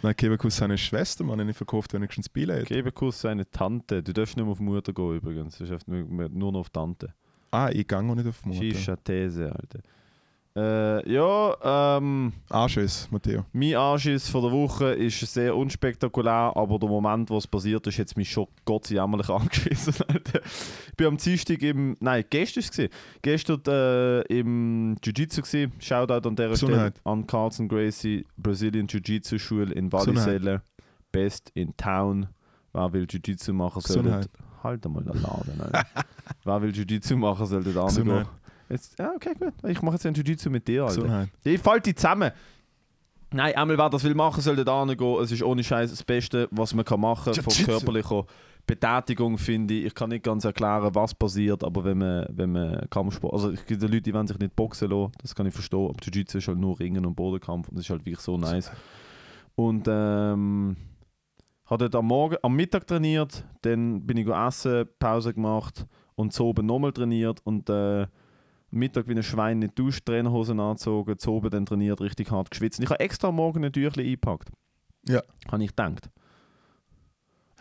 Nein, 0.03 0.17
Kebekus 0.17 0.57
seine 0.57 0.77
Schwester, 0.77 1.23
man, 1.23 1.49
ich 1.49 1.57
verkauft 1.57 1.95
wenigstens 1.95 2.29
Billett. 2.29 2.67
Kebekus 2.67 3.21
seine 3.21 3.49
Tante. 3.49 4.03
Du 4.03 4.13
darfst 4.13 4.37
nicht 4.37 4.45
mehr 4.45 4.53
auf 4.53 4.61
Mutter 4.61 4.93
gehen 4.93 5.17
übrigens. 5.17 5.61
Ist 5.61 5.71
einfach 5.71 5.87
nur 5.87 6.53
noch 6.53 6.61
auf 6.61 6.71
Tante. 6.71 7.15
Ah, 7.53 7.71
ich 7.71 7.87
gehe 7.87 7.99
auch 7.99 8.03
nicht 8.03 8.27
auf 8.27 8.45
Mutter. 8.45 8.61
Shisha 8.61 8.97
These, 8.97 9.53
Alter. 9.55 9.81
Äh, 10.55 11.11
ja, 11.11 11.97
ähm, 11.97 12.33
Anschiss, 12.51 13.09
Matteo. 13.11 13.47
mein 13.55 13.75
Anschiss 13.75 14.29
von 14.29 14.43
der 14.43 14.53
Woche 14.53 14.93
ist 14.93 15.21
sehr 15.21 15.57
unspektakulär, 15.57 16.53
aber 16.55 16.79
der 16.79 16.91
Moment, 16.91 17.31
wo 17.31 17.39
es 17.39 17.47
passiert 17.47 17.87
ist, 17.87 17.99
hat 17.99 18.15
mich 18.19 18.31
schon 18.31 18.47
Gott 18.67 18.87
sei 18.87 18.97
jämmerlich 18.97 19.29
angeschissen. 19.31 19.95
Ich 20.15 20.97
bin 20.97 21.07
am 21.07 21.17
Dienstag 21.17 21.63
im, 21.63 21.97
nein, 22.01 22.25
gestern 22.29 22.65
war 22.65 22.85
es. 22.85 22.91
Gestern 23.23 23.63
äh, 23.67 24.21
im 24.39 24.97
Jiu-Jitsu. 25.03 25.43
Shoutout 25.79 26.29
an 26.29 26.37
dieser 26.37 26.57
Stelle 26.57 26.73
Gesundheit. 26.73 27.01
an 27.05 27.27
Carlson 27.27 27.69
Gracie, 27.69 28.27
Brazilian 28.37 28.87
Jiu-Jitsu 28.87 29.39
Schule 29.39 29.73
in 29.73 29.91
Walliselle. 29.91 30.61
Best 31.13 31.51
in 31.55 31.75
Town. 31.79 32.29
Wer 32.75 32.93
will 32.93 33.07
Jiu-Jitsu 33.09 33.55
machen, 33.55 33.81
soll. 33.81 34.21
Halt 34.63 34.89
mal 34.89 35.03
den 35.03 35.21
Laden. 35.21 35.85
Wer 36.45 36.63
will 36.63 36.73
Jiu-Jitsu 36.73 37.17
machen, 37.17 37.47
soll 37.47 37.65
dort 37.65 37.93
hingehen. 37.93 38.05
Gesundheit. 38.19 38.42
Jetzt, 38.73 38.99
ja, 38.99 39.13
okay, 39.15 39.35
gut. 39.39 39.53
Ich 39.69 39.83
mache 39.83 39.95
jetzt 39.95 40.07
ein 40.07 40.15
Jiu-Jitsu 40.15 40.49
mit 40.49 40.67
dir, 40.67 40.85
Alter. 40.85 41.03
Gesundheit. 41.03 41.29
Ich 41.45 41.61
falte 41.61 41.91
die 41.91 41.95
zusammen. 41.95 42.33
Nein, 43.31 43.55
einmal 43.55 43.79
wer 43.79 43.91
das 43.91 44.03
will 44.03 44.15
machen, 44.15 44.41
soll 44.41 44.57
dort 44.57 44.89
hingehen. 44.89 45.23
Es 45.23 45.31
ist 45.31 45.43
ohne 45.43 45.63
Scheiß 45.63 45.91
das 45.91 46.03
Beste, 46.03 46.49
was 46.51 46.75
man 46.75 46.85
kann 46.85 47.01
machen 47.01 47.33
kann 47.33 47.45
von 47.45 47.65
körperlicher 47.65 48.25
Betätigung, 48.67 49.37
finde 49.39 49.75
ich. 49.75 49.85
Ich 49.87 49.95
kann 49.95 50.09
nicht 50.09 50.25
ganz 50.25 50.45
erklären, 50.45 50.95
was 50.95 51.15
passiert, 51.15 51.63
aber 51.65 51.85
wenn 51.85 51.99
man, 51.99 52.27
wenn 52.31 52.53
man 52.53 52.89
Kampfsport... 52.91 53.33
Also 53.33 53.51
es 53.51 53.65
gibt 53.67 53.83
Leute, 53.83 54.01
die 54.01 54.15
wollen 54.15 54.27
sich 54.27 54.39
nicht 54.39 54.57
boxen 54.57 54.91
lassen, 54.91 55.13
das 55.21 55.35
kann 55.35 55.47
ich 55.47 55.55
verstehen. 55.55 55.89
Aber 55.89 55.97
Jiu-Jitsu 56.03 56.39
ist 56.39 56.49
halt 56.49 56.59
nur 56.59 56.81
Ringen 56.81 57.05
und 57.05 57.15
Bodenkampf 57.15 57.69
und 57.69 57.77
das 57.77 57.85
ist 57.85 57.91
halt 57.91 58.07
wirklich 58.07 58.21
so 58.21 58.39
nice. 58.39 58.71
Und 59.55 59.87
ähm... 59.89 60.77
Habe 61.67 61.89
dort 61.89 61.95
am 61.95 62.07
Morgen, 62.07 62.37
am 62.43 62.55
Mittag 62.55 62.87
trainiert, 62.87 63.47
dann 63.63 64.05
bin 64.05 64.19
ich 64.19 64.27
essen, 64.27 64.85
Pause 64.99 65.33
gemacht 65.33 65.87
und 66.17 66.33
zu 66.33 66.45
oben 66.45 66.67
nochmal 66.67 66.93
trainiert 66.93 67.41
und 67.45 67.71
äh, 67.71 68.07
Mittag 68.73 69.07
wie 69.09 69.15
ein 69.15 69.23
Schwein 69.23 69.59
nicht 69.61 69.79
duscht, 69.79 70.07
Trainerhosen 70.07 70.59
angezogen, 70.59 71.19
zu 71.19 71.33
oben 71.33 71.51
dann 71.51 71.67
trainiert, 71.67 72.01
richtig 72.01 72.31
hart 72.31 72.51
geschwitzt. 72.51 72.79
Und 72.79 72.85
ich 72.85 72.91
habe 72.91 73.01
extra 73.01 73.29
am 73.29 73.37
Morgen 73.37 73.65
ein 73.65 73.73
Tüchlein 73.73 74.07
eingepackt. 74.07 74.51
Ja. 75.07 75.23
Habe 75.51 75.63
ich 75.63 75.71
gedacht. 75.71 76.11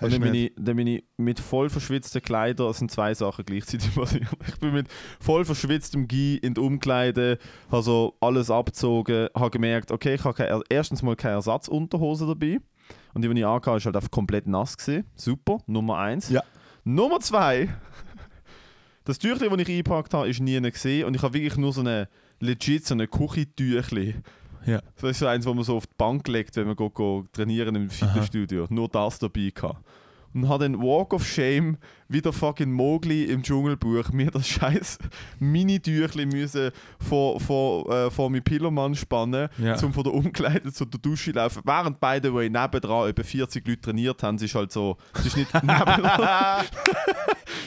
Und 0.01 0.13
dann 0.13 0.21
bin, 0.21 0.33
ich, 0.33 0.51
dann 0.57 0.75
bin 0.75 0.87
ich 0.87 1.03
mit 1.17 1.39
voll 1.39 1.69
verschwitzten 1.69 2.23
Kleidern, 2.23 2.71
es 2.71 2.79
sind 2.79 2.89
zwei 2.89 3.13
Sachen 3.13 3.45
gleichzeitig 3.45 3.93
passiert. 3.95 4.27
Ich 4.47 4.59
bin 4.59 4.73
mit 4.73 4.87
voll 5.19 5.45
verschwitztem 5.45 6.07
Gi 6.07 6.37
in 6.37 6.55
die 6.55 6.61
Umkleide, 6.61 7.37
habe 7.69 7.83
so 7.83 8.17
alles 8.19 8.49
abgezogen, 8.49 9.29
habe 9.35 9.51
gemerkt, 9.51 9.91
okay, 9.91 10.15
ich 10.15 10.23
habe 10.23 10.33
keine, 10.33 10.61
erstens 10.69 11.03
mal 11.03 11.15
keine 11.15 11.35
Ersatzunterhose 11.35 12.25
dabei. 12.25 12.59
Und 13.13 13.23
die, 13.23 13.29
die 13.29 13.39
ich 13.39 13.45
angehabt 13.45 13.77
ist 13.77 13.85
halt 13.85 13.95
einfach 13.95 14.11
komplett 14.11 14.47
nass 14.47 14.75
gewesen. 14.75 15.05
Super, 15.15 15.59
Nummer 15.67 15.99
eins. 15.99 16.29
Ja. 16.29 16.41
Nummer 16.83 17.19
zwei, 17.19 17.69
das 19.03 19.19
Tüchlein, 19.19 19.49
das 19.49 19.59
ich 19.59 19.69
eingepackt 19.69 20.13
habe, 20.13 20.29
ist 20.29 20.39
nie 20.39 20.59
gesehen 20.61 21.05
und 21.05 21.15
ich 21.15 21.21
habe 21.21 21.33
wirklich 21.33 21.57
nur 21.57 21.73
so 21.73 21.81
eine 21.81 22.07
legit 22.39 22.85
so 22.85 22.93
eine 22.93 23.07
Küchentüchlein. 23.07 24.23
Ja. 24.65 24.81
Das 24.99 25.11
ist 25.11 25.19
so 25.19 25.27
eins, 25.27 25.45
wo 25.45 25.53
man 25.53 25.63
so 25.63 25.77
auf 25.77 25.87
die 25.87 25.95
Bank 25.97 26.27
legt, 26.27 26.55
wenn 26.55 26.67
man 26.67 26.75
go, 26.75 26.89
go 26.89 27.25
trainieren 27.31 27.75
im 27.75 27.89
Fitnessstudio. 27.89 28.67
Nur 28.69 28.89
das 28.89 29.17
dabei 29.19 29.51
gehabt. 29.53 29.83
Und 30.33 30.47
hat 30.47 30.61
den 30.61 30.79
Walk 30.81 31.13
of 31.13 31.25
Shame 31.27 31.77
wie 32.07 32.21
der 32.21 32.33
fucking 32.33 32.71
Mowgli 32.71 33.23
im 33.25 33.41
Dschungelbuch 33.43 34.11
mir 34.11 34.31
das 34.31 34.47
scheiß 34.47 34.97
Mini-Tüchli 35.39 36.25
müssen 36.25 36.71
vor, 36.99 37.39
vor, 37.39 37.89
äh, 37.89 38.11
vor 38.11 38.29
meinen 38.29 38.43
Pillowmann 38.43 38.95
spannen, 38.95 39.49
Ja. 39.57 39.81
um 39.83 39.93
von 39.93 40.03
der 40.03 40.13
Umkleide 40.13 40.71
zu 40.73 40.85
der 40.85 40.99
Dusche 40.99 41.31
laufen. 41.31 41.61
Während 41.65 41.99
by 41.99 42.19
the 42.21 42.33
way 42.33 42.49
nebendran 42.49 43.09
über 43.09 43.23
40 43.23 43.65
Leute 43.67 43.81
trainiert 43.81 44.23
haben, 44.23 44.35
es 44.35 44.43
ist 44.43 44.55
halt 44.55 44.71
so, 44.71 44.97
es 45.15 45.25
ist 45.27 45.37
nicht 45.37 45.53
nebendran. 45.63 46.65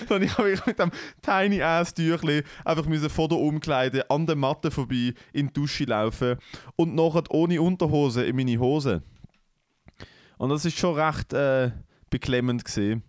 Sondern 0.09 0.23
ich 0.29 0.37
habe 0.39 0.57
mit 0.67 0.79
dem 0.79 0.91
tiny 1.23 1.63
ass 1.63 1.95
Tüchli 1.95 2.43
einfach 2.65 2.87
müssen 2.87 3.09
vor 3.11 3.29
der 3.29 3.39
Umkleide 3.39 4.11
an 4.11 4.27
der 4.27 4.37
Matte 4.37 4.71
vorbei 4.71 5.15
in 5.33 5.47
die 5.49 5.53
Dusche 5.53 5.85
laufen 5.85 6.37
und 6.77 6.95
nachher 6.95 7.25
ohne 7.31 7.61
Unterhose 7.63 8.25
in 8.25 8.37
meine 8.37 8.59
Hose. 8.59 9.03
Und 10.37 10.51
das 10.51 10.65
ist 10.65 10.77
schon 10.77 10.99
recht 10.99 11.33
äh, 11.33 11.71
beklemmend 12.15 12.65
gesehen. 12.65 13.03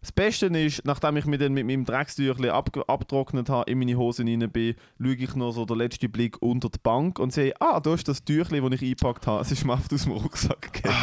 Das 0.00 0.10
Beste 0.10 0.46
ist, 0.46 0.84
nachdem 0.84 1.16
ich 1.16 1.24
mir 1.24 1.38
dann 1.38 1.52
mit 1.52 1.66
meinem 1.66 1.84
Dreckstüchli 1.84 2.48
ab, 2.48 2.70
abgetrocknet 2.88 3.48
habe, 3.48 3.70
in 3.70 3.78
meine 3.78 3.96
Hose 3.96 4.24
rein 4.24 4.50
bin, 4.50 4.74
schaue 5.00 5.14
ich 5.14 5.36
noch 5.36 5.52
so 5.52 5.64
den 5.64 5.76
letzten 5.76 6.10
Blick 6.10 6.42
unter 6.42 6.68
die 6.68 6.78
Bank 6.82 7.20
und 7.20 7.32
sehe, 7.32 7.54
ah, 7.60 7.78
da 7.78 7.94
ist 7.94 8.08
das 8.08 8.24
Tüchli, 8.24 8.60
das 8.60 8.72
ich 8.72 8.82
eingepackt 8.82 9.28
habe. 9.28 9.42
Es 9.42 9.52
ist 9.52 9.64
mir 9.64 9.74
aus 9.74 9.86
dem 9.86 10.12
Rucksack 10.12 10.72
gegeben. 10.72 10.94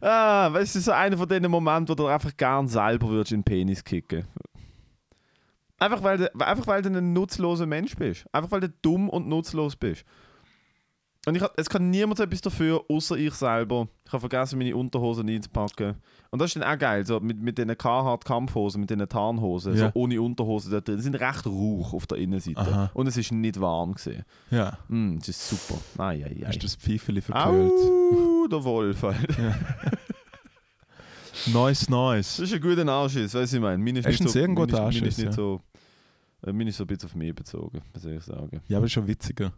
Ah, 0.00 0.52
weißt 0.52 0.74
du, 0.74 0.80
so 0.80 0.90
einer 0.90 1.16
von 1.16 1.28
diesen 1.28 1.48
Momenten, 1.48 1.90
wo 1.90 1.94
du 1.94 2.08
einfach 2.08 2.36
gern 2.36 2.66
selber 2.66 3.08
würdest 3.08 3.30
in 3.30 3.40
den 3.40 3.44
Penis 3.44 3.84
kicken. 3.84 4.26
Einfach 5.78 6.02
weil, 6.02 6.18
du, 6.18 6.40
einfach 6.40 6.66
weil 6.66 6.82
du 6.82 6.88
ein 6.88 7.12
nutzloser 7.12 7.66
Mensch 7.66 7.94
bist. 7.94 8.24
Einfach 8.32 8.50
weil 8.50 8.60
du 8.60 8.70
dumm 8.82 9.08
und 9.08 9.28
nutzlos 9.28 9.76
bist. 9.76 10.04
Und 11.24 11.36
ich, 11.36 11.42
es 11.56 11.70
kann 11.70 11.88
niemand 11.90 12.18
etwas 12.18 12.40
dafür, 12.40 12.84
außer 12.88 13.16
ich 13.16 13.32
selber. 13.34 13.86
Ich 14.04 14.12
habe 14.12 14.20
vergessen, 14.28 14.58
meine 14.58 14.74
Unterhosen 14.74 15.28
einzupacken. 15.28 15.94
Und 16.30 16.40
das 16.40 16.48
ist 16.54 16.56
dann 16.60 16.64
auch 16.64 16.76
geil, 16.76 17.06
so 17.06 17.20
mit, 17.20 17.40
mit 17.40 17.58
diesen 17.58 17.78
Carhartt-Kampfhosen, 17.78 18.80
mit 18.80 18.90
diesen 18.90 19.08
Tarnhosen, 19.08 19.76
Ja. 19.76 19.86
so 19.86 20.00
ohne 20.00 20.20
Unterhose 20.20 20.68
da 20.70 20.80
drin. 20.80 20.96
Die 20.96 21.02
sind 21.02 21.14
recht 21.14 21.46
rauch 21.46 21.92
auf 21.92 22.06
der 22.08 22.18
Innenseite. 22.18 22.58
Aha. 22.58 22.90
Und 22.94 23.06
es 23.06 23.16
ist 23.16 23.30
nicht 23.30 23.60
warm 23.60 23.94
gesehen. 23.94 24.24
Ja. 24.50 24.76
Mm, 24.88 25.18
das 25.18 25.28
ist 25.28 25.48
super. 25.48 25.80
Ai, 26.02 26.24
ai, 26.24 26.36
ai. 26.42 26.46
Hast 26.46 26.56
du 26.56 26.62
das 26.66 26.74
Pfeifeli 26.74 27.20
verkühlt? 27.20 27.72
Au, 27.72 28.48
der 28.48 28.64
Wolf. 28.64 29.04
Alter. 29.04 29.54
Nice, 31.52 31.88
nice. 31.88 32.36
Das 32.36 32.50
ist 32.50 32.54
ein 32.54 32.60
guter 32.60 32.86
Anschiss, 32.86 33.34
weißt 33.34 33.52
du, 33.52 33.56
ich 33.56 33.62
meine. 33.62 33.78
Meine 33.82 33.98
ist 34.00 34.06
nicht 34.06 34.20
einen 34.20 34.28
so, 34.28 34.32
sehr 34.32 34.48
guten 34.48 34.70
ist- 34.74 34.78
meine 34.78 34.88
ist 34.90 34.96
Anschiss, 34.96 35.16
nicht 35.18 35.26
ja. 35.26 35.32
so. 35.32 35.60
Äh, 36.46 36.52
Meine 36.52 36.70
ist 36.70 36.76
so 36.76 36.84
ein 36.84 36.86
bisschen 36.88 37.08
auf 37.08 37.14
mich 37.14 37.34
bezogen, 37.34 37.80
soll 37.94 38.12
ich 38.12 38.22
sagen. 38.22 38.60
Ja, 38.68 38.76
aber 38.76 38.86
ist 38.86 38.92
schon 38.92 39.06
witziger. 39.08 39.52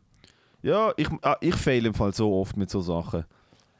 Ja, 0.64 0.94
ich, 0.96 1.09
ah, 1.20 1.37
ich 1.42 1.55
fehle 1.55 1.88
im 1.88 1.94
Fall 1.94 2.14
so 2.14 2.33
oft 2.33 2.57
mit 2.57 2.70
so 2.70 2.81
Sachen. 2.81 3.24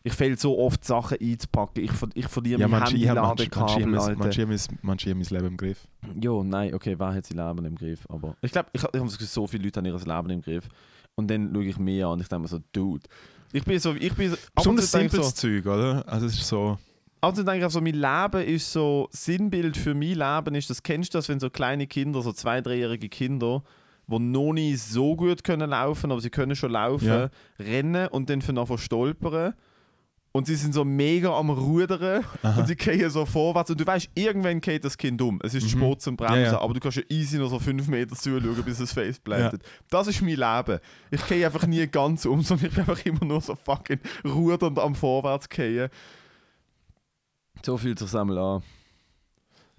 Ich 0.03 0.13
fehle 0.13 0.37
so 0.37 0.59
oft 0.59 0.85
Sachen 0.85 1.17
einzupacken. 1.19 1.83
Ich, 1.83 1.91
ich 2.15 2.29
verliere 2.29 2.61
Ja, 2.61 2.69
mein 2.69 2.81
manche, 2.81 2.97
ich 2.99 3.09
habe 3.09 3.23
manche, 3.23 3.49
manche, 3.55 3.61
Handy-Ladekabel, 3.61 3.87
manche, 3.87 4.07
Alter. 4.07 4.19
manche, 4.83 5.11
haben 5.11 5.19
mein- 5.19 5.27
Leben 5.31 5.47
im 5.47 5.57
Griff. 5.57 5.89
Jo, 6.21 6.45
nein, 6.45 6.75
okay, 6.75 6.95
wer 6.99 7.15
hat 7.15 7.25
sein 7.25 7.39
Leben 7.39 7.65
im 7.65 7.75
Griff? 7.75 8.05
Aber 8.11 8.37
ich 8.43 8.53
glaube, 8.53 8.69
ich, 8.75 8.83
ich 8.83 9.01
habe 9.01 9.09
so 9.09 9.47
viele 9.47 9.65
Leute 9.65 9.81
haben 9.81 9.87
ihr 9.87 9.95
Leben 9.95 10.31
im 10.31 10.43
Griff. 10.43 10.69
Und 11.15 11.31
dann 11.31 11.51
schaue 11.55 11.65
ich 11.65 11.79
mir 11.79 12.07
an 12.07 12.13
und 12.15 12.21
ich 12.21 12.29
denke 12.29 12.43
mir 12.43 12.49
so, 12.49 12.59
Dude. 12.73 13.05
Ich 13.55 13.65
bin 13.65 13.79
so, 13.79 13.95
ich 13.95 14.13
bin 14.13 14.33
so, 14.33 14.37
Besonders 14.55 14.85
ich 14.85 14.91
simples 14.91 15.27
so, 15.31 15.33
Zeug, 15.33 15.65
oder? 15.65 16.05
Also 16.07 16.27
es 16.27 16.35
ist 16.35 16.49
so... 16.49 16.77
und 17.23 17.37
zu 17.37 17.43
denke 17.43 17.61
ich 17.61 17.65
auch 17.65 17.71
so, 17.71 17.81
mein 17.81 17.95
Leben 17.95 18.47
ist 18.47 18.71
so, 18.71 19.09
Sinnbild 19.11 19.79
für 19.79 19.95
mein 19.95 20.19
Leben 20.19 20.55
ist, 20.55 20.69
das 20.69 20.83
kennst 20.83 21.15
du 21.15 21.19
das, 21.19 21.31
wenn 21.31 21.41
so 21.41 21.49
kleine 21.49 21.87
Kinder, 21.87 22.21
so 22.21 22.33
zwei, 22.33 22.61
dreijährige 22.61 23.09
Kinder, 23.09 23.63
die 24.07 24.19
noch 24.19 24.53
nicht 24.53 24.81
so 24.83 25.17
gut 25.17 25.45
können 25.45 25.71
laufen, 25.71 26.11
aber 26.13 26.21
sie 26.21 26.31
können 26.31 26.55
schon 26.57 26.73
laufen, 26.73 27.07
Ja. 27.09 27.31
rennen 27.59 28.09
und 28.09 28.29
dann 28.31 28.43
von 28.43 28.59
anfangen 28.59 28.79
stolpern. 28.79 29.55
Und 30.37 30.49
sie 30.49 30.57
sind 30.57 30.75
so 30.75 30.85
mega 30.85 31.31
am 31.39 31.49
Rudern 31.49 32.25
und 32.43 32.67
sie 32.67 32.75
gehen 32.75 33.09
so 33.09 33.25
vorwärts. 33.25 33.71
Und 33.71 33.81
du 33.81 33.87
weißt, 33.87 34.11
irgendwann 34.17 34.61
geht 34.61 34.85
das 34.85 34.99
Kind 34.99 35.23
um. 35.23 35.39
Es 35.45 35.55
ist 35.55 35.63
Mhm. 35.67 35.69
Sport 35.79 36.03
zum 36.03 36.17
Bremsen, 36.17 36.41
Ja, 36.43 36.53
ja. 36.55 36.61
aber 36.61 36.75
du 36.75 36.81
kannst 36.81 36.97
ja 36.97 37.05
easy 37.09 37.39
noch 37.39 37.51
so 37.51 37.61
fünf 37.61 37.87
Meter 37.87 38.17
zuschauen, 38.17 38.63
bis 38.65 38.81
es 38.81 38.93
face 38.93 39.21
blendet. 39.21 39.63
Das 39.91 40.09
ist 40.09 40.21
mein 40.23 40.31
Leben. 40.35 40.81
Ich 41.13 41.25
gehe 41.29 41.47
einfach 41.47 41.65
nie 41.69 41.87
ganz 41.87 42.27
um, 42.27 42.43
sondern 42.43 42.67
ich 42.67 42.75
bin 42.75 42.81
einfach 42.81 43.07
immer 43.07 43.25
nur 43.25 43.41
so 43.41 43.55
fucking 43.55 44.01
rudernd 44.25 44.77
am 44.81 44.97
Vorwärts 44.97 45.49
gehen. 45.49 45.89
So 47.65 47.77
fühlt 47.79 48.01
sich 48.01 48.13
einmal 48.15 48.39
an. 48.39 48.63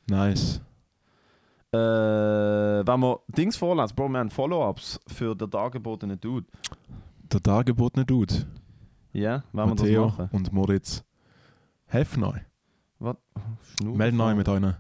Nice. 0.10 0.62
Äh, 1.76 2.88
wenn 2.88 3.00
wir 3.00 3.20
Dings 3.28 3.58
vorlassen, 3.58 3.96
Bro, 3.96 4.10
wir 4.10 4.20
haben 4.20 4.30
Follow-ups 4.30 5.00
für 5.08 5.36
den 5.36 5.50
dargebotenen 5.50 6.20
Dude. 6.20 6.48
Der 7.24 7.40
dargebotene 7.40 8.06
Dude, 8.06 8.46
Ja, 9.14 9.44
wenn 9.52 9.70
wir 9.70 9.76
das 9.76 9.90
machen. 10.18 10.30
und 10.32 10.54
Moritz, 10.54 11.04
helfen 11.88 12.24
euch. 12.24 12.42
Was? 13.00 13.18
Schnur- 13.80 13.98
Melden 13.98 14.22
euch 14.22 14.36
mit 14.36 14.48
euren 14.48 14.76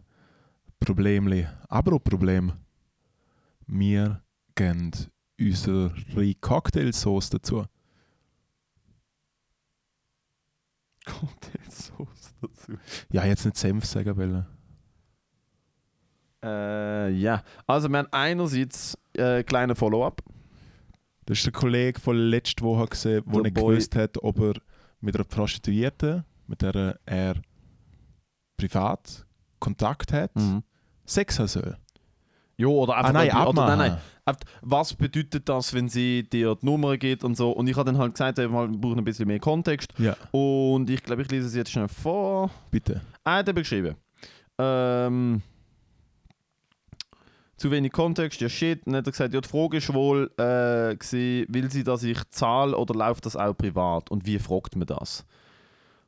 Problemli. 0.80 1.48
Aber 1.68 2.00
Problem. 2.00 2.54
Wir 3.68 4.22
geben 4.56 4.92
unsere 5.40 5.92
Cocktailsauce 6.40 7.30
dazu. 7.32 7.66
Cocktailsauce 11.06 12.34
dazu. 12.42 12.74
Ja, 13.12 13.26
jetzt 13.26 13.46
nicht 13.46 13.58
Senf 13.58 13.86
sagen 13.86 14.16
wollen. 14.18 14.46
Äh, 16.46 17.10
ja, 17.12 17.44
also 17.66 17.90
wir 17.90 17.98
haben 17.98 18.08
einerseits 18.12 18.98
äh, 19.18 19.44
kleine 19.44 19.74
Follow-up. 19.76 20.22
Das 21.26 21.40
ist 21.40 21.46
der 21.46 21.54
Kollege 21.54 22.00
von 22.00 22.16
letzter 22.16 22.64
Woche, 22.66 22.86
gesehen, 22.88 23.24
der 23.26 23.34
Der 23.34 23.42
nicht 23.42 23.54
Boy. 23.56 23.74
gewusst 23.74 23.96
hat, 23.96 24.22
ob 24.24 24.40
er 24.40 24.54
mit 25.02 25.16
einer 25.16 25.24
Prostituierten, 25.24 26.24
mit 26.48 26.62
der 26.62 27.00
er 27.06 27.36
privat 28.58 29.26
Kontakt 29.60 30.14
hat, 30.14 30.32
Sex 31.06 31.40
haben 31.40 31.48
soll. 31.48 31.78
Ja, 32.58 32.68
oder 32.68 32.96
einfach 32.96 33.10
Ah 33.10 33.14
nein, 33.14 33.36
oder, 33.48 33.76
nein, 33.76 33.98
nein, 34.26 34.36
was 34.62 34.94
bedeutet 34.94 35.50
das, 35.50 35.74
wenn 35.74 35.90
sie 35.90 36.24
dir 36.24 36.56
die 36.56 36.66
Nummer 36.66 36.96
gibt 36.98 37.24
und 37.24 37.36
so. 37.36 37.52
Und 37.52 37.68
ich 37.68 37.76
habe 37.76 37.92
dann 37.92 38.00
halt 38.00 38.14
gesagt, 38.14 38.38
wir 38.38 38.48
brauchen 38.48 38.98
ein 39.00 39.04
bisschen 39.04 39.28
mehr 39.28 39.40
Kontext. 39.40 39.94
Ja, 39.98 40.16
Und 40.32 40.90
ich 40.90 41.04
glaube, 41.04 41.24
ich 41.24 41.32
lese 41.32 41.48
es 41.48 41.56
jetzt 41.56 41.72
schnell 41.72 41.88
vor. 41.90 42.50
bitte. 42.72 43.02
Ah, 43.24 43.44
der 43.44 43.54
hat 43.54 43.58
geschrieben. 43.62 43.96
Ähm, 44.58 45.42
zu 47.58 47.72
wenig 47.72 47.92
Kontext, 47.92 48.42
ja 48.42 48.50
shit. 48.50 48.86
Dann 48.86 48.96
hat 48.96 49.08
er 49.08 49.12
gesagt, 49.12 49.34
ja, 49.34 49.42
die 49.42 49.48
Frage 49.48 49.78
ist 49.78 49.94
wohl, 49.94 50.32
äh, 50.38 50.96
gewesen, 50.96 51.46
will 51.54 51.72
sie, 51.72 51.84
dass 51.84 52.04
ich 52.04 52.20
zahle 52.30 52.78
oder 52.78 52.94
läuft 52.94 53.26
das 53.26 53.36
auch 53.36 53.54
privat? 53.54 54.12
Und 54.12 54.26
wie 54.26 54.40
fragt 54.40 54.76
man 54.76 54.88
das? 54.88 55.26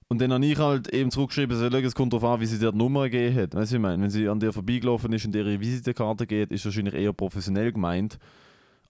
Und 0.10 0.22
dann 0.22 0.32
habe 0.32 0.46
ich 0.46 0.58
halt 0.58 0.88
eben 0.94 1.12
zurückgeschrieben, 1.12 1.58
so, 1.58 1.66
es 1.66 1.96
kommt 1.96 2.14
darauf 2.14 2.36
an, 2.36 2.40
wie 2.40 2.46
sie 2.46 2.60
dir 2.60 2.72
die 2.72 2.78
Nummer 2.78 3.10
gegeben 3.10 3.36
hat. 3.36 3.56
Weißt 3.56 3.74
du, 3.74 3.76
ich 3.76 3.82
meine, 3.82 4.02
wenn 4.02 4.10
sie 4.10 4.30
an 4.30 4.40
dir 4.40 4.54
vorbeigelaufen 4.54 5.12
ist 5.12 5.26
und 5.26 5.36
ihre 5.36 5.60
Visitenkarte 5.60 6.26
geht, 6.26 6.52
ist 6.52 6.64
wahrscheinlich 6.64 6.94
eher 6.94 7.12
professionell 7.12 7.74
gemeint. 7.74 8.18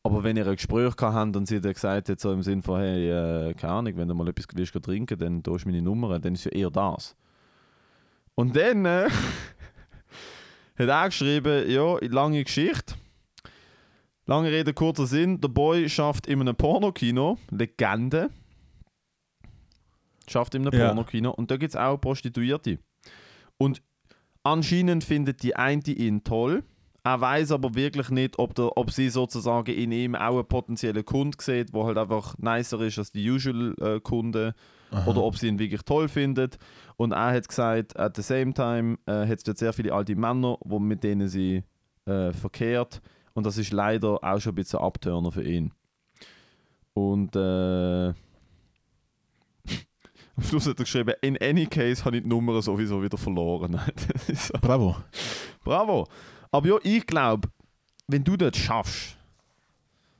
Aber 0.03 0.23
wenn 0.23 0.37
ihr 0.37 0.45
ein 0.47 0.55
Gespräch 0.55 0.93
habt 1.01 1.35
und 1.35 1.47
sie 1.47 1.59
dir 1.59 1.73
gesagt 1.73 2.09
hat, 2.09 2.19
so 2.19 2.31
im 2.31 2.43
Sinn 2.43 2.61
von, 2.61 2.79
hey, 2.79 3.09
äh, 3.09 3.53
keine 3.55 3.73
Ahnung, 3.73 3.93
wenn 3.97 4.07
du 4.07 4.13
mal 4.13 4.27
etwas 4.27 4.45
willst 4.53 4.73
trinken, 4.81 5.17
dann 5.17 5.41
da 5.41 5.55
ist 5.55 5.65
meine 5.65 5.81
Nummer, 5.81 6.19
dann 6.19 6.35
ist 6.35 6.45
ja 6.45 6.51
eher 6.51 6.69
das. 6.69 7.15
Und 8.35 8.55
dann 8.55 8.85
äh, 8.85 9.09
hat 10.77 10.87
er 10.87 11.05
geschrieben, 11.05 11.69
ja, 11.69 11.97
lange 12.01 12.43
Geschichte. 12.43 12.95
Lange 14.25 14.51
Rede, 14.51 14.73
kurzer 14.73 15.07
Sinn. 15.07 15.39
Der 15.39 15.47
Boy 15.47 15.87
schafft 15.89 16.27
in 16.27 16.41
einem 16.41 16.55
Pornokino, 16.55 17.37
Legende. 17.49 18.29
Schafft 20.27 20.53
in 20.55 20.67
einem 20.67 20.77
Ja. 20.77 20.87
Pornokino. 20.87 21.31
Und 21.31 21.49
da 21.49 21.57
gibt 21.57 21.71
es 21.71 21.75
auch 21.77 21.97
Prostituierte. 21.97 22.79
Und 23.57 23.81
anscheinend 24.43 25.03
findet 25.05 25.43
die 25.43 25.55
eine 25.55 25.81
ihn 25.87 26.23
toll. 26.23 26.63
Er 27.07 27.21
weiß 27.21 27.53
aber 27.53 27.73
wirklich 27.73 28.09
nicht, 28.09 28.37
ob, 28.37 28.53
der, 28.53 28.75
ob 28.75 28.91
sie 28.91 29.07
sozusagen 29.07 29.73
in 29.73 29.93
ihm 29.93 30.13
auch 30.13 30.33
einen 30.33 30.45
potenziellen 30.45 31.05
Kunden 31.05 31.39
sieht, 31.39 31.73
der 31.73 31.83
halt 31.85 31.97
einfach 31.97 32.37
nicer 32.37 32.81
ist 32.81 32.97
als 32.97 33.13
die 33.13 33.29
usual 33.31 33.73
äh. 33.79 34.51
Aha. 34.91 35.07
Oder 35.09 35.23
ob 35.23 35.37
sie 35.37 35.47
ihn 35.47 35.57
wirklich 35.57 35.83
toll 35.83 36.09
findet. 36.09 36.57
Und 36.97 37.13
er 37.13 37.31
hat 37.31 37.47
gesagt, 37.47 37.97
at 37.97 38.17
the 38.17 38.21
same 38.21 38.53
time 38.53 38.97
äh, 39.05 39.25
hat 39.25 39.37
es 39.37 39.43
dort 39.45 39.57
sehr 39.57 39.71
viele 39.71 39.93
alte 39.93 40.17
Männer, 40.17 40.57
wo, 40.65 40.79
mit 40.79 41.01
denen 41.01 41.29
sie 41.29 41.63
äh, 42.05 42.33
verkehrt. 42.33 43.01
Und 43.33 43.45
das 43.45 43.57
ist 43.57 43.71
leider 43.71 44.21
auch 44.21 44.41
schon 44.41 44.51
ein 44.51 44.55
bisschen 44.55 44.79
ein 44.79 44.85
Abturner 44.85 45.31
für 45.31 45.43
ihn. 45.43 45.71
Und 46.93 47.37
äh, 47.37 48.09
am 48.09 48.15
Schluss 50.41 50.67
hat 50.67 50.77
er 50.77 50.83
geschrieben, 50.83 51.13
in 51.21 51.37
any 51.41 51.67
case 51.67 52.03
habe 52.03 52.17
ich 52.17 52.23
die 52.23 52.29
Nummer 52.29 52.61
sowieso 52.61 53.01
wieder 53.01 53.17
verloren. 53.17 53.79
So. 54.33 54.55
Bravo. 54.59 54.97
Bravo. 55.63 56.05
Aber 56.51 56.67
ja, 56.67 56.77
ich 56.83 57.05
glaube, 57.05 57.49
wenn 58.07 58.23
du 58.23 58.37
das 58.37 58.57
schaffst, 58.57 59.17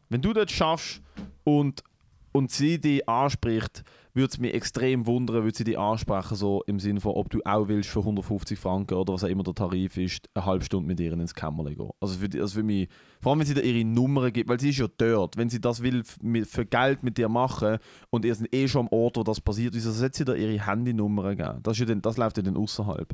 wenn 0.09 0.21
du 0.21 0.33
das 0.33 0.51
schaffst 0.51 1.01
und, 1.43 1.83
und 2.31 2.51
sie 2.51 2.79
dich 2.79 3.07
anspricht, 3.07 3.83
würde 4.17 4.31
es 4.33 4.39
mich 4.39 4.53
extrem 4.53 5.05
wundern, 5.05 5.43
würde 5.43 5.55
sie 5.55 5.63
dich 5.63 5.77
ansprechen, 5.77 6.35
so 6.35 6.63
im 6.65 6.79
Sinne 6.79 6.99
von, 6.99 7.13
ob 7.13 7.29
du 7.29 7.39
auch 7.45 7.67
willst 7.67 7.89
für 7.89 7.99
150 7.99 8.59
Franken 8.59 8.95
oder 8.95 9.13
was 9.13 9.23
auch 9.23 9.29
immer 9.29 9.43
der 9.43 9.53
Tarif 9.53 9.95
ist, 9.95 10.27
eine 10.33 10.45
halbe 10.45 10.65
Stunde 10.65 10.87
mit 10.87 10.99
ihr 10.99 11.13
ins 11.13 11.33
Kämmerle 11.33 11.75
gehen. 11.75 11.91
Also 12.01 12.19
für, 12.19 12.41
also 12.41 12.55
für 12.55 12.63
mich, 12.63 12.89
vor 13.21 13.31
allem 13.31 13.39
wenn 13.39 13.47
sie 13.47 13.53
dir 13.53 13.63
ihre 13.63 13.85
Nummer 13.85 14.31
gibt, 14.31 14.49
weil 14.49 14.59
sie 14.59 14.71
ist 14.71 14.79
ja 14.79 14.87
dort, 14.97 15.37
wenn 15.37 15.49
sie 15.49 15.61
das 15.61 15.81
will 15.81 16.03
für 16.03 16.65
Geld 16.65 17.03
mit 17.03 17.17
dir 17.17 17.29
machen 17.29 17.77
und 18.09 18.25
ihr 18.25 18.35
sind 18.35 18.53
eh 18.53 18.67
schon 18.67 18.87
am 18.87 18.91
Ort, 18.91 19.17
wo 19.17 19.23
das 19.23 19.39
passiert, 19.39 19.73
wieso 19.73 19.91
sollte 19.91 20.17
sie 20.17 20.25
dir 20.25 20.35
ihre 20.35 20.65
Handynummer 20.65 21.35
geben? 21.35 21.59
Das, 21.63 21.73
ist 21.73 21.79
ja 21.81 21.85
dann, 21.85 22.01
das 22.01 22.17
läuft 22.17 22.37
ja 22.37 22.43
dann 22.43 22.57
außerhalb. 22.57 23.13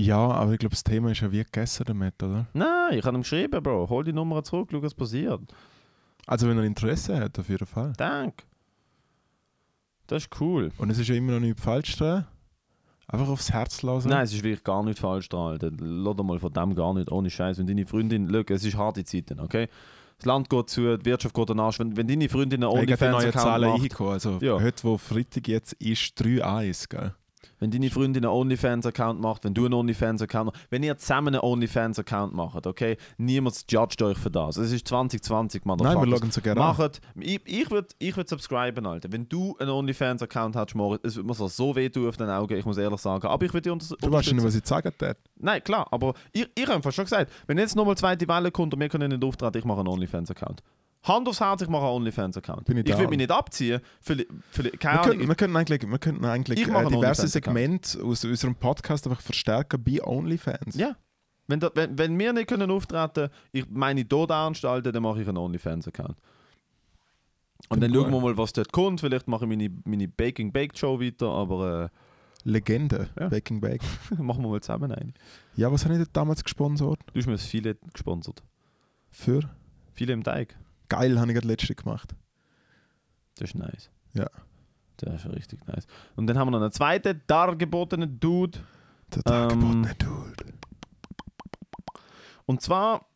Ja, 0.00 0.16
aber 0.30 0.52
ich 0.52 0.60
glaube, 0.60 0.74
das 0.74 0.84
Thema 0.84 1.10
ist 1.10 1.20
ja 1.20 1.32
wie 1.32 1.38
gegessen 1.42 1.84
damit, 1.84 2.22
oder? 2.22 2.46
Nein, 2.52 2.98
ich 2.98 3.04
habe 3.04 3.16
ihm 3.18 3.22
geschrieben, 3.22 3.60
Bro. 3.60 3.88
Hol 3.88 4.04
die 4.04 4.12
Nummer 4.12 4.44
zurück, 4.44 4.68
schau, 4.70 4.80
was 4.80 4.94
passiert. 4.94 5.40
Also 6.26 6.48
wenn 6.48 6.56
er 6.56 6.62
Interesse 6.64 7.18
hat, 7.18 7.36
auf 7.38 7.48
jeden 7.48 7.66
Fall. 7.66 7.94
Danke. 7.96 8.44
Das 10.06 10.22
ist 10.24 10.40
cool. 10.40 10.70
Und 10.78 10.90
es 10.90 10.98
ist 10.98 11.08
ja 11.08 11.16
immer 11.16 11.32
noch 11.32 11.40
nichts 11.40 11.60
falsch 11.62 11.96
dran. 11.96 12.26
Einfach 13.08 13.28
aufs 13.28 13.50
Herz 13.52 13.82
lassen. 13.82 14.10
Nein, 14.10 14.22
es 14.24 14.32
ist 14.34 14.44
wirklich 14.44 14.62
gar 14.62 14.84
nicht 14.84 14.98
falsch 15.00 15.28
dran. 15.30 15.52
Alter. 15.52 15.70
Lass 15.80 16.16
mal 16.18 16.38
von 16.38 16.52
dem 16.52 16.74
gar 16.74 16.94
nicht, 16.94 17.10
ohne 17.10 17.28
Scheiß. 17.28 17.58
Wenn 17.58 17.66
deine 17.66 17.86
Freundin, 17.86 18.28
schau, 18.30 18.54
es 18.54 18.64
ist 18.64 18.76
harte 18.76 19.02
Zeiten, 19.04 19.40
okay? 19.40 19.68
Das 20.18 20.26
Land 20.26 20.48
geht 20.48 20.68
zu, 20.68 20.96
die 20.96 21.04
Wirtschaft 21.06 21.34
geht 21.34 21.50
an 21.50 21.58
Arsch. 21.60 21.78
Wenn, 21.80 21.96
wenn 21.96 22.06
deine 22.06 22.28
Freundin 22.28 22.62
Ich 22.62 22.68
habe 22.68 23.10
neue 23.10 23.32
Zahlen 23.32 23.70
macht. 23.70 24.00
Also 24.00 24.38
Ja. 24.40 24.60
heute, 24.60 24.84
wo 24.84 24.96
Freitag 24.96 25.48
jetzt 25.48 25.72
ist, 25.74 26.20
3-1, 26.20 26.88
gell? 26.88 27.14
Wenn 27.58 27.70
deine 27.70 27.90
Freundin 27.90 28.24
einen 28.24 28.32
OnlyFans-Account 28.32 29.20
macht, 29.20 29.44
wenn 29.44 29.54
du 29.54 29.64
einen 29.64 29.74
OnlyFans-Account 29.74 30.46
machst, 30.46 30.66
wenn 30.70 30.82
ihr 30.82 30.96
zusammen 30.96 31.34
einen 31.34 31.40
OnlyFans-Account 31.40 32.34
macht, 32.34 32.66
okay? 32.66 32.96
Niemand 33.16 33.64
judgt 33.70 34.00
euch 34.02 34.18
für 34.18 34.30
das. 34.30 34.56
Es 34.56 34.72
ist 34.72 34.88
2020, 34.88 35.64
Mann. 35.64 35.78
Nein, 35.80 35.96
wir 36.00 36.18
schauen 36.18 36.30
so 36.30 36.40
gerne 36.40 36.60
an. 36.60 36.76
Macht. 36.76 37.00
Ich, 37.18 37.40
ich 37.44 37.70
würde 37.70 37.88
ich 37.98 38.16
würd 38.16 38.28
subscriben, 38.28 38.86
Alter. 38.86 39.10
Wenn 39.12 39.28
du 39.28 39.56
einen 39.58 39.70
OnlyFans-Account 39.70 40.56
hast, 40.56 40.74
Moritz, 40.74 41.00
es 41.04 41.16
würde 41.16 41.26
mir 41.26 41.34
so, 41.34 41.48
so 41.48 41.74
weh 41.76 41.88
tun 41.88 42.08
auf 42.08 42.16
den 42.16 42.28
Augen, 42.28 42.56
ich 42.56 42.64
muss 42.64 42.78
ehrlich 42.78 43.00
sagen. 43.00 43.26
Aber 43.26 43.44
ich 43.44 43.52
würde 43.52 43.72
unter 43.72 43.96
Du 43.96 44.12
weißt 44.12 44.32
nicht, 44.32 44.44
was 44.44 44.54
ich 44.54 44.66
sagen 44.66 44.92
hätte. 44.98 45.16
Nein, 45.36 45.62
klar, 45.62 45.86
aber 45.90 46.14
ich, 46.32 46.48
ich 46.54 46.64
habe 46.64 46.76
einfach 46.76 46.92
schon 46.92 47.04
gesagt, 47.04 47.32
wenn 47.46 47.58
jetzt 47.58 47.76
nochmal 47.76 47.96
zweite 47.96 48.26
Welle 48.28 48.50
kommt 48.50 48.74
und 48.74 48.80
wir 48.80 48.88
können 48.88 49.10
nicht 49.10 49.24
auftreten, 49.24 49.58
ich 49.58 49.64
mache 49.64 49.80
einen 49.80 49.88
OnlyFans-Account. 49.88 50.62
Hand 51.02 51.28
aufs 51.28 51.40
Herz, 51.40 51.62
ich 51.62 51.68
mache 51.68 51.84
einen 51.84 51.94
OnlyFans-Account. 51.94 52.68
Ich 52.68 52.76
Ich 52.76 52.98
will 52.98 53.08
mich 53.08 53.18
nicht 53.18 53.30
abziehen. 53.30 53.80
Für, 54.00 54.16
für, 54.50 54.64
keine 54.70 54.98
Wir 54.98 55.02
könnten, 55.02 55.28
wir 55.28 55.34
könnten 55.34 55.56
eigentlich, 55.56 55.90
wir 55.90 55.98
könnten 55.98 56.24
eigentlich 56.24 56.60
äh, 56.60 56.64
diverse. 56.64 57.28
Segmente 57.28 58.02
aus 58.02 58.24
unserem 58.24 58.54
Podcast 58.54 59.06
einfach 59.06 59.20
verstärken 59.20 59.82
bei 59.82 60.02
OnlyFans. 60.02 60.76
Ja. 60.76 60.96
Wenn, 61.46 61.60
da, 61.60 61.70
wenn, 61.74 61.96
wenn 61.96 62.18
wir 62.18 62.32
nicht 62.32 62.48
können 62.48 62.70
auftreten 62.70 63.30
ich 63.52 63.64
meine 63.70 64.06
Tod 64.06 64.30
anstalten, 64.30 64.92
dann 64.92 65.02
mache 65.02 65.22
ich 65.22 65.28
einen 65.28 65.38
OnlyFans-Account. 65.38 66.16
Und 67.70 67.80
dann 67.80 67.90
ich 67.90 67.96
schauen 67.96 68.12
wir 68.12 68.20
mal, 68.20 68.36
was 68.36 68.52
dort 68.52 68.72
kommt. 68.72 69.00
Vielleicht 69.00 69.28
mache 69.28 69.44
ich 69.44 69.48
meine, 69.48 69.70
meine 69.84 70.08
Baking 70.08 70.52
Baked 70.52 70.78
Show 70.78 71.00
weiter, 71.00 71.28
aber 71.28 71.90
Legende, 72.44 73.08
Ja. 73.18 73.28
Baking 73.28 73.60
Bake. 73.60 73.84
Machen 74.18 74.42
wir 74.42 74.48
mal 74.48 74.60
zusammen 74.60 74.92
eine. 74.92 75.12
Ja, 75.56 75.70
was 75.72 75.84
habe 75.84 75.98
ich 76.00 76.08
damals 76.12 76.42
gesponsert? 76.42 77.00
Du 77.12 77.18
hast 77.18 77.26
mir 77.26 77.32
das 77.32 77.44
viele 77.44 77.76
gesponsert. 77.92 78.42
Für? 79.10 79.40
Viele 79.92 80.12
im 80.12 80.22
Teig. 80.22 80.56
Geil, 80.88 81.18
habe 81.18 81.30
ich 81.30 81.34
gerade 81.34 81.48
letzte 81.48 81.74
gemacht. 81.74 82.14
Das 83.36 83.50
ist 83.50 83.54
nice. 83.54 83.90
Ja. 84.14 84.28
Das 84.98 85.24
ist 85.24 85.32
richtig 85.32 85.64
nice. 85.66 85.86
Und 86.16 86.26
dann 86.26 86.38
haben 86.38 86.48
wir 86.48 86.52
noch 86.52 86.60
einen 86.60 86.72
zweiten 86.72 87.20
dargebotenen 87.26 88.18
Dude. 88.18 88.58
Der 89.14 89.22
Ähm, 89.26 89.48
dargebotene 89.48 89.94
Dude. 89.94 90.54
Und 92.46 92.62
zwar 92.62 93.06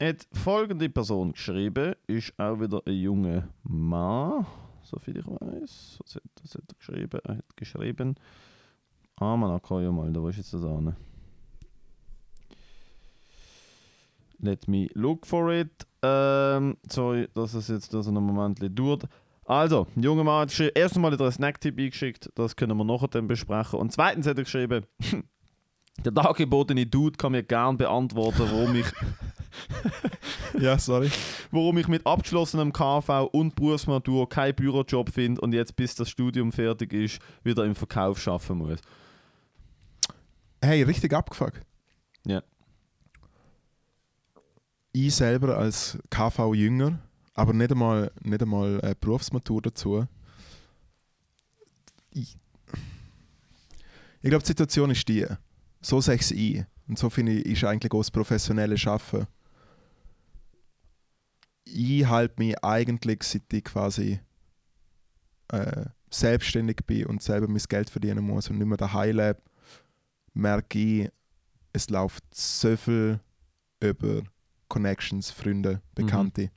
hat 0.00 0.26
folgende 0.32 0.88
Person 0.88 1.32
geschrieben, 1.32 1.94
ist 2.06 2.38
auch 2.38 2.58
wieder 2.60 2.82
ein 2.86 2.94
junger 2.94 3.48
Mann, 3.62 4.46
soviel 4.82 5.18
ich 5.18 5.26
weiß. 5.26 5.98
Was 6.02 6.14
hat, 6.16 6.22
was 6.42 6.54
hat 6.54 6.62
er 6.68 6.74
geschrieben? 6.78 7.20
Er 7.24 7.36
hat 7.36 7.56
geschrieben. 7.56 8.14
Ah, 9.16 9.36
man, 9.36 9.60
ja 9.68 9.92
mal, 9.92 10.12
da 10.12 10.22
wo 10.22 10.28
ist 10.28 10.38
jetzt 10.38 10.54
das 10.54 10.64
an? 10.64 10.96
Let 14.40 14.68
me 14.68 14.88
look 14.94 15.26
for 15.26 15.52
it. 15.52 15.86
Ähm, 16.02 16.76
sorry, 16.88 17.28
dass 17.34 17.54
es 17.54 17.68
jetzt 17.68 17.92
das 17.92 18.06
einen 18.06 18.22
Moment 18.24 18.60
dauert. 18.78 19.04
Also, 19.44 19.86
ein 19.96 20.02
junger 20.02 20.24
Mann 20.24 20.42
hat 20.42 20.48
geschrieben, 20.50 20.72
erstens 20.74 21.00
mal 21.00 21.10
hat 21.10 21.20
er 21.20 21.24
einen 21.24 21.32
Snacktipp 21.32 21.78
eingeschickt, 21.78 22.30
das 22.34 22.54
können 22.54 22.76
wir 22.76 22.84
nachher 22.84 23.08
dann 23.08 23.26
besprechen. 23.26 23.78
Und 23.78 23.92
zweitens 23.92 24.26
hat 24.26 24.36
er 24.36 24.44
geschrieben, 24.44 24.84
der 26.04 26.12
dargebotene 26.12 26.86
Dude 26.86 27.16
kann 27.16 27.32
mir 27.32 27.42
gern 27.42 27.78
beantworten, 27.78 28.42
warum 28.50 28.76
ich 28.76 28.86
Ja, 30.60 30.78
sorry. 30.78 31.10
warum 31.50 31.78
ich 31.78 31.88
mit 31.88 32.06
abgeschlossenem 32.06 32.72
KV 32.72 33.28
und 33.32 33.54
Berufsmatur 33.54 34.28
keinen 34.28 34.54
Bürojob 34.54 35.10
finde 35.10 35.40
und 35.40 35.52
jetzt, 35.52 35.76
bis 35.76 35.94
das 35.94 36.10
Studium 36.10 36.52
fertig 36.52 36.92
ist, 36.92 37.20
wieder 37.42 37.64
im 37.64 37.74
Verkauf 37.74 38.26
arbeiten 38.28 38.58
muss. 38.58 38.80
Hey, 40.62 40.82
richtig 40.82 41.12
abgefuckt. 41.14 41.62
Ja. 42.26 42.42
Ich 45.00 45.14
selber 45.14 45.56
als 45.56 45.96
KV-Jünger, 46.10 46.98
aber 47.34 47.52
nicht 47.52 47.70
einmal, 47.70 48.10
nicht 48.20 48.42
einmal 48.42 48.80
äh, 48.82 48.96
Berufsmatur 49.00 49.62
dazu. 49.62 50.08
Ich, 52.10 52.36
ich 54.20 54.28
glaube, 54.28 54.42
die 54.42 54.48
Situation 54.48 54.90
ist 54.90 55.06
die. 55.06 55.24
So 55.80 56.00
sehe 56.00 56.16
ich 56.16 56.22
es 56.22 56.32
ein. 56.32 56.66
Und 56.88 56.98
so 56.98 57.10
finde 57.10 57.30
ich, 57.30 57.46
ist 57.46 57.62
eigentlich 57.62 57.92
auch 57.92 58.00
das 58.00 58.10
professionelle 58.10 58.74
Arbeiten. 58.86 59.28
Ich 61.62 62.04
halte 62.04 62.34
mich 62.38 62.64
eigentlich, 62.64 63.22
seit 63.22 63.52
ich 63.52 63.62
quasi 63.62 64.18
äh, 65.52 65.84
selbstständig 66.10 66.78
bin 66.88 67.06
und 67.06 67.22
selber 67.22 67.46
mein 67.46 67.62
Geld 67.68 67.88
verdienen 67.88 68.24
muss 68.24 68.50
und 68.50 68.58
nicht 68.58 68.66
mehr 68.66 68.76
daheim 68.76 69.16
lebe, 69.16 69.42
merke 70.34 70.76
ich, 70.76 71.10
es 71.72 71.88
läuft 71.88 72.24
so 72.34 72.76
viel 72.76 73.20
über 73.78 74.24
Connections, 74.68 75.30
Freunde, 75.30 75.80
Bekannte. 75.94 76.50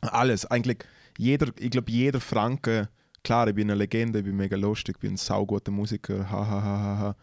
Alles, 0.00 0.46
eigentlich 0.46 0.84
jeder, 1.18 1.52
ich 1.58 1.70
glaube 1.70 1.90
jeder 1.90 2.20
Franke, 2.20 2.88
klar, 3.22 3.48
ich 3.48 3.54
bin 3.54 3.70
eine 3.70 3.78
Legende, 3.78 4.20
ich 4.20 4.24
bin 4.24 4.36
mega 4.36 4.56
lustig, 4.56 4.96
ich 4.96 5.00
bin 5.00 5.14
ein 5.14 5.16
sauguter 5.16 5.72
Musiker, 5.72 6.30
ha 6.30 6.46
ha 6.46 6.62
ha 6.62 6.98
ha. 6.98 7.16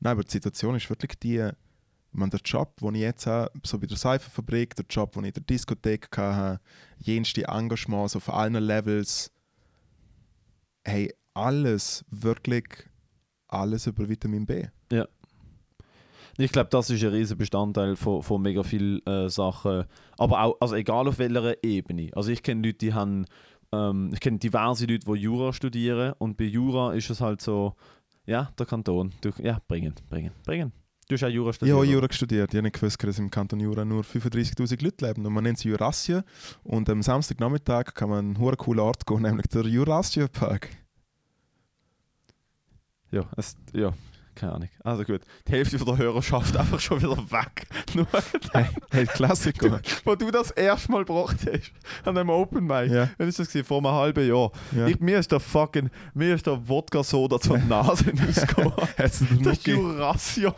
Nein, 0.00 0.12
aber 0.12 0.24
die 0.24 0.30
Situation 0.30 0.74
ist 0.76 0.88
wirklich 0.88 1.18
die, 1.18 1.50
meine, 2.12 2.30
der 2.30 2.40
Job, 2.44 2.76
den 2.80 2.94
ich 2.94 3.02
jetzt 3.02 3.26
habe, 3.26 3.50
so 3.64 3.78
bei 3.78 3.86
der 3.86 3.96
Seifenfabrik, 3.96 4.74
der 4.76 4.86
Job, 4.88 5.12
den 5.12 5.24
ich 5.24 5.28
in 5.28 5.34
der 5.34 5.42
Diskothek 5.42 6.08
hatte, 6.16 6.60
jenste 6.98 7.44
Engagements 7.44 8.16
auf 8.16 8.32
allen 8.32 8.54
Levels, 8.54 9.30
hey, 10.84 11.12
alles, 11.34 12.04
wirklich 12.10 12.64
alles 13.48 13.86
über 13.86 14.08
Vitamin 14.08 14.46
B. 14.46 14.66
Ich 16.38 16.52
glaube, 16.52 16.70
das 16.70 16.90
ist 16.90 17.02
ein 17.02 17.10
riesen 17.10 17.36
Bestandteil 17.36 17.96
von, 17.96 18.22
von 18.22 18.40
mega 18.40 18.62
vielen 18.62 19.04
äh, 19.06 19.28
Sachen. 19.28 19.84
Aber 20.18 20.42
auch, 20.42 20.56
also 20.60 20.74
egal 20.74 21.08
auf 21.08 21.18
welcher 21.18 21.62
Ebene. 21.62 22.10
Also 22.14 22.30
ich 22.30 22.42
kenne 22.42 22.66
Leute, 22.66 22.78
die 22.78 22.94
haben, 22.94 23.26
ähm, 23.72 24.10
ich 24.12 24.20
kenne 24.20 24.38
diverse 24.38 24.86
Leute, 24.86 25.06
die 25.06 25.20
Jura 25.20 25.52
studieren 25.52 26.14
und 26.18 26.36
bei 26.36 26.44
Jura 26.44 26.94
ist 26.94 27.10
es 27.10 27.20
halt 27.20 27.42
so, 27.42 27.74
ja, 28.24 28.50
der 28.58 28.66
Kanton, 28.66 29.12
du, 29.20 29.30
ja, 29.42 29.58
bringen, 29.68 29.94
bringen, 30.08 30.32
bringen. 30.44 30.72
Du 31.08 31.16
hast 31.16 31.24
auch 31.24 31.28
Jura 31.28 31.52
studiert. 31.52 31.76
ich 31.76 31.82
habe 31.82 31.92
Jura 31.92 32.12
studiert. 32.12 32.50
Ich 32.54 32.56
habe 32.56 32.62
nicht 32.62 32.80
gewusst, 32.80 33.02
dass 33.02 33.18
im 33.18 33.30
Kanton 33.30 33.60
Jura 33.60 33.84
nur 33.84 34.02
35'000 34.02 34.82
Leute 34.82 35.06
leben. 35.06 35.26
Und 35.26 35.32
man 35.32 35.44
nennt 35.44 35.58
sie 35.58 35.68
Jurassien. 35.68 36.22
Und 36.62 36.88
am 36.88 37.02
Samstagnachmittag 37.02 37.94
kann 37.94 38.08
man 38.08 38.18
an 38.18 38.24
einen 38.26 38.38
hure 38.38 38.56
coolen 38.56 38.80
Ort 38.80 39.04
gehen, 39.04 39.22
nämlich 39.22 39.48
der 39.48 39.66
Jurassien 39.66 40.28
Park. 40.30 40.70
Ja, 43.10 43.28
es, 43.36 43.56
ja, 43.74 43.92
keine 44.34 44.52
Ahnung. 44.54 44.68
Also 44.82 45.04
gut, 45.04 45.22
die 45.46 45.52
Hälfte 45.52 45.78
von 45.78 45.86
der 45.88 45.98
Hörerschaft 45.98 46.56
einfach 46.58 46.80
schon 46.80 47.00
wieder 47.02 47.16
weg. 47.16 47.66
Nur, 47.94 48.06
Hey, 48.52 48.66
hey 48.90 49.06
Klassiker. 49.06 49.80
wo 50.04 50.14
du 50.14 50.30
das 50.30 50.50
erste 50.50 50.90
Mal 50.92 51.04
gebracht 51.04 51.36
hast, 51.46 51.72
an 52.04 52.16
einem 52.18 52.30
Open 52.30 52.66
Mic. 52.66 52.90
ja, 52.90 53.08
Wann 53.18 53.28
ist 53.28 53.38
das 53.38 53.48
gewesen? 53.48 53.66
Vor 53.66 53.78
einem 53.78 53.92
halben 53.92 54.26
Jahr. 54.28 54.50
ja. 54.72 54.86
Ich, 54.86 55.00
mir 55.00 55.18
ist 55.18 55.32
der 55.32 55.40
fucking, 55.40 55.90
mir 56.14 56.34
ist 56.34 56.46
der 56.46 56.68
Wodka-Soda 56.68 57.40
zur 57.40 57.58
Nase 57.58 58.06
rausgekommen. 58.10 58.72
Den 58.98 59.10
der 59.42 59.52
Nuki? 59.52 59.70
Jurassier 59.72 60.54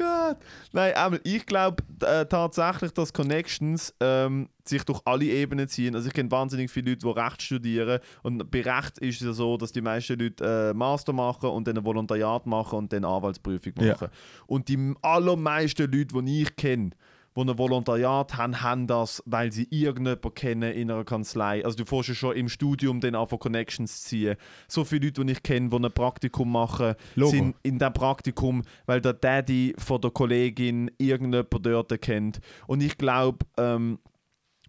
Gott. 0.00 0.38
Nein, 0.72 0.94
einmal, 0.94 1.20
ich 1.24 1.44
glaube 1.44 1.82
äh, 2.02 2.24
tatsächlich, 2.24 2.92
dass 2.92 3.12
Connections 3.12 3.94
ähm, 4.00 4.48
sich 4.64 4.82
durch 4.84 5.00
alle 5.04 5.24
Ebenen 5.26 5.68
ziehen. 5.68 5.94
Also 5.94 6.08
ich 6.08 6.14
kenne 6.14 6.30
wahnsinnig 6.30 6.70
viele 6.70 6.90
Leute, 6.92 7.06
die 7.06 7.10
Recht 7.20 7.42
studieren 7.42 8.00
und 8.22 8.50
bei 8.50 8.62
Recht 8.62 8.98
ist 8.98 9.20
es 9.20 9.26
ja 9.26 9.32
so, 9.32 9.56
dass 9.56 9.72
die 9.72 9.80
meisten 9.82 10.18
Leute 10.18 10.70
äh, 10.70 10.74
Master 10.74 11.12
machen 11.12 11.50
und 11.50 11.66
dann 11.68 11.76
ein 11.76 11.84
Volontariat 11.84 12.46
machen 12.46 12.78
und 12.78 12.92
dann 12.92 13.04
Anwaltsprüfung 13.04 13.72
Ja. 13.80 13.92
machen. 13.92 14.08
Und 14.46 14.68
die 14.68 14.94
allermeisten 15.02 15.90
Leute, 15.90 16.22
die 16.22 16.42
ich 16.42 16.56
kenne, 16.56 16.90
die 17.36 17.40
ein 17.40 17.58
Volontariat 17.58 18.36
haben, 18.36 18.60
haben 18.60 18.86
das, 18.86 19.22
weil 19.26 19.52
sie 19.52 19.68
irgendjemanden 19.70 20.34
kennen 20.34 20.72
in 20.72 20.90
einer 20.90 21.04
Kanzlei. 21.04 21.64
Also 21.64 21.76
du 21.76 21.84
fährst 21.84 22.08
ja 22.08 22.14
schon 22.14 22.36
im 22.36 22.48
Studium 22.48 23.00
dann 23.00 23.14
einfach 23.14 23.38
Connections 23.38 24.02
ziehen. 24.02 24.36
So 24.68 24.84
viele 24.84 25.06
Leute, 25.06 25.24
die 25.24 25.32
ich 25.32 25.42
kenne, 25.42 25.68
die 25.68 25.76
ein 25.76 25.92
Praktikum 25.92 26.50
machen, 26.52 26.94
Logo. 27.14 27.30
sind 27.30 27.56
in 27.62 27.78
diesem 27.78 27.92
Praktikum, 27.92 28.62
weil 28.86 29.00
der 29.00 29.12
Daddy 29.12 29.74
von 29.78 30.00
der 30.00 30.10
Kollegin 30.10 30.90
irgendjemanden 30.98 31.62
dort 31.62 32.00
kennt. 32.02 32.40
Und 32.66 32.82
ich 32.82 32.98
glaube, 32.98 33.46
ähm, 33.56 33.98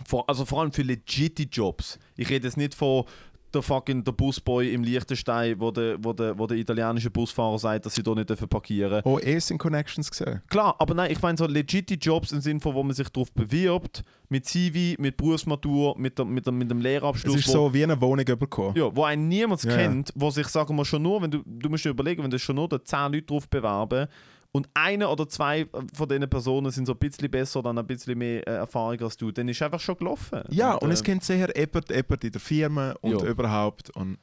vor, 0.08 0.28
also 0.30 0.46
vor 0.46 0.62
allem 0.62 0.72
für 0.72 0.84
legitime 0.84 1.50
Jobs. 1.50 2.00
Ich 2.16 2.30
rede 2.30 2.48
jetzt 2.48 2.58
nicht 2.58 2.74
von 2.74 3.06
der 3.54 3.62
fucking 3.62 4.04
der 4.04 4.12
Busboy 4.12 4.74
im 4.74 4.84
Liechtenstein, 4.84 5.60
wo 5.60 5.72
der, 5.72 5.98
wo, 6.04 6.14
der, 6.14 6.38
wo 6.38 6.48
der 6.48 6.58
italienische 6.58 7.10
Busfahrer 7.10 7.60
sagt, 7.60 7.86
dass 7.86 7.96
sie 7.96 8.02
hier 8.04 8.16
nicht 8.16 8.30
dürfen 8.30 8.48
parkieren 8.48 9.02
Oh, 9.04 9.20
eh 9.20 9.40
sind 9.40 9.58
Connections 9.58 10.10
gesehen. 10.10 10.42
Klar, 10.50 10.76
aber 10.80 10.94
nein, 10.94 11.12
ich 11.12 11.22
meine 11.22 11.38
so 11.38 11.46
legitime 11.46 12.00
Jobs 12.00 12.32
im 12.32 12.42
Sinne 12.42 12.60
von, 12.60 12.74
wo 12.74 12.84
man 12.84 12.96
sich 12.96 13.10
darauf 13.10 13.32
bewirbt, 13.32 14.04
mit 14.30 14.46
CV, 14.46 15.00
mit 15.02 15.18
Berufsmatur, 15.18 15.98
mit, 15.98 16.18
der, 16.18 16.26
mit, 16.26 16.46
der, 16.46 16.54
mit 16.54 16.70
dem 16.70 16.78
Es 16.78 16.84
Lehrabschluss. 16.84 17.36
ist 17.36 17.48
so 17.48 17.74
wie 17.74 17.84
eine 17.84 18.00
Wohnung 18.00 18.26
bekommen. 18.26 18.76
Ja, 18.78 18.96
wo 18.96 19.04
einen 19.04 19.28
niemand 19.28 19.64
ja. 19.64 19.76
kennt, 19.76 20.12
wo 20.16 20.30
sich, 20.30 20.48
sagen 20.48 20.76
wir 20.76 20.86
schon 20.86 21.02
nur, 21.02 21.22
wenn 21.22 21.32
du, 21.32 21.44
du 21.46 21.70
musst 21.70 21.86
dir 21.86 21.90
überlegen, 21.90 22.24
wenn 22.24 22.32
du 22.32 22.40
schon 22.40 22.56
nur 22.56 22.70
da 22.70 22.84
10 22.84 23.14
Leute 23.14 23.24
drauf 23.24 23.48
bewerben 23.50 24.08
und 24.54 24.70
eine 24.74 25.08
oder 25.10 25.28
zwei 25.30 25.68
von 25.94 26.10
diesen 26.10 26.30
Personen 26.30 26.72
sind 26.72 26.86
so 26.86 26.92
ein 26.94 26.98
bisschen 27.00 27.30
besser 27.32 27.60
oder 27.60 27.70
haben 27.70 27.78
ein 27.80 27.88
bisschen 27.88 28.18
mehr 28.18 28.46
äh, 28.48 28.52
Erfahrung 28.52 29.00
als 29.02 29.16
du, 29.18 29.32
dann 29.32 29.48
ist 29.48 29.62
einfach 29.62 29.80
schon 29.80 29.98
gelaufen. 29.98 30.42
Ja, 30.50 30.74
und 30.76 30.90
äh, 30.90 30.94
es 30.94 31.04
kennt 31.04 31.24
sehr 31.24 31.38
jemand, 31.58 31.90
jemand 31.90 32.24
in 32.24 32.32
der 32.32 32.42
Firma 32.42 32.92
und 33.02 33.12
Ja. 33.12 33.24
überhaupt. 33.28 33.90
Und 33.92 34.18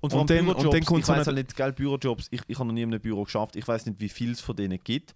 Und, 0.00 0.12
Und 0.12 0.30
dann- 0.30 0.38
und 0.40 0.44
Bürojobs, 0.54 0.70
dann 0.76 0.84
kommt 0.84 1.00
ich 1.00 1.06
so 1.06 1.12
weiß 1.14 1.26
halt 1.26 1.36
nicht, 1.36 1.56
gell, 1.56 1.72
Bürojobs, 1.72 2.28
ich, 2.30 2.40
ich 2.46 2.58
habe 2.58 2.66
noch 2.68 2.74
nie 2.74 2.82
in 2.82 2.92
einem 2.92 3.00
Büro 3.00 3.24
geschafft, 3.24 3.56
ich 3.56 3.66
weiß 3.66 3.86
nicht, 3.86 3.98
wie 3.98 4.10
viel 4.10 4.32
es 4.32 4.40
von 4.40 4.54
denen 4.54 4.78
gibt. 4.84 5.14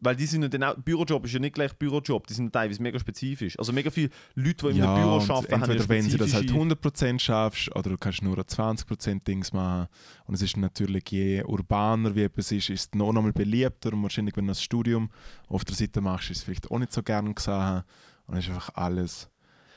Weil 0.00 0.14
die 0.14 0.26
sind 0.26 0.42
ja 0.42 0.48
dann 0.48 0.62
auch, 0.62 0.74
Bürojob 0.76 1.24
ist 1.24 1.32
ja 1.32 1.38
nicht 1.38 1.54
gleich 1.54 1.72
Bürojob, 1.72 2.26
die 2.26 2.34
sind 2.34 2.52
teilweise 2.52 2.82
mega 2.82 2.98
spezifisch. 2.98 3.58
Also 3.58 3.72
mega 3.72 3.90
viele 3.90 4.10
Leute, 4.34 4.68
die 4.70 4.76
in 4.78 4.82
einem 4.84 4.94
Büro 5.02 5.10
arbeiten, 5.32 5.32
haben 5.32 5.46
ja 5.48 5.56
entweder 5.74 5.88
wenn 5.88 6.02
sie 6.02 6.18
das 6.18 6.34
halt 6.34 6.50
spezifische- 6.50 7.14
100% 7.14 7.18
schaffst 7.18 7.74
oder 7.74 7.90
du 7.90 7.96
kannst 7.96 8.22
nur 8.22 8.36
ein 8.36 8.44
20% 8.44 9.26
Dings 9.26 9.52
machen. 9.54 9.88
Und 10.26 10.34
es 10.34 10.42
ist 10.42 10.56
natürlich, 10.58 11.04
je 11.10 11.42
urbaner 11.44 12.14
wie 12.14 12.24
etwas 12.24 12.52
ist, 12.52 12.68
ist 12.68 12.80
es 12.92 12.94
noch 12.98 13.08
einmal 13.08 13.32
beliebter. 13.32 13.92
Und 13.94 14.02
wahrscheinlich, 14.02 14.36
wenn 14.36 14.44
du 14.46 14.50
das 14.50 14.62
Studium 14.62 15.10
auf 15.48 15.64
der 15.64 15.74
Seite 15.74 16.02
machst, 16.02 16.30
ist 16.30 16.38
es 16.38 16.42
vielleicht 16.44 16.70
auch 16.70 16.78
nicht 16.78 16.92
so 16.92 17.02
gern 17.02 17.34
gesehen. 17.34 17.82
Und 18.26 18.36
es 18.36 18.44
ist 18.44 18.50
einfach 18.50 18.74
alles 18.74 19.30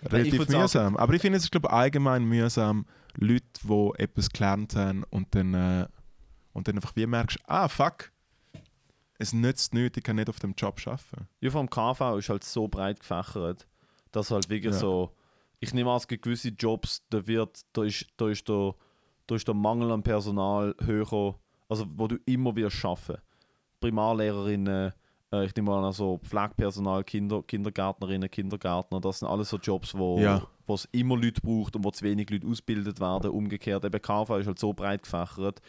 relativ 0.04 0.34
sagen- 0.48 0.62
mühsam. 0.64 0.98
Aber 0.98 1.14
ich 1.14 1.22
finde, 1.22 1.38
es 1.38 1.44
ist 1.46 1.52
glaube 1.52 1.68
ich, 1.70 1.74
allgemein 1.74 2.26
mühsam, 2.26 2.86
Leute, 3.16 3.46
die 3.64 3.92
etwas 3.98 4.30
gelernt 4.30 4.76
haben 4.76 5.04
und 5.12 5.34
dann, 5.34 5.54
äh, 5.54 5.88
und 6.52 6.68
dann 6.68 6.76
einfach 6.76 6.96
wie 6.98 7.06
merkst, 7.08 7.40
ah 7.48 7.68
fuck, 7.70 8.12
es 9.20 9.34
nützt 9.34 9.74
nichts, 9.74 9.98
ich 9.98 10.04
kann 10.04 10.16
nicht 10.16 10.30
auf 10.30 10.40
dem 10.40 10.54
Job 10.58 10.80
arbeiten. 10.86 11.28
Ja, 11.42 11.52
allem 11.52 11.70
KV 11.70 12.18
ist 12.18 12.30
halt 12.30 12.44
so 12.44 12.68
breit 12.68 13.00
gefächert, 13.00 13.68
dass 14.12 14.32
halt 14.32 14.50
wirklich 14.50 14.74
Ja. 14.74 14.80
so. 14.80 15.12
Ich 15.60 15.74
nehme 15.74 15.92
an, 15.92 15.98
es 15.98 16.08
gibt 16.08 16.24
gewisse 16.24 16.50
Jobs, 16.50 17.06
da, 17.10 17.28
wird, 17.28 17.62
da, 17.74 17.84
ist, 17.84 18.06
da, 18.18 18.30
ist 18.30 18.48
der, 18.48 18.74
da 19.28 19.36
ist 19.36 19.48
der 19.48 19.54
Mangel 19.56 19.92
an 19.92 20.02
Personal 20.04 20.74
höher, 20.82 21.36
also 21.68 21.86
wo 21.96 22.08
du 22.08 22.18
immer 22.26 22.56
wirst 22.56 22.84
arbeiten. 22.84 23.22
Primarlehrerinnen, 23.82 24.94
äh, 25.32 25.46
ich 25.46 25.56
nehme 25.56 25.74
an, 25.76 25.84
also 25.84 26.20
Pflegepersonal, 26.24 27.04
Kinder, 27.04 27.44
Kindergärtnerinnen, 27.44 28.30
Kindergärtner, 28.32 29.02
das 29.02 29.20
sind 29.20 29.28
alles 29.28 29.50
so 29.50 29.58
Jobs, 29.58 29.94
wo, 29.96 30.18
Ja. 30.20 30.48
Wo 30.70 30.76
es 30.76 30.88
immer 30.92 31.18
Leute 31.18 31.42
braucht 31.42 31.76
und 31.76 31.84
wo 31.84 31.92
zu 31.92 32.06
wenig 32.06 32.30
Leute 32.30 32.48
ausgebildet 32.48 33.00
werden. 33.00 33.32
Umgekehrt, 33.32 33.84
eben 33.84 34.02
KV 34.02 34.38
ist 34.38 34.48
halt 34.48 34.60
so 34.60 34.72
breit 34.72 35.04
gefächert. 35.04 35.62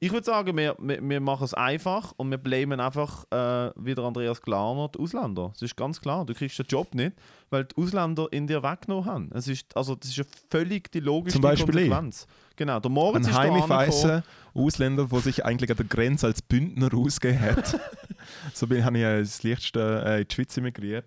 Ich 0.00 0.12
würde 0.12 0.24
sagen, 0.24 0.56
wir, 0.56 0.74
wir, 0.78 1.06
wir 1.06 1.20
machen 1.20 1.44
es 1.44 1.54
einfach 1.54 2.12
und 2.16 2.30
wir 2.30 2.38
blamen 2.38 2.80
einfach 2.80 3.24
äh, 3.30 3.70
wieder 3.76 4.04
Andreas 4.04 4.40
Klarner, 4.40 4.88
die 4.88 4.98
Ausländer. 4.98 5.50
Das 5.52 5.62
ist 5.62 5.76
ganz 5.76 6.00
klar, 6.00 6.24
du 6.24 6.34
kriegst 6.34 6.58
den 6.58 6.66
Job 6.66 6.94
nicht, 6.94 7.12
weil 7.50 7.64
die 7.64 7.76
Ausländer 7.76 8.26
in 8.30 8.46
dir 8.46 8.62
weggenommen 8.62 9.04
haben. 9.04 9.30
Es 9.34 9.46
ist, 9.46 9.76
also, 9.76 9.94
das 9.94 10.10
ist 10.10 10.18
eine 10.18 10.26
völlig 10.50 10.90
die 10.90 11.00
logische 11.00 11.34
Zum 11.34 11.42
Beispiel 11.42 11.78
ich. 11.78 11.90
Konsequenz. 11.90 12.26
Genau, 12.56 12.80
der 12.80 12.90
Moritz 12.90 13.26
Ein 13.26 13.32
ist 13.32 13.38
heimifeiser 13.38 14.24
Ausländer, 14.54 15.06
der 15.12 15.20
sich 15.20 15.44
eigentlich 15.44 15.70
an 15.70 15.76
der 15.76 15.86
Grenze 15.86 16.26
als 16.26 16.40
Bündner 16.40 16.88
ausgegeben 16.94 17.40
hat. 17.40 17.78
so 18.54 18.66
bin, 18.66 18.84
habe 18.84 18.96
ich 18.96 19.04
das 19.04 19.42
Lichtste 19.42 20.02
äh, 20.06 20.20
in 20.22 20.28
die 20.28 20.34
Schweiz 20.34 20.56
emigriert. 20.56 21.04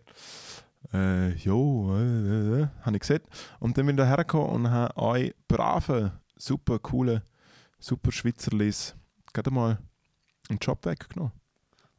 Äh, 0.93 1.33
jo, 1.35 1.95
äh, 1.97 2.61
äh, 2.61 2.67
habe 2.81 2.95
ich 2.95 3.01
gesehen. 3.01 3.21
Und 3.59 3.77
dann 3.77 3.85
bin 3.85 3.97
ich 3.97 4.03
hergekommen 4.05 4.49
und 4.49 4.69
habe 4.71 4.97
euch 4.97 5.33
brave, 5.47 6.13
super 6.37 6.79
coole, 6.79 7.23
super 7.79 8.11
Schweizerlis 8.11 8.95
gerade 9.33 9.51
mal 9.51 9.77
einen 10.49 10.59
Job 10.59 10.83
weggenommen. 10.85 11.33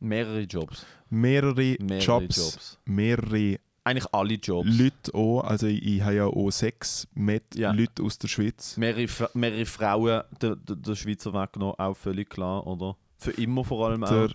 Mehrere 0.01 0.41
Jobs. 0.41 0.85
Mehrere, 1.11 1.77
Mehrere 1.79 1.99
Jobs, 1.99 2.37
Jobs. 2.37 2.79
mehrere 2.87 3.59
Eigentlich 3.85 4.13
alle 4.13 4.35
Jobs. 4.35 4.69
Leute 4.71 5.15
auch. 5.15 5.43
Also 5.43 5.67
ich, 5.67 5.83
ich 5.85 6.03
habe 6.03 6.15
ja 6.17 6.25
auch 6.27 6.51
sechs 6.51 7.07
mit 7.15 7.55
Ja. 7.55 7.73
Leute 7.73 8.03
aus 8.03 8.19
der 8.19 8.29
Schweiz. 8.29 8.77
mehrere, 8.77 9.07
Fra- 9.09 9.31
mehrere 9.35 9.65
Frauen 9.67 10.23
der, 10.41 10.57
der, 10.57 10.77
der 10.77 10.95
Schweizer 10.97 11.33
weggenommen, 11.33 11.75
auch 11.79 11.95
völlig 11.97 12.29
klar, 12.31 12.67
oder? 12.67 12.97
Für 13.19 13.31
immer 13.33 13.65
vor 13.65 13.89
allem 13.89 14.03
auch. 14.05 14.09
der 14.09 14.31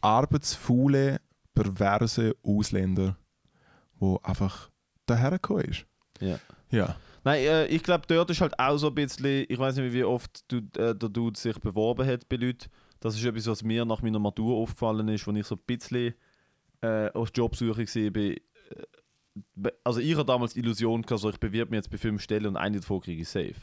arbeitsfaule, 0.00 1.20
perverse 1.54 2.34
Ausländer, 2.42 3.16
der 4.00 4.18
einfach 4.22 4.70
dahergekommen 5.06 5.64
ist. 5.64 5.86
Ja. 6.20 6.38
Ja. 6.70 6.96
Nein, 7.24 7.42
äh, 7.42 7.66
ich 7.66 7.82
glaube, 7.82 8.04
dort 8.06 8.30
ist 8.30 8.40
halt 8.40 8.58
auch 8.58 8.76
so 8.78 8.88
ein 8.88 8.94
bisschen, 8.94 9.44
ich 9.48 9.58
weiß 9.58 9.76
nicht, 9.76 9.92
wie 9.92 10.04
oft 10.04 10.50
du, 10.50 10.58
äh, 10.58 10.94
der 10.94 11.08
Dude 11.08 11.38
sich 11.38 11.58
beworben 11.58 12.06
hat 12.06 12.28
bei 12.28 12.36
Leuten. 12.36 12.70
Das 13.00 13.16
ist 13.16 13.24
etwas, 13.24 13.46
was 13.46 13.62
mir 13.62 13.84
nach 13.84 14.02
meiner 14.02 14.18
Matur 14.18 14.56
aufgefallen 14.56 15.08
ist, 15.08 15.26
wo 15.26 15.32
ich 15.32 15.46
so 15.46 15.54
ein 15.54 15.60
bisschen 15.66 16.14
äh, 16.80 17.10
auf 17.10 17.30
Jobsuche 17.34 17.86
war. 17.86 18.10
Bei, 18.10 18.20
äh, 18.20 19.70
also 19.84 20.00
ich 20.00 20.14
hatte 20.14 20.26
damals 20.26 20.54
die 20.54 20.60
Illusion, 20.60 21.02
gehabt, 21.02 21.20
so, 21.20 21.30
ich 21.30 21.38
bewirbe 21.38 21.70
mich 21.70 21.78
jetzt 21.78 21.90
bei 21.90 21.98
fünf 21.98 22.22
Stellen 22.22 22.46
und 22.46 22.56
eine 22.56 22.80
davon 22.80 23.00
kriege 23.00 23.22
ich 23.22 23.28
safe. 23.28 23.54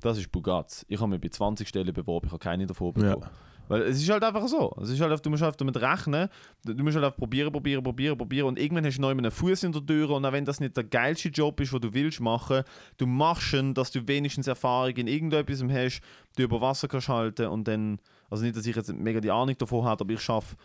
Das 0.00 0.18
ist 0.18 0.30
Bugatz. 0.32 0.84
Ich 0.88 1.00
habe 1.00 1.10
mich 1.10 1.20
bei 1.20 1.28
20 1.28 1.68
Stellen 1.68 1.92
beworben, 1.92 2.26
ich 2.26 2.32
habe 2.32 2.42
keine 2.42 2.66
davon 2.66 2.92
bekommen. 2.92 3.22
Ja. 3.22 3.30
Weil 3.70 3.82
es 3.82 4.02
ist 4.02 4.10
halt 4.10 4.24
einfach 4.24 4.48
so. 4.48 4.76
Es 4.82 4.90
ist 4.90 5.00
halt, 5.00 5.24
du 5.24 5.30
musst 5.30 5.44
halt 5.44 5.60
damit 5.60 5.80
rechnen. 5.80 6.28
Du 6.64 6.82
musst 6.82 6.96
halt 6.96 7.04
einfach 7.04 7.16
probieren, 7.16 7.52
probieren, 7.52 7.84
probieren, 7.84 8.18
probieren. 8.18 8.48
Und 8.48 8.58
irgendwann 8.58 8.84
hast 8.84 8.96
du 8.96 9.02
noch 9.02 9.10
einen 9.10 9.30
Fuß 9.30 9.62
in 9.62 9.70
der 9.70 9.86
Tür. 9.86 10.10
Und 10.10 10.26
auch 10.26 10.32
wenn 10.32 10.44
das 10.44 10.58
nicht 10.58 10.76
der 10.76 10.82
geilste 10.82 11.28
Job 11.28 11.60
ist, 11.60 11.72
den 11.72 11.80
du 11.80 11.94
willst 11.94 12.18
machen, 12.18 12.64
du 12.96 13.06
machst 13.06 13.54
ihn, 13.54 13.72
dass 13.72 13.92
du 13.92 14.08
wenigstens 14.08 14.48
Erfahrung 14.48 14.96
in 14.96 15.06
irgendetwas 15.06 15.62
hast, 15.62 16.00
du 16.34 16.42
über 16.42 16.60
Wasser 16.60 16.88
kannst 16.88 17.08
halten 17.08 17.46
und 17.46 17.68
dann, 17.68 18.00
also 18.28 18.42
nicht, 18.42 18.56
dass 18.56 18.66
ich 18.66 18.74
jetzt 18.74 18.92
mega 18.92 19.20
die 19.20 19.30
Ahnung 19.30 19.56
davon 19.56 19.84
habe, 19.84 20.02
aber 20.02 20.14
ich 20.14 20.20
schaffe. 20.20 20.56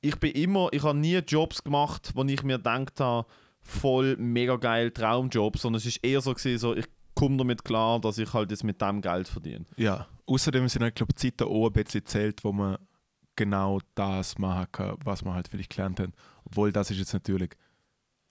Ich 0.00 0.14
bin 0.14 0.30
immer, 0.34 0.68
ich 0.70 0.84
habe 0.84 0.96
nie 0.96 1.16
Jobs 1.16 1.64
gemacht, 1.64 2.12
wo 2.14 2.22
ich 2.22 2.44
mir 2.44 2.58
gedacht 2.58 3.00
habe, 3.00 3.26
voll 3.62 4.16
mega 4.16 4.54
geil 4.54 4.92
Traumjob, 4.92 5.58
sondern 5.58 5.78
es 5.78 5.86
ist 5.86 6.04
eher 6.04 6.20
so 6.20 6.32
gewesen, 6.32 6.58
so 6.60 6.76
ich 6.76 6.86
komme 7.16 7.36
damit 7.36 7.64
klar, 7.64 8.00
dass 8.00 8.16
ich 8.18 8.32
halt 8.32 8.52
jetzt 8.52 8.62
mit 8.62 8.80
dem 8.80 9.00
Geld 9.00 9.26
verdiene. 9.26 9.64
ja. 9.76 10.06
Außerdem 10.28 10.68
sind 10.68 10.82
halt, 10.82 10.94
glaube 10.94 11.12
ich, 11.12 11.16
Zeiten 11.16 11.44
auch 11.44 11.66
ein 11.66 11.72
bisschen 11.72 12.04
zählt, 12.04 12.44
wo 12.44 12.52
man 12.52 12.76
genau 13.34 13.80
das 13.94 14.36
machen 14.38 14.66
kann, 14.72 14.96
was 15.04 15.24
man 15.24 15.34
halt 15.34 15.48
vielleicht 15.48 15.70
gelernt 15.74 16.00
hat. 16.00 16.10
Obwohl 16.44 16.70
das 16.72 16.90
ist 16.90 16.98
jetzt 16.98 17.14
natürlich 17.14 17.50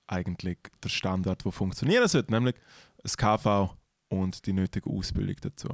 eigentlich 0.05 0.59
der 0.83 0.89
Standard, 0.89 1.43
der 1.43 1.51
funktionieren 1.51 2.07
sollte, 2.07 2.31
nämlich 2.31 2.55
das 3.01 3.17
KV 3.17 3.75
und 4.09 4.45
die 4.45 4.53
nötige 4.53 4.89
Ausbildung 4.89 5.35
dazu. 5.41 5.69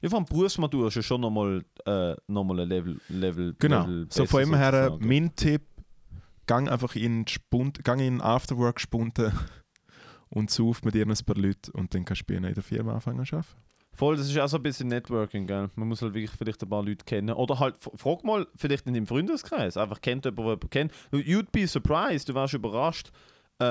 Ja, 0.00 0.10
allem 0.10 0.24
Berufsmatur 0.24 0.88
ist 0.88 0.94
ja 0.94 1.02
schon 1.02 1.20
nochmal 1.20 1.64
äh, 1.84 2.14
noch 2.28 2.44
mal 2.44 2.60
ein 2.60 2.68
Level, 2.68 3.00
Level 3.08 3.54
Genau. 3.58 3.82
Level 3.82 4.06
so 4.10 4.26
von 4.26 4.42
ihm 4.42 4.54
her, 4.54 4.96
mein 5.00 5.34
Tipp, 5.34 5.62
gang 6.46 6.68
einfach 6.68 6.94
in 6.94 7.26
Spund, 7.26 7.84
gang 7.84 8.00
in 8.00 8.20
Afterwork 8.20 8.80
spunten 8.80 9.32
und 10.28 10.50
sauf 10.50 10.82
mit 10.82 10.94
dir 10.94 11.06
ein 11.06 11.16
paar 11.26 11.36
Leuten 11.36 11.70
und 11.72 11.94
dann 11.94 12.04
kannst 12.04 12.22
du 12.22 12.26
bei 12.26 12.34
in 12.34 12.54
der 12.54 12.62
Firma 12.62 12.94
anfangen 12.94 13.24
zu 13.24 13.36
arbeiten. 13.36 13.67
Voll, 13.98 14.16
das 14.16 14.28
ist 14.28 14.38
auch 14.38 14.46
so 14.46 14.58
ein 14.58 14.62
bisschen 14.62 14.86
Networking, 14.86 15.44
gell? 15.44 15.70
Man 15.74 15.88
muss 15.88 16.00
halt 16.02 16.14
wirklich 16.14 16.30
vielleicht 16.30 16.62
ein 16.62 16.68
paar 16.68 16.84
Leute 16.84 17.04
kennen. 17.04 17.34
Oder 17.34 17.58
halt, 17.58 17.74
frag 17.96 18.22
mal, 18.22 18.46
vielleicht 18.54 18.86
in 18.86 18.94
deinem 18.94 19.08
Freundeskreis. 19.08 19.76
Einfach 19.76 20.00
kennt 20.00 20.24
jemand, 20.24 20.38
der 20.38 20.44
jemanden 20.44 20.70
kennt. 20.70 20.92
You'd 21.10 21.50
be 21.50 21.66
surprised, 21.66 22.28
du 22.28 22.34
wärst 22.36 22.54
überrascht, 22.54 23.10
äh, 23.58 23.64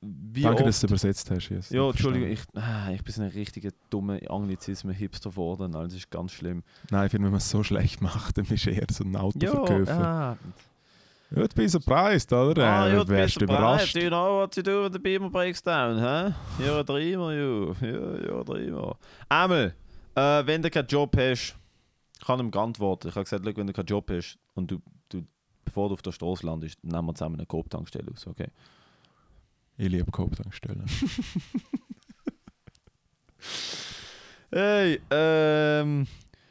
wie 0.00 0.42
Danke, 0.42 0.64
oft... 0.64 0.68
dass 0.68 0.80
du 0.80 0.88
übersetzt 0.88 1.30
hast. 1.30 1.48
Yes. 1.48 1.70
ja, 1.70 1.88
Entschuldigung, 1.88 2.28
ich, 2.28 2.40
ah, 2.56 2.90
ich 2.90 3.04
bin 3.04 3.14
so 3.14 3.22
ein 3.22 3.28
richtiger 3.28 3.70
dummer 3.88 4.18
Anglizismen-Hipster 4.28 5.30
geworden. 5.30 5.76
Also, 5.76 5.86
das 5.86 5.94
ist 5.94 6.10
ganz 6.10 6.32
schlimm. 6.32 6.64
Nein, 6.90 7.06
ich 7.06 7.12
finde, 7.12 7.26
wenn 7.26 7.32
man 7.32 7.38
es 7.38 7.48
so 7.48 7.62
schlecht 7.62 8.02
macht, 8.02 8.36
dann 8.36 8.46
bist 8.46 8.66
du 8.66 8.70
eher 8.70 8.86
so 8.90 9.04
ein 9.04 9.14
Autoverkäufer. 9.14 10.04
ah, 10.04 10.36
Du 11.30 11.46
bist 11.54 11.72
surprised, 11.72 12.32
oder? 12.32 12.64
Ah, 12.66 12.88
äh, 12.88 12.94
you'd 12.96 13.04
be 13.04 13.14
wärst 13.14 13.36
du 13.36 13.40
surprised. 13.40 13.60
überrascht. 13.60 13.94
Do 13.96 14.00
you 14.00 14.08
know 14.08 14.40
what 14.40 14.54
to 14.54 14.62
do 14.62 14.82
when 14.84 14.92
the 14.92 14.98
beamer 14.98 15.28
breaks 15.28 15.62
down, 15.62 15.98
huh? 16.00 16.32
You're 16.58 16.80
a 16.80 16.82
dreamer, 16.82 17.32
you. 17.34 17.74
You're, 17.80 18.24
you're 18.24 18.40
a 18.40 18.44
dreamer. 18.44 18.96
Einmal, 19.28 19.74
äh, 20.14 20.46
wenn 20.46 20.62
du 20.62 20.70
keinen 20.70 20.86
Job 20.88 21.14
hast, 21.16 21.54
habe 22.26 22.42
ihm 22.42 22.50
geantwortet. 22.50 23.10
Ich 23.10 23.14
habe 23.14 23.24
gesagt, 23.24 23.44
«Schau, 23.44 23.56
wenn 23.56 23.66
du 23.66 23.72
keinen 23.74 23.86
Job 23.86 24.10
hast 24.10 24.38
und 24.54 24.70
du, 24.70 24.80
du 25.10 25.22
bevor 25.64 25.88
du 25.88 25.94
auf 25.94 26.02
der 26.02 26.12
Straße 26.12 26.46
landest, 26.46 26.82
nehmen 26.82 27.06
wir 27.06 27.14
zusammen 27.14 27.34
eine 27.36 27.46
Coop-Tankstelle 27.46 28.10
aus, 28.10 28.26
okay? 28.26 28.48
Ich 29.76 29.88
liebe 29.88 30.10
Coop-Tankstellen. 30.10 30.84
Hey, 34.50 34.98
ähm... 35.10 36.06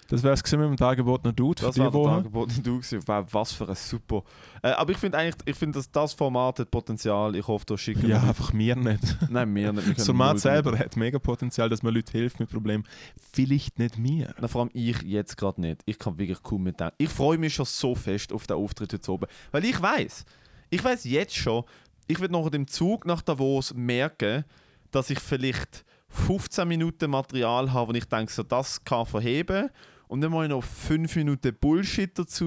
Das 0.08 0.24
wär's 0.24 0.44
gewesen 0.44 0.62
mit 0.62 0.70
dem 0.70 0.78
Tagebot 0.78 1.26
Dude 1.38 1.62
Das 1.62 1.78
war 1.78 1.92
der 1.92 1.94
Woche. 1.94 2.12
Angebot 2.12 2.52
du 2.64 2.78
gewesen. 2.78 3.02
Wow, 3.06 3.26
was 3.32 3.52
für 3.52 3.68
ein 3.68 3.76
super... 3.76 4.24
Äh, 4.62 4.70
aber 4.70 4.92
ich 4.92 4.98
finde 4.98 5.18
eigentlich, 5.18 5.36
ich 5.46 5.56
finde, 5.56 5.80
dass 5.80 5.92
das 5.92 6.14
Format 6.14 6.60
hat 6.60 6.72
Potenzial. 6.72 7.36
Ich 7.36 7.48
hoffe, 7.48 7.66
da 7.66 7.78
schicken 7.78 8.08
Ja, 8.10 8.22
einfach 8.22 8.54
mir 8.54 8.76
nicht. 8.76 9.18
Nein, 9.30 9.52
mir 9.52 9.74
nicht. 9.74 9.98
Das 9.98 10.06
Format 10.06 10.40
selber 10.40 10.78
hat 10.78 10.96
mega 10.96 11.20
Potenzial, 11.20 11.70
dass 11.70 11.84
man 11.84 11.94
Leuten 11.94 12.12
hilft 12.12 12.40
mit 12.40 12.50
Problemen. 12.50 12.86
Vielleicht 13.34 13.80
nicht 13.80 13.98
mir. 13.98 14.34
Na, 14.40 14.48
vor 14.48 14.62
allem 14.62 14.72
ich 14.74 15.02
jetzt 15.02 15.38
gerade 15.38 15.60
nicht. 15.60 15.82
Ich 15.86 16.00
kann 16.00 16.18
wirklich 16.18 16.40
cool 16.52 16.60
mit 16.60 16.80
dem. 16.80 16.92
Ich 16.98 17.10
freue 17.10 17.38
mich 17.38 17.54
schon 17.54 17.66
so 17.66 17.94
fest 17.94 18.32
auf 18.32 18.48
den 18.48 18.58
Auftritt 18.58 18.94
heute 18.94 19.12
oben. 19.12 19.28
Weil 19.52 19.66
ich 19.66 19.82
weiß, 19.82 20.26
ich 20.70 20.84
weiß 20.84 21.04
jetzt 21.06 21.36
schon, 21.36 21.64
ich 22.08 22.20
werde 22.20 22.34
noch 22.34 22.50
dem 22.50 22.68
Zug 22.68 23.06
nach 23.06 23.22
Davos 23.22 23.74
merken, 23.74 24.46
dass 24.92 25.10
ich 25.10 25.20
vielleicht 25.20 25.84
15 26.10 26.68
Minuten 26.68 27.10
Material 27.10 27.72
habe, 27.74 27.94
wo 27.94 27.98
ich 27.98 28.06
denke, 28.06 28.32
so, 28.32 28.44
das 28.44 28.84
kann 28.84 29.06
verheben. 29.06 29.70
Und 30.08 30.22
dann 30.22 30.32
mache 30.32 30.46
ich 30.46 30.50
noch 30.50 30.64
5 30.64 31.16
Minuten 31.18 31.54
Bullshit 31.60 32.18
dazu 32.18 32.46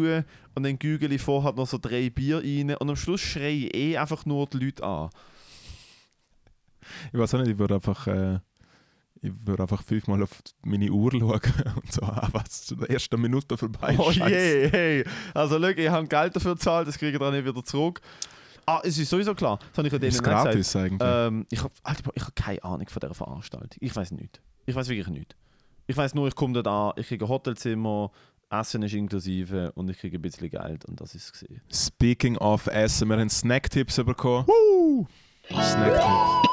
und 0.54 0.62
dann 0.62 0.78
gügel 0.78 1.12
ich 1.12 1.20
vorher 1.20 1.52
noch 1.52 1.66
so 1.66 1.78
drei 1.78 2.08
Bier 2.08 2.38
rein 2.38 2.74
und 2.74 2.88
am 2.88 2.96
Schluss 2.96 3.20
schreie 3.20 3.66
ich 3.66 3.74
eh 3.74 3.98
einfach 3.98 4.24
nur 4.24 4.46
die 4.46 4.58
Leute 4.58 4.82
an. 4.82 5.11
Ich 7.12 7.18
weiß 7.18 7.34
auch 7.34 7.38
nicht, 7.40 7.50
ich 7.50 7.58
würde 7.58 7.74
einfach, 7.74 8.06
äh, 8.06 8.38
ich 9.20 9.32
würde 9.44 9.62
einfach 9.62 9.82
fünfmal 9.82 10.22
auf 10.22 10.30
meine 10.62 10.90
Uhr 10.90 11.11
schauen 11.12 11.22
und 11.76 11.92
so, 11.92 12.02
ah, 12.02 12.28
was 12.32 12.64
zu 12.64 12.76
der 12.76 12.90
ersten 12.90 13.20
Minute 13.20 13.56
vorbei 13.56 13.94
Oh 13.98 14.11
je, 14.11 14.68
hey. 14.70 15.04
Also, 15.34 15.61
schau, 15.61 15.68
ich 15.68 15.88
habe 15.88 16.08
Geld 16.08 16.34
dafür 16.34 16.54
gezahlt, 16.54 16.88
das 16.88 16.98
kriege 16.98 17.12
ich 17.12 17.18
dann 17.18 17.34
nicht 17.34 17.44
wieder 17.44 17.64
zurück. 17.64 18.00
Ah, 18.66 18.80
es 18.84 18.98
ist 18.98 19.11
sowieso 19.11 19.34
klar. 19.34 19.58
Das 19.58 19.78
habe 19.78 19.88
ich 19.88 19.92
ja 19.92 19.98
denen 19.98 20.11
Ist 20.11 20.20
auch 20.20 20.24
gesagt. 20.24 20.44
gratis 20.44 20.76
eigentlich. 20.76 21.00
Ähm, 21.02 21.46
ich 21.50 21.62
habe 21.62 21.72
ich 22.14 22.22
hab 22.22 22.36
keine 22.36 22.62
Ahnung 22.62 22.88
von 22.88 23.00
dieser 23.00 23.14
Veranstaltung. 23.14 23.78
Ich 23.80 23.94
weiß 23.94 24.12
nicht. 24.12 24.40
Ich 24.66 24.74
weiß 24.74 24.88
wirklich 24.88 25.08
nicht. 25.08 25.36
Ich 25.91 25.97
weiß 25.97 26.14
nur, 26.14 26.28
ich 26.28 26.36
komme 26.36 26.55
dort 26.55 26.68
an, 26.68 26.93
ich 26.95 27.09
kriege 27.09 27.24
ein 27.24 27.28
Hotelzimmer, 27.28 28.12
Essen 28.49 28.82
ist 28.82 28.95
inklusive 28.95 29.72
und 29.72 29.91
ich 29.91 29.99
kriege 29.99 30.18
ein 30.18 30.22
bisschen 30.22 30.49
Geld 30.49 30.84
und 30.84 31.01
das 31.01 31.16
ist 31.16 31.45
es. 31.68 31.86
Speaking 31.88 32.36
of 32.36 32.68
Essen, 32.68 33.09
wir 33.09 33.18
haben 33.18 33.28
Snacktipps 33.28 33.97
bekommen. 33.97 34.47
Snacktipps. 35.51 36.47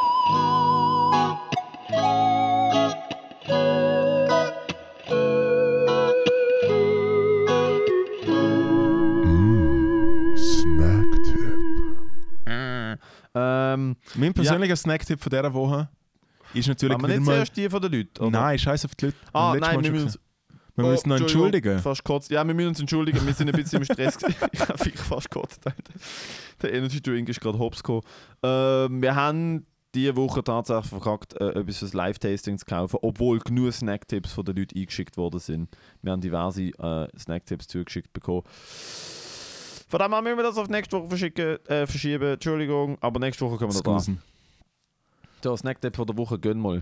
Snacktipp. 10.36 11.54
Ähm, 13.36 13.96
Mein 14.16 14.34
persönlicher 14.34 14.76
Snacktipp 14.76 15.22
von 15.22 15.30
dieser 15.30 15.54
Woche 15.54 15.90
ist 16.54 16.68
natürlich 16.68 16.98
wieder 16.98 17.08
nicht 17.08 17.20
mal... 17.22 17.34
zuerst 17.34 17.58
die 17.58 17.70
von 17.70 17.82
den 17.82 17.92
Leuten? 17.92 18.24
Oder? 18.24 18.30
Nein, 18.32 18.60
scheiß 18.60 18.86
auf 18.86 18.96
die 18.96 19.06
Leute. 19.06 19.18
Ah, 19.34 19.54
Letztes 19.54 19.74
nein, 19.74 19.84
wir 19.84 19.92
müssen, 19.92 20.20
wir 20.76 20.86
Oh, 20.86 20.90
müssen 20.90 21.10
noch 21.10 21.16
Entschuldigung, 21.18 21.72
entschuldigen. 21.74 21.80
Fast 21.80 22.04
kurz. 22.04 22.30
Ja, 22.30 22.46
wir 22.46 22.54
müssen 22.54 22.70
uns 22.70 22.80
entschuldigen, 22.80 23.26
wir 23.26 23.34
sind 23.34 23.50
ein 23.50 23.56
bisschen 23.56 23.80
im 23.80 23.86
Stress. 23.86 24.18
ich 24.52 24.60
habe 24.60 24.92
fast. 24.92 25.36
Alter. 25.36 25.74
Der 26.62 26.74
Energy 26.74 27.02
Drink 27.02 27.30
ist 27.30 27.42
gerade 27.42 27.58
hops 27.58 27.82
gekommen. 27.82 28.04
Ähm, 28.44 29.02
wir 29.02 29.16
haben 29.16 29.66
diese 29.96 30.16
Woche 30.16 30.44
tatsächlich 30.44 30.86
verkackt, 30.86 31.34
äh, 31.42 31.60
etwas 31.60 31.80
fürs 31.80 31.94
Live-Tasting 31.94 32.60
zu 32.60 32.66
kaufen, 32.66 33.00
obwohl 33.02 33.40
genug 33.40 33.74
Snacktipps 33.74 34.34
von 34.34 34.46
den 34.46 34.56
Leuten 34.56 34.78
eingeschickt 34.78 35.18
worden 35.18 35.40
sind. 35.40 35.70
Wir 36.04 36.12
haben 36.12 36.22
diverse 36.22 36.64
äh, 36.64 37.08
Snacktipps 37.18 37.68
zugeschickt 37.68 38.14
bekommen. 38.14 38.44
Von 39.90 40.00
dem 40.00 40.12
müssen 40.24 40.38
wir 40.38 40.44
das 40.44 40.58
auf 40.58 40.70
nächste 40.70 40.98
Woche 40.98 41.10
verschicken, 41.10 41.66
äh, 41.68 41.88
verschieben. 41.88 42.34
Entschuldigung, 42.34 42.98
aber 43.02 43.20
nächste 43.20 43.46
Woche 43.46 43.58
können 43.58 43.72
wir 43.72 43.78
noch 43.78 44.04
dran. 44.04 44.22
Der 45.44 45.56
Snacktipp 45.56 45.96
von 45.96 46.08
der 46.08 46.18
Woche, 46.18 46.40
gönn 46.40 46.60
mal. 46.60 46.82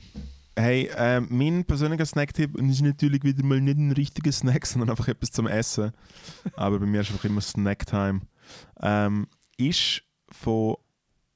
Hey, 0.57 0.89
äh, 0.95 1.19
mein 1.19 1.65
persönlicher 1.65 2.05
Snacktipp 2.05 2.57
ist 2.57 2.81
natürlich 2.81 3.23
wieder 3.23 3.43
mal 3.43 3.59
nicht 3.59 3.77
ein 3.77 3.91
richtiger 3.91 4.31
Snack, 4.31 4.65
sondern 4.67 4.89
einfach 4.91 5.09
etwas 5.09 5.31
zum 5.31 5.47
Essen. 5.47 5.91
Aber 6.55 6.79
bei 6.79 6.85
mir 6.85 7.01
ist 7.01 7.11
einfach 7.11 7.25
immer 7.25 7.41
Snacktime. 7.41 8.21
Ähm, 8.81 9.27
ist 9.57 10.01
von 10.29 10.77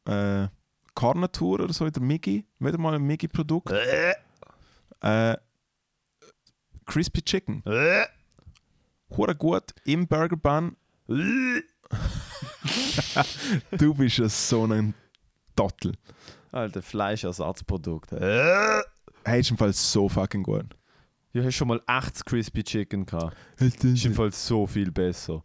äh, 0.05 0.47
Carnatur 0.95 1.59
oder 1.59 1.73
so, 1.73 1.89
der 1.89 2.01
Miggi. 2.01 2.45
Wieder 2.59 2.77
mal 2.77 2.95
ein 2.95 3.03
Miggi-Produkt. 3.03 3.73
Äh, 5.01 5.35
Crispy 6.85 7.21
Chicken. 7.21 7.61
Hure 9.15 9.35
gut 9.35 9.73
im 9.85 10.07
Burger 10.07 10.37
Bun. 10.37 10.77
du 13.71 13.93
bist 13.95 14.17
ja 14.19 14.29
so 14.29 14.65
ein 14.65 14.93
Dottel. 15.55 15.93
Alter, 16.51 16.81
Fleischersatzprodukt. 16.81 18.11
Hey, 18.11 19.39
ist 19.39 19.51
im 19.51 19.57
Fall 19.57 19.73
so 19.73 20.09
fucking 20.09 20.43
gut. 20.43 20.65
Du 21.33 21.43
hast 21.43 21.53
schon 21.55 21.67
mal 21.67 21.81
80 21.85 22.25
Crispy 22.25 22.63
Chicken 22.63 23.05
gehabt. 23.05 23.35
Ist 23.59 24.05
im 24.05 24.13
Fall 24.13 24.31
so 24.31 24.65
viel 24.65 24.91
besser. 24.91 25.43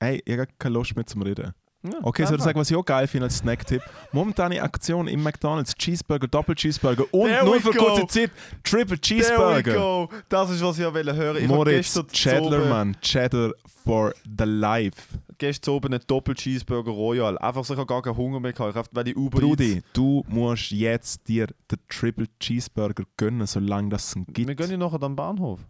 Hey, 0.00 0.20
ich 0.24 0.38
habe 0.38 0.48
keine 0.58 0.74
Lust 0.74 0.94
mehr 0.96 1.06
zum 1.06 1.22
Reden. 1.22 1.54
Ja, 1.82 1.98
Okay, 2.02 2.24
soll 2.26 2.36
ich 2.38 2.42
sagen, 2.42 2.58
was 2.58 2.70
ich 2.70 2.76
auch 2.76 2.84
geil 2.84 3.06
finde 3.06 3.26
als 3.26 3.38
Snacktipp? 3.38 3.80
Momentane 4.10 4.60
Aktion 4.60 5.06
im 5.06 5.22
McDonalds: 5.22 5.74
Cheeseburger, 5.74 6.26
Doppel-Cheeseburger 6.26 7.04
und 7.12 7.28
There 7.28 7.44
nur 7.44 7.60
für 7.60 7.70
kurze 7.70 8.06
Zeit 8.08 8.30
Triple 8.64 8.98
There 8.98 9.18
we 9.18 9.22
Cheeseburger. 9.22 9.74
go. 9.74 10.08
Das 10.28 10.50
ist, 10.50 10.62
was 10.62 10.78
ich 10.78 10.84
wollte 10.84 11.14
hören. 11.14 11.46
Moritz, 11.46 11.94
Cheddar, 12.12 12.64
Mann. 12.66 12.96
Cheddar 13.00 13.52
for 13.84 14.12
the 14.24 14.44
life. 14.44 15.16
Gestern 15.38 15.74
oben 15.74 15.94
einen 15.94 16.02
Doppel-Cheeseburger 16.06 16.90
Royal. 16.90 17.38
Einfach 17.38 17.64
so, 17.64 17.74
ich 17.74 17.78
habe 17.78 17.86
gar 17.86 18.02
keinen 18.02 18.16
Hunger 18.16 18.40
mehr 18.40 18.52
gehabt. 18.52 18.70
Ich 18.70 18.76
habe, 18.76 18.88
weil 18.92 19.04
die 19.04 19.14
Uber 19.14 19.40
Brudi, 19.40 19.74
Eats- 19.78 19.86
du 19.92 20.24
musst 20.28 20.70
jetzt 20.70 21.28
dir 21.28 21.46
den 21.70 21.78
Triple 21.88 22.26
Cheeseburger 22.40 23.04
gönnen, 23.16 23.46
solange 23.46 23.88
das 23.90 24.08
es 24.08 24.16
ihn 24.16 24.26
gibt. 24.26 24.48
Wir 24.48 24.54
gehen 24.54 24.70
ja 24.70 24.76
nachher 24.76 25.02
am 25.02 25.16
Bahnhof. 25.16 25.60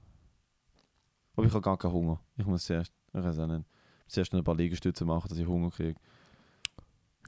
Aber 1.36 1.46
ich 1.46 1.52
habe 1.52 1.60
gar 1.62 1.76
keinen 1.76 1.92
Hunger. 1.92 2.20
Ich 2.36 2.46
muss 2.46 2.64
zuerst, 2.64 2.92
ich 3.12 3.22
weiß 3.22 3.38
auch 3.40 3.46
nicht, 3.46 3.64
zuerst 4.06 4.32
noch 4.32 4.40
ein 4.40 4.44
paar 4.44 4.56
Liegestütze 4.56 5.04
machen, 5.04 5.28
dass 5.28 5.38
ich 5.38 5.46
Hunger 5.46 5.70
kriege. 5.70 5.94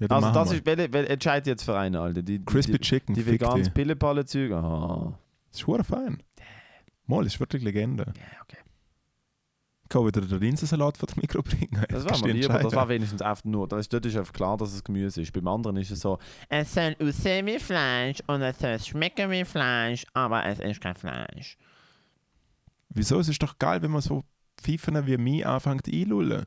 Ja, 0.00 0.06
Also 0.08 0.26
machen 0.26 0.34
das 0.34 0.50
wir. 0.50 0.58
ist, 0.58 0.66
welche, 0.66 0.92
welche 0.92 1.08
entscheidet 1.10 1.46
jetzt 1.48 1.64
für 1.64 1.76
einen, 1.76 1.96
Alter? 1.96 2.22
Die, 2.22 2.42
Crispy 2.44 2.72
die, 2.72 2.78
Chicken, 2.78 3.14
die 3.14 3.26
veganen. 3.26 3.72
Pillepalle-Züge? 3.74 4.56
Aha. 4.56 5.18
Das 5.50 5.60
ist 5.60 5.66
hure 5.66 5.82
fein. 5.84 6.22
Mal, 7.06 7.26
ist 7.26 7.40
wirklich 7.40 7.62
Legende. 7.62 8.04
Ja, 8.16 8.42
okay. 8.42 8.58
Ich 9.88 9.90
kann 9.90 10.04
wieder 10.04 10.20
den 10.20 10.38
Linsensalat 10.38 10.98
von 10.98 11.06
der 11.06 11.16
Mikro 11.16 11.40
bringen. 11.40 11.82
Das 11.88 12.04
war 12.04 12.18
mir 12.18 12.34
lieber, 12.34 12.58
das 12.58 12.74
war 12.74 12.90
wenigstens 12.90 13.22
einfach 13.22 13.44
nur, 13.44 13.66
das 13.66 13.80
ist, 13.80 13.92
dort 13.94 14.04
ist 14.04 14.18
einfach 14.18 14.34
klar, 14.34 14.58
dass 14.58 14.74
es 14.74 14.84
Gemüse 14.84 15.22
ist. 15.22 15.32
Beim 15.32 15.48
anderen 15.48 15.78
ist 15.78 15.90
es 15.90 16.00
so, 16.00 16.18
es 16.50 16.74
soll 16.74 16.94
aussehen 17.00 17.46
wie 17.46 17.58
Fleisch 17.58 18.18
und 18.26 18.42
es 18.42 18.58
soll 18.58 18.78
schmecken 18.80 19.30
wie 19.30 19.46
Fleisch, 19.46 20.04
aber 20.12 20.44
es 20.44 20.58
ist 20.58 20.82
kein 20.82 20.94
Fleisch. 20.94 21.56
Wieso? 22.90 23.18
Es 23.18 23.30
ist 23.30 23.42
doch 23.42 23.58
geil, 23.58 23.80
wenn 23.80 23.90
man 23.90 24.02
so 24.02 24.24
Pfeifen 24.58 25.06
wie 25.06 25.16
mich 25.16 25.46
anfängt 25.46 25.88
einlullen. 25.88 26.44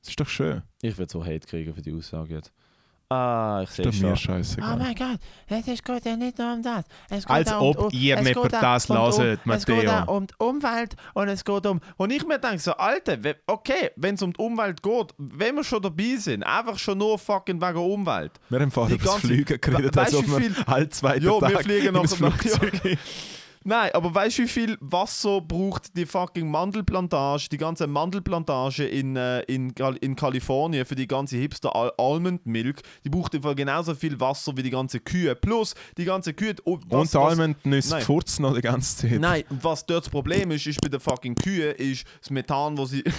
Das 0.00 0.10
ist 0.10 0.20
doch 0.20 0.28
schön. 0.28 0.62
Ich 0.82 0.96
werde 0.96 1.10
so 1.10 1.24
Hate 1.24 1.40
kriegen 1.40 1.74
für 1.74 1.82
die 1.82 1.92
Aussage 1.92 2.34
jetzt. 2.34 2.52
Ah, 3.12 3.60
ich 3.62 3.68
Das 3.68 3.76
sehe 3.76 3.88
ist 3.88 4.02
doch 4.02 4.08
mir 4.10 4.16
schon. 4.16 4.34
scheißegal. 4.36 4.74
Oh 4.74 4.82
mein 4.82 4.94
Gott, 4.94 5.18
es 5.48 5.68
ist 5.68 5.84
geht 5.84 6.04
ja 6.04 6.16
nicht 6.16 6.38
nur 6.38 6.52
um 6.54 6.62
das. 6.62 6.84
Es 7.10 7.24
geht 7.26 7.30
Als 7.30 7.52
auch 7.52 7.60
um, 7.60 7.84
ob 7.86 7.92
ihr 7.92 8.16
es 8.16 8.22
nicht 8.24 8.34
geht 8.34 8.44
über 8.46 8.56
auch 8.58 8.60
das 8.60 8.90
um, 8.90 8.96
hört, 8.96 9.40
Es 9.50 9.66
geht 9.66 9.76
Matteo. 9.76 9.90
auch 9.92 10.08
um 10.16 10.26
die 10.26 10.34
Umwelt 10.38 10.96
und 11.14 11.28
es 11.28 11.44
geht 11.44 11.66
um. 11.66 11.80
Und 11.96 12.10
ich 12.10 12.26
mir 12.26 12.38
denke 12.38 12.58
so, 12.58 12.72
Alter, 12.72 13.22
we- 13.22 13.36
okay, 13.46 13.90
wenn 13.96 14.14
es 14.14 14.22
um 14.22 14.32
die 14.32 14.40
Umwelt 14.40 14.82
geht, 14.82 15.14
wenn 15.18 15.56
wir 15.56 15.64
schon 15.64 15.82
dabei 15.82 16.16
sind, 16.16 16.42
einfach 16.44 16.78
schon 16.78 16.98
nur 16.98 17.18
fucking 17.18 17.60
wegen 17.60 17.76
Umwelt. 17.78 18.32
Wir 18.48 18.60
haben 18.60 18.70
vorher 18.70 18.96
Die 18.96 19.02
über 19.02 19.04
das 19.12 19.20
ganze- 19.20 19.26
Fliegen 19.28 19.60
geredet, 19.60 19.94
We- 19.96 20.00
als 20.00 20.12
weißt 20.12 20.14
ob 20.14 20.24
du, 20.26 20.36
wie 20.38 20.42
wir 20.42 20.50
viel- 20.54 20.64
alle 20.66 20.88
zweiten 20.88 21.24
Jo, 21.24 21.40
wir 21.40 21.48
Tag 21.52 21.62
fliegen 21.64 21.86
in 21.88 21.94
nach- 21.94 22.08
Flugzeug 22.08 22.80
Nein, 23.64 23.90
aber 23.94 24.14
weißt 24.14 24.38
du, 24.38 24.42
wie 24.42 24.48
viel 24.48 24.76
Wasser 24.80 25.40
braucht 25.40 25.96
die 25.96 26.06
fucking 26.06 26.50
Mandelplantage, 26.50 27.48
die 27.50 27.56
ganze 27.58 27.86
Mandelplantage 27.86 28.84
in, 28.86 29.16
äh, 29.16 29.40
in, 29.42 29.74
Kal- 29.74 29.96
in 30.00 30.16
Kalifornien 30.16 30.84
für 30.84 30.94
die 30.94 31.06
ganze 31.06 31.36
Hipster 31.36 31.74
Al 31.74 31.92
Almond 31.98 32.44
Milk? 32.46 32.82
Die 33.04 33.08
braucht 33.10 33.34
einfach 33.34 33.54
genauso 33.56 33.94
viel 33.94 34.18
Wasser 34.20 34.56
wie 34.56 34.62
die 34.62 34.70
ganze 34.70 35.00
Kühe. 35.00 35.34
Plus 35.34 35.74
die 35.96 36.04
ganze 36.04 36.34
Kühe. 36.34 36.54
Oh, 36.64 36.78
was- 36.88 37.14
Und 37.14 37.14
was- 37.20 37.30
Almondnüsse 37.30 38.00
furzen 38.00 38.42
noch 38.42 38.54
die 38.54 38.60
ganze 38.62 38.96
Zeit. 39.08 39.20
Nein, 39.20 39.44
was 39.48 39.86
dort 39.86 40.04
das 40.06 40.10
Problem 40.10 40.50
ist, 40.50 40.66
ist 40.66 40.80
bei 40.80 40.88
den 40.88 41.00
fucking 41.00 41.34
Kühen, 41.34 41.74
ist 41.76 42.04
das 42.20 42.30
Methan, 42.30 42.76
wo 42.76 42.84
sie. 42.84 43.02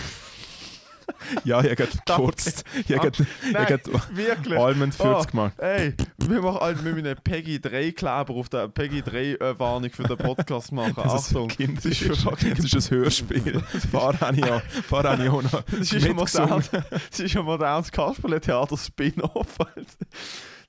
Ja, 1.44 1.62
ich 1.64 1.72
habe 1.72 1.88
gefurzt. 2.06 2.64
Ich 2.88 2.98
habe 2.98 3.12
gerade 3.12 3.90
wirklich. 4.14 4.60
Almond 4.60 4.96
Oh, 5.00 5.04
40 5.04 5.32
gemacht. 5.32 5.54
Ey, 5.60 5.94
wir 6.18 6.42
machen 6.42 6.60
halt 6.60 6.84
mit 6.84 6.98
einem 7.06 7.18
Peggy 7.24 7.60
3 7.60 7.92
Kleber 7.92 8.34
auf 8.36 8.50
der 8.50 8.68
Peggy 8.68 9.02
3 9.02 9.20
äh, 9.34 9.60
Warnung 9.60 9.90
für 9.90 10.04
den 10.04 10.18
Podcast 10.18 10.72
machen. 10.74 10.94
Das 10.96 11.28
ist 11.28 11.28
Achtung. 11.30 11.44
ein 11.50 11.56
Kind, 11.58 11.78
das 11.78 11.86
ist 11.86 12.22
fucking 12.22 12.56
das 12.56 12.66
ist 12.74 12.92
ein 12.92 12.98
Hörspiel. 12.98 13.64
Auch 13.94 14.14
noch 14.22 15.64
Das 15.72 15.92
ist 15.92 16.06
ein 16.06 16.16
modernes, 16.16 16.70
das 17.10 17.20
ist 17.20 17.38
ein 17.38 17.46
modernes 17.46 17.92
Kasperle-Theater-Spin-Off. 17.92 19.58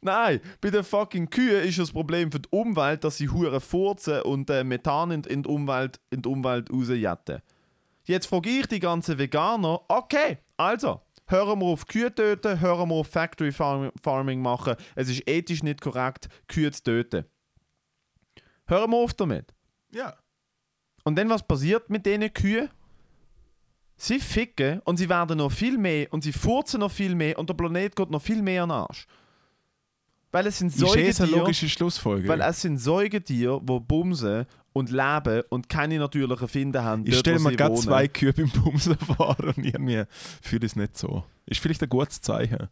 Nein, 0.01 0.41
bei 0.61 0.71
den 0.71 0.85
fucking 0.85 1.31
Kühen 1.31 1.65
ist 1.65 1.79
das 1.79 1.91
Problem 1.91 2.31
für 2.31 2.41
die 2.41 2.49
Umwelt, 2.51 3.05
dass 3.05 3.17
sie 3.17 3.29
hure 3.31 3.59
furzen 3.61 4.21
und 4.23 4.51
äh, 4.51 4.63
Methan 4.63 5.11
in, 5.11 5.25
in, 5.25 5.43
die 5.43 5.49
Umwelt, 5.49 5.99
in 6.11 6.21
die 6.21 6.29
Umwelt 6.29 6.71
rausjetten. 6.71 7.41
Jetzt 8.05 8.27
frage 8.27 8.51
ich 8.51 8.67
die 8.67 8.81
ganzen 8.81 9.19
Veganer, 9.19 9.81
okay, 9.89 10.39
also, 10.57 11.01
hören 11.27 11.59
wir 11.61 11.67
auf 11.67 11.87
Kühe 11.87 12.15
töten, 12.15 12.61
hören 12.61 12.89
wir 12.89 12.97
auf 12.97 13.09
Factory 13.09 13.51
Farm 13.51 13.91
Farming 14.03 14.43
machen, 14.43 14.77
es 14.95 15.09
ist 15.09 15.27
ethisch 15.29 15.63
nicht 15.63 15.81
korrekt, 15.81 16.29
Kühe 16.49 16.71
zu 16.71 16.83
töten. 16.83 17.25
Hören 18.67 18.91
wir 18.91 18.99
auf 18.99 19.15
damit. 19.15 19.55
Ja. 19.91 20.15
Und 21.05 21.17
dann 21.17 21.29
was 21.29 21.43
passiert 21.47 21.91
mit 21.91 22.07
diesen 22.07 22.33
Kühen? 22.33 22.69
Sie 23.97 24.19
ficken 24.19 24.81
und 24.81 24.97
sie 24.97 25.09
werden 25.09 25.39
noch 25.39 25.53
viel 25.53 25.79
mehr 25.79 26.13
und 26.13 26.25
sie 26.25 26.33
furzen 26.33 26.81
noch 26.81 26.91
viel 26.91 27.15
mehr 27.15 27.39
und 27.39 27.49
der 27.49 27.55
Planet 27.55 27.95
geht 27.95 28.11
noch 28.11 28.23
viel 28.23 28.43
mehr 28.43 28.65
an 28.65 28.71
den 28.71 28.77
Arsch. 28.79 29.07
Weil 30.33 30.49
es 30.49 30.59
sind 30.59 30.69
Ist 30.75 30.83
eh 30.83 30.85
eine 30.85 31.13
Säugetiere, 31.13 31.39
logische 31.39 31.69
Schlussfolgerung. 31.69 32.29
weil 32.29 32.41
es 32.41 32.61
sind 32.61 32.79
Säugetiere, 32.79 33.61
die 33.63 33.81
bumsen 33.81 34.47
und 34.75 34.91
leben 34.91 35.43
und 35.49 35.71
keine 35.71 35.99
natürlichen 35.99 36.49
Finden 36.49 36.83
haben. 36.83 37.07
ich 37.07 37.19
stelle 37.19 37.39
mir 37.39 37.57
gerade 37.57 37.77
zwei 37.77 38.09
Kühe 38.09 38.35
beim 38.35 38.51
Bumsen 38.51 38.99
vor 38.99 39.37
und 39.43 39.65
irgendwie 39.65 40.03
fühle 40.43 40.67
es 40.67 40.77
nicht 40.77 40.99
so. 40.99 41.25
Ist 41.47 41.61
vielleicht 41.61 41.83
ein 41.83 41.89
gutes 41.89 42.21
Zeichen. 42.21 42.69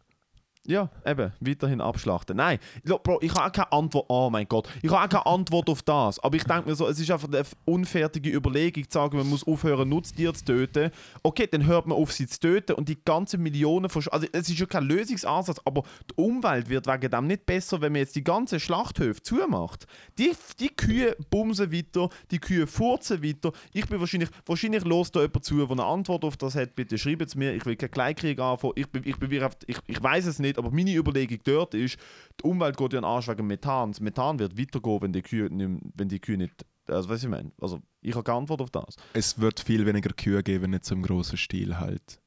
Ja, 0.65 0.89
eben, 1.05 1.33
weiterhin 1.41 1.81
abschlachten. 1.81 2.37
Nein, 2.37 2.57
Bro, 2.85 3.19
ich 3.21 3.33
habe 3.33 3.47
auch 3.47 3.51
keine 3.51 3.71
Antwort. 3.73 4.05
Oh 4.07 4.29
mein 4.31 4.47
Gott, 4.47 4.69
ich 4.81 4.89
habe 4.89 5.03
auch 5.03 5.09
keine 5.09 5.25
Antwort 5.25 5.69
auf 5.69 5.81
das. 5.81 6.19
Aber 6.19 6.37
ich 6.37 6.45
denke 6.45 6.69
mir 6.69 6.75
so, 6.75 6.87
es 6.87 6.97
ist 6.99 7.11
einfach 7.11 7.27
eine 7.27 7.43
unfertige 7.65 8.29
Überlegung 8.29 8.85
zu 8.85 8.93
sagen, 8.93 9.17
man 9.17 9.27
muss 9.27 9.45
aufhören, 9.45 9.89
Nutztiere 9.89 10.33
zu 10.33 10.45
töten. 10.45 10.91
Okay, 11.21 11.47
dann 11.51 11.65
hört 11.65 11.85
man 11.85 11.97
auf, 11.97 12.13
sie 12.13 12.27
zu 12.27 12.39
töten 12.39 12.73
und 12.73 12.87
die 12.87 12.97
ganzen 13.03 13.43
Millionen 13.43 13.89
von. 13.89 14.01
Also, 14.09 14.25
es 14.31 14.49
ist 14.49 14.57
ja 14.57 14.65
kein 14.65 14.85
Lösungsansatz, 14.85 15.59
aber 15.65 15.83
die 16.09 16.13
Umwelt 16.15 16.69
wird 16.69 16.87
wegen 16.87 17.11
dem 17.11 17.27
nicht 17.27 17.45
besser, 17.45 17.81
wenn 17.81 17.91
man 17.91 17.99
jetzt 17.99 18.15
die 18.15 18.23
ganzen 18.23 18.61
Schlachthöfe 18.61 19.21
zumacht. 19.21 19.85
Die, 20.17 20.31
die 20.61 20.69
Kühe 20.69 21.17
bumsen 21.29 21.73
weiter, 21.73 22.07
die 22.31 22.39
Kühe 22.39 22.67
furzen 22.67 23.21
weiter. 23.21 23.51
Ich 23.73 23.85
bin 23.87 23.99
wahrscheinlich, 23.99 24.29
wahrscheinlich 24.45 24.85
los 24.85 25.11
da 25.11 25.21
jemand 25.23 25.43
zu, 25.43 25.57
der 25.57 25.69
eine 25.71 25.83
Antwort 25.83 26.23
auf 26.23 26.37
das 26.37 26.55
hat. 26.55 26.73
Bitte 26.75 26.97
schreibt 26.97 27.23
es 27.23 27.35
mir. 27.35 27.53
Ich 27.53 27.65
will 27.65 27.75
keinen 27.75 27.91
Kleinkrieg 27.91 28.39
anfangen. 28.39 28.75
Ich, 28.77 28.87
ich, 29.03 29.43
auf- 29.43 29.57
ich, 29.67 29.77
ich 29.87 30.01
weiß 30.01 30.25
es 30.25 30.39
nicht, 30.39 30.52
aber 30.57 30.71
meine 30.71 30.93
Überlegung 30.95 31.39
dort 31.43 31.73
ist, 31.73 31.97
die 32.39 32.43
Umwelt 32.47 32.77
geht 32.77 32.93
ja 32.93 32.99
an 32.99 33.03
den 33.03 33.09
Arsch 33.09 33.27
wegen 33.27 33.47
Methan. 33.47 33.91
Das 33.91 33.99
Methan 33.99 34.39
wird 34.39 34.57
weitergehen, 34.57 35.01
wenn 35.01 35.13
die 35.13 35.21
Kühe 35.21 35.49
nicht, 35.49 35.81
wenn 35.95 36.09
die 36.09 36.19
Kühe 36.19 36.37
nicht 36.37 36.65
also, 36.87 37.09
was 37.09 37.23
ich 37.23 37.29
meine. 37.29 37.51
Also, 37.61 37.81
ich 38.01 38.13
habe 38.13 38.23
keine 38.23 38.39
Antwort 38.39 38.61
auf 38.61 38.69
das. 38.69 38.95
Es 39.13 39.39
wird 39.39 39.59
viel 39.59 39.85
weniger 39.85 40.13
Kühe 40.13 40.43
geben, 40.43 40.63
wenn 40.63 40.69
nicht 40.71 40.85
so 40.85 40.95
im 40.95 41.01
grossen 41.01 41.37
Stil 41.37 41.79
halt. 41.79 42.19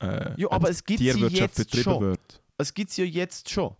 Äh, 0.00 0.40
Ja, 0.40 0.50
aber 0.50 0.70
es 0.70 0.84
gibt 0.84 0.98
sie 0.98 1.12
Tierwirtschaft 1.12 1.58
jetzt 1.58 1.70
betrieben 1.70 1.82
schon. 1.84 2.00
wird. 2.00 2.42
Es 2.58 2.74
gibt 2.74 2.90
es 2.90 2.96
ja 2.96 3.04
jetzt 3.04 3.50
schon. 3.50 3.76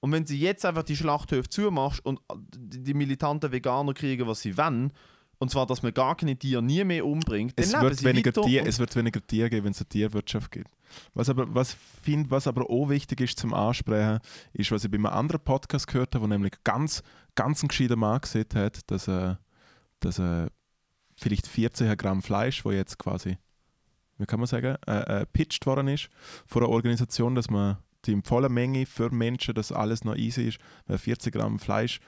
Und 0.00 0.12
wenn 0.12 0.26
sie 0.26 0.38
jetzt 0.38 0.64
einfach 0.64 0.82
die 0.82 0.96
Schlachthöfe 0.96 1.48
zumachst 1.48 2.04
und 2.04 2.20
die, 2.56 2.82
die 2.82 2.94
militanten 2.94 3.50
Veganer 3.50 3.94
kriegen, 3.94 4.26
was 4.26 4.42
sie 4.42 4.56
wollen, 4.56 4.92
und 5.38 5.50
zwar, 5.50 5.66
dass 5.66 5.82
man 5.82 5.92
gar 5.92 6.16
keine 6.16 6.36
Tiere 6.36 6.62
nie 6.62 6.84
mehr 6.84 7.06
umbringt, 7.06 7.54
Es 7.56 7.72
wird, 7.72 8.04
weniger 8.04 8.32
Tier, 8.32 8.66
es 8.66 8.78
wird 8.78 8.94
weniger 8.96 9.24
Tiere 9.26 9.50
geben, 9.50 9.64
wenn 9.64 9.72
es 9.72 9.80
eine 9.80 9.88
Tierwirtschaft 9.88 10.50
gibt. 10.50 10.70
Was 11.14 11.28
aber, 11.28 11.52
was, 11.54 11.76
find, 12.02 12.30
was 12.30 12.46
aber 12.46 12.70
auch 12.70 12.88
wichtig 12.88 13.20
ist 13.20 13.38
zum 13.38 13.52
Ansprechen, 13.52 14.20
ist, 14.52 14.70
was 14.70 14.84
ich 14.84 14.90
bei 14.90 14.96
einem 14.96 15.06
anderen 15.06 15.42
Podcast 15.42 15.86
gehört 15.86 16.14
habe, 16.14 16.24
wo 16.24 16.28
nämlich 16.28 16.52
ganz, 16.62 17.02
ganz 17.34 17.62
ein 17.62 17.68
gescheiter 17.68 17.96
Mann 17.96 18.20
gesehen 18.20 18.46
hat, 18.54 18.90
dass, 18.90 19.08
äh, 19.08 19.34
dass 20.00 20.18
äh, 20.18 20.46
vielleicht 21.16 21.46
14 21.46 21.96
Gramm 21.96 22.22
Fleisch, 22.22 22.64
wo 22.64 22.70
jetzt 22.70 22.98
quasi, 22.98 23.38
wie 24.18 24.26
kann 24.26 24.40
man 24.40 24.46
sagen, 24.46 24.76
äh, 24.86 25.22
äh, 25.22 25.26
pitched 25.26 25.66
worden 25.66 25.88
ist 25.88 26.08
von 26.46 26.62
einer 26.62 26.70
Organisation, 26.70 27.34
dass 27.34 27.50
man 27.50 27.78
die 28.04 28.12
in 28.12 28.22
voller 28.22 28.48
Menge 28.50 28.86
für 28.86 29.10
Menschen, 29.10 29.54
dass 29.54 29.72
alles 29.72 30.04
noch 30.04 30.16
easy 30.16 30.48
ist, 30.48 30.58
weil 30.86 30.98
40 30.98 31.34
Gramm 31.34 31.58
Fleisch 31.58 32.00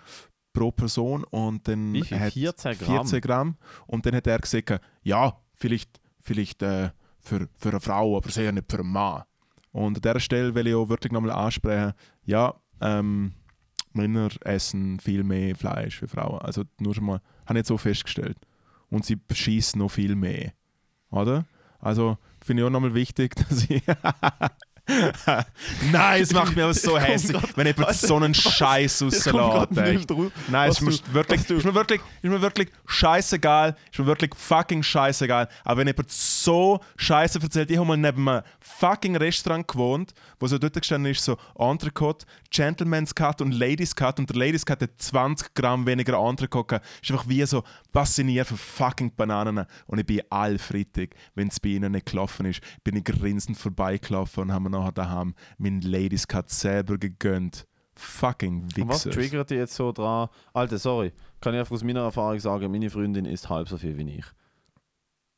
pro 0.57 0.73
Person 0.73 1.23
und 1.25 1.69
dann 1.69 1.93
Wie 1.93 2.03
viel? 2.03 2.19
hat 2.19 2.33
14 2.33 2.79
Gramm? 2.79 3.07
14 3.07 3.21
Gramm 3.21 3.57
und 3.87 4.07
dann 4.07 4.15
hat 4.15 4.27
er 4.27 4.39
gesagt, 4.39 4.81
ja, 5.03 5.39
vielleicht, 5.55 6.01
vielleicht 6.23 6.63
äh, 6.63 6.91
für, 7.21 7.49
für 7.59 7.69
eine 7.69 7.81
Frau, 7.81 8.17
aber 8.17 8.31
sicher 8.31 8.53
nicht 8.53 8.71
für 8.71 8.79
einen 8.79 8.91
Mann. 8.91 9.25
Und 9.73 9.97
an 9.97 10.03
dieser 10.03 10.21
Stelle 10.21 10.55
will 10.55 10.67
ich 10.67 10.75
auch 10.75 10.89
wirklich 10.89 11.13
nochmal 11.13 11.33
ansprechen, 11.33 11.93
ja, 12.25 12.55
ähm, 12.81 13.35
Männer 13.93 14.31
essen 14.41 14.99
viel 14.99 15.25
mehr 15.25 15.55
Fleisch 15.57 16.01
wie 16.01 16.07
Frauen. 16.07 16.41
Also 16.41 16.65
nur 16.79 16.95
schon 16.95 17.05
mal, 17.05 17.21
habe 17.45 17.55
ich 17.55 17.61
jetzt 17.61 17.69
so 17.69 17.77
festgestellt. 17.77 18.39
Und 18.89 19.05
sie 19.05 19.19
schießen 19.31 19.79
noch 19.79 19.91
viel 19.91 20.15
mehr. 20.17 20.53
Oder? 21.11 21.45
Also 21.79 22.17
finde 22.43 22.63
ich 22.63 22.67
auch 22.67 22.71
nochmal 22.71 22.95
wichtig, 22.95 23.35
dass 23.49 23.69
ich. 23.69 23.83
Nein, 25.91 26.23
es 26.23 26.33
macht 26.33 26.55
mich 26.55 26.63
aber 26.63 26.73
so 26.75 26.97
hässlich, 26.99 27.43
wenn 27.57 27.67
jemand 27.67 27.93
so 27.95 28.17
einen 28.17 28.35
Scheiß 28.35 29.03
rauslässt. 29.03 30.11
Nein, 30.49 30.71
es 30.71 30.81
ist 30.81 30.83
mir, 30.83 31.15
wirklich, 31.15 31.51
ist 31.51 31.65
mir 31.65 31.75
wirklich, 31.75 32.01
ist 32.23 32.31
mir 32.31 32.41
wirklich 32.41 32.71
scheißegal. 32.87 33.77
Ist 33.91 33.99
mir 33.99 34.07
wirklich 34.07 34.33
fucking 34.37 34.85
scheißegal. 34.85 35.49
Aber 35.65 35.81
wenn 35.81 35.89
jemand 35.89 36.11
so 36.13 36.79
Scheiße 36.97 37.41
erzählt, 37.43 37.71
ich 37.71 37.79
habe 37.79 37.87
mal 37.87 37.97
neben 37.97 38.29
einem 38.29 38.43
fucking 38.61 39.17
Restaurant 39.17 39.67
gewohnt, 39.67 40.15
wo 40.39 40.47
so 40.47 40.57
dort 40.57 40.75
gestanden 40.75 41.11
ist, 41.11 41.25
so 41.25 41.37
Entrecote, 41.59 42.25
Gentleman's 42.51 43.15
Cut 43.15 43.41
und 43.41 43.53
Ladies 43.53 43.97
Cut 43.97 44.21
und 44.21 44.31
der 44.31 44.37
Ladies 44.37 44.65
Cut 44.65 44.83
hat 44.83 44.91
20 44.99 45.53
Gramm 45.55 45.87
weniger 45.87 46.17
Entrecote 46.17 46.67
gehabt. 46.67 46.87
Ist 47.03 47.11
einfach 47.11 47.29
wie 47.29 47.45
so 47.45 47.65
passioniert 47.93 48.47
von 48.47 48.57
fucking 48.57 49.13
Bananen. 49.17 49.67
Und 49.87 49.99
ich 49.99 50.07
bin 50.07 50.21
allfrittig, 50.31 51.17
wenn 51.35 51.49
es 51.49 51.59
bei 51.59 51.71
ihnen 51.71 51.93
nicht 51.93 52.07
gelaufen 52.07 52.47
ist, 52.47 52.61
bin 52.85 52.97
ich 52.97 53.05
grinsend 53.05 53.59
vorbeigelaufen 53.59 54.45
und 54.45 54.53
haben 54.53 54.76
nachher 54.79 54.93
daheim 54.93 55.35
meinen 55.59 55.81
Ladies 55.83 56.27
Cut 56.29 56.51
selber 56.51 56.99
gegönnt. 56.99 57.67
Fucking 57.99 58.63
Und 58.77 58.89
was 58.89 59.07
Wichser. 59.07 59.11
triggert 59.19 59.51
dich 59.51 59.57
jetzt 59.59 59.75
so 59.75 59.91
dran? 59.91 60.29
Alter, 60.53 60.79
sorry, 60.79 61.13
kann 61.41 61.55
ich 61.55 61.61
einfach 61.61 61.73
aus 61.73 61.83
meiner 61.85 62.03
Erfahrung 62.03 62.39
sagen, 62.39 62.71
meine 62.71 62.91
Freundin 62.91 63.25
ist 63.25 63.49
halb 63.49 63.69
so 63.69 63.79
viel 63.79 63.97
wie 63.97 64.19
ich. 64.19 64.25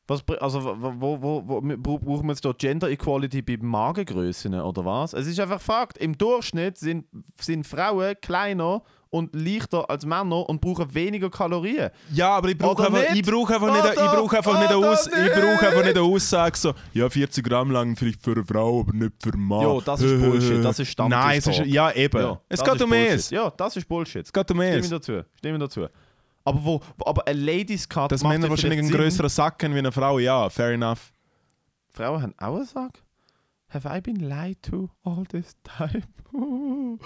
Was, 0.07 0.27
also, 0.39 0.63
wo, 0.81 0.93
wo, 0.99 1.21
wo, 1.21 1.43
wo 1.47 1.61
bra- 1.61 1.97
brauchen 1.97 2.25
wir 2.25 2.31
jetzt 2.33 2.43
da 2.43 2.51
Gender 2.51 2.89
Equality 2.89 3.43
bei 3.43 3.57
Magengrößen 3.61 4.55
oder 4.55 4.83
was? 4.83 5.13
Es 5.13 5.27
ist 5.27 5.39
einfach 5.39 5.61
Fakt. 5.61 5.99
Im 5.99 6.17
Durchschnitt 6.17 6.77
sind, 6.79 7.05
sind 7.39 7.65
Frauen 7.67 8.15
kleiner 8.19 8.81
und 9.11 9.33
leichter 9.33 9.89
als 9.89 10.05
Männer 10.05 10.47
und 10.47 10.61
brauchen 10.61 10.93
weniger 10.93 11.29
Kalorien. 11.29 11.89
Ja, 12.13 12.29
aber 12.37 12.49
ich 12.49 12.57
brauche 12.57 12.85
einfach, 12.85 12.99
nicht? 12.99 13.15
ich 13.15 13.31
brauche 13.31 13.53
einfach 13.53 13.73
nicht, 13.73 13.85
ich 13.85 14.11
brauche 14.11 14.37
einfach 14.37 14.59
nicht, 14.59 14.71
eine 14.71 14.87
Aus, 14.87 15.07
ich 15.07 15.13
brauche 15.13 15.67
einfach 15.67 15.83
nicht 15.83 15.97
eine 15.97 16.01
Aussage 16.01 16.57
so, 16.57 16.73
ja 16.93 17.09
40 17.09 17.43
Gramm 17.43 17.71
lang 17.71 17.95
vielleicht 17.95 18.21
für 18.21 18.31
eine 18.31 18.45
Frau, 18.45 18.81
aber 18.81 18.93
nicht 18.93 19.13
für 19.21 19.33
einen 19.33 19.43
Mann. 19.43 19.63
Jo, 19.63 19.81
das 19.81 20.01
ist 20.01 20.21
Bullshit, 20.21 20.63
das 20.63 20.79
ist 20.79 20.89
Stammtisch 20.89 21.19
Nein, 21.19 21.37
es 21.39 21.47
ist, 21.47 21.65
ja 21.65 21.91
eben. 21.91 22.21
Ja, 22.21 22.41
es 22.49 22.63
geht 22.63 22.81
um 22.81 22.93
es. 22.93 23.29
Ja, 23.31 23.49
das 23.49 23.75
ist 23.77 23.87
Bullshit. 23.87 24.25
Es 24.25 24.33
geht 24.33 24.51
um 24.51 24.57
Stimme 24.57 24.77
es. 24.77 24.89
dazu. 24.89 25.21
Stimme 25.35 25.59
dazu. 25.59 25.87
Aber, 26.45 26.63
wo, 26.63 26.81
aber 27.05 27.27
ein 27.27 27.37
Ladies 27.37 27.87
Cut 27.87 28.11
Dass 28.11 28.21
macht 28.23 28.33
Männer 28.33 28.45
ja 28.45 28.49
wahrscheinlich 28.51 28.79
einen 28.79 28.91
größeren 28.91 29.29
Sack 29.29 29.63
haben 29.63 29.73
wie 29.73 29.79
eine 29.79 29.91
Frau, 29.91 30.19
ja, 30.19 30.49
fair 30.49 30.71
enough. 30.71 31.11
Frauen 31.89 32.21
haben 32.21 32.33
auch 32.37 32.55
einen 32.55 32.65
Sack? 32.65 33.03
Have 33.69 33.87
I 33.87 34.01
been 34.01 34.15
lied 34.17 34.61
to 34.63 34.89
all 35.03 35.25
this 35.25 35.55
time? 35.63 36.03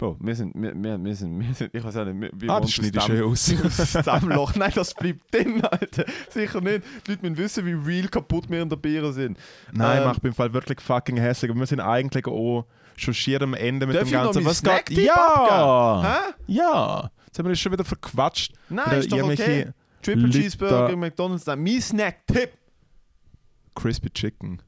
Bro, 0.00 0.16
wir 0.18 0.34
sind, 0.34 0.54
wir, 0.54 0.72
wir, 0.74 1.04
wir 1.04 1.14
sind, 1.14 1.38
wir 1.38 1.52
sind, 1.52 1.74
ich 1.74 1.84
weiß 1.84 1.94
auch 1.98 2.06
nicht, 2.06 2.18
wir, 2.18 2.30
wir 2.32 2.50
Ah, 2.50 2.60
das 2.60 2.72
schneide 2.72 2.96
ich 2.96 3.04
schön 3.04 3.22
aus. 3.22 3.52
aus 4.08 4.20
dem 4.20 4.30
Loch. 4.30 4.54
Nein, 4.54 4.72
das 4.74 4.94
bleibt 4.94 5.34
drin, 5.34 5.62
Alter. 5.62 6.06
Sicher 6.30 6.62
nicht. 6.62 6.84
Die 7.06 7.10
Leute 7.10 7.22
müssen 7.22 7.36
wissen, 7.36 7.66
wie 7.66 7.72
real 7.74 8.08
kaputt 8.08 8.48
wir 8.48 8.62
in 8.62 8.70
der 8.70 8.78
Biere 8.78 9.12
sind. 9.12 9.36
Nein, 9.72 9.98
Ähm, 9.98 10.04
macht 10.04 10.24
im 10.24 10.32
Fall 10.32 10.54
wirklich 10.54 10.80
fucking 10.80 11.18
hässlich. 11.18 11.54
Wir 11.54 11.66
sind 11.66 11.80
eigentlich 11.80 12.26
auch 12.26 12.64
schon 12.96 13.12
schier 13.12 13.42
am 13.42 13.52
Ende 13.52 13.86
mit 13.86 13.94
Darf 13.94 14.04
dem 14.04 14.06
ich 14.06 14.12
Ganzen. 14.14 14.44
Was 14.46 14.62
geht? 14.62 14.88
Ja! 14.88 16.02
Hä? 16.02 16.32
Ja! 16.46 17.10
Jetzt 17.26 17.38
haben 17.38 17.44
wir 17.44 17.50
das 17.50 17.60
schon 17.60 17.72
wieder 17.72 17.84
verquatscht. 17.84 18.54
Nein, 18.70 18.86
Oder 18.86 18.96
ist 18.96 19.12
doch 19.12 19.22
okay. 19.22 19.66
Triple 20.00 20.22
Leute 20.22 20.38
Cheeseburger, 20.40 20.96
McDonalds, 20.96 21.44
nein, 21.44 21.62
mein 21.62 21.78
Snack-Tipp. 21.82 22.52
Crispy 23.74 24.08
Chicken. 24.08 24.62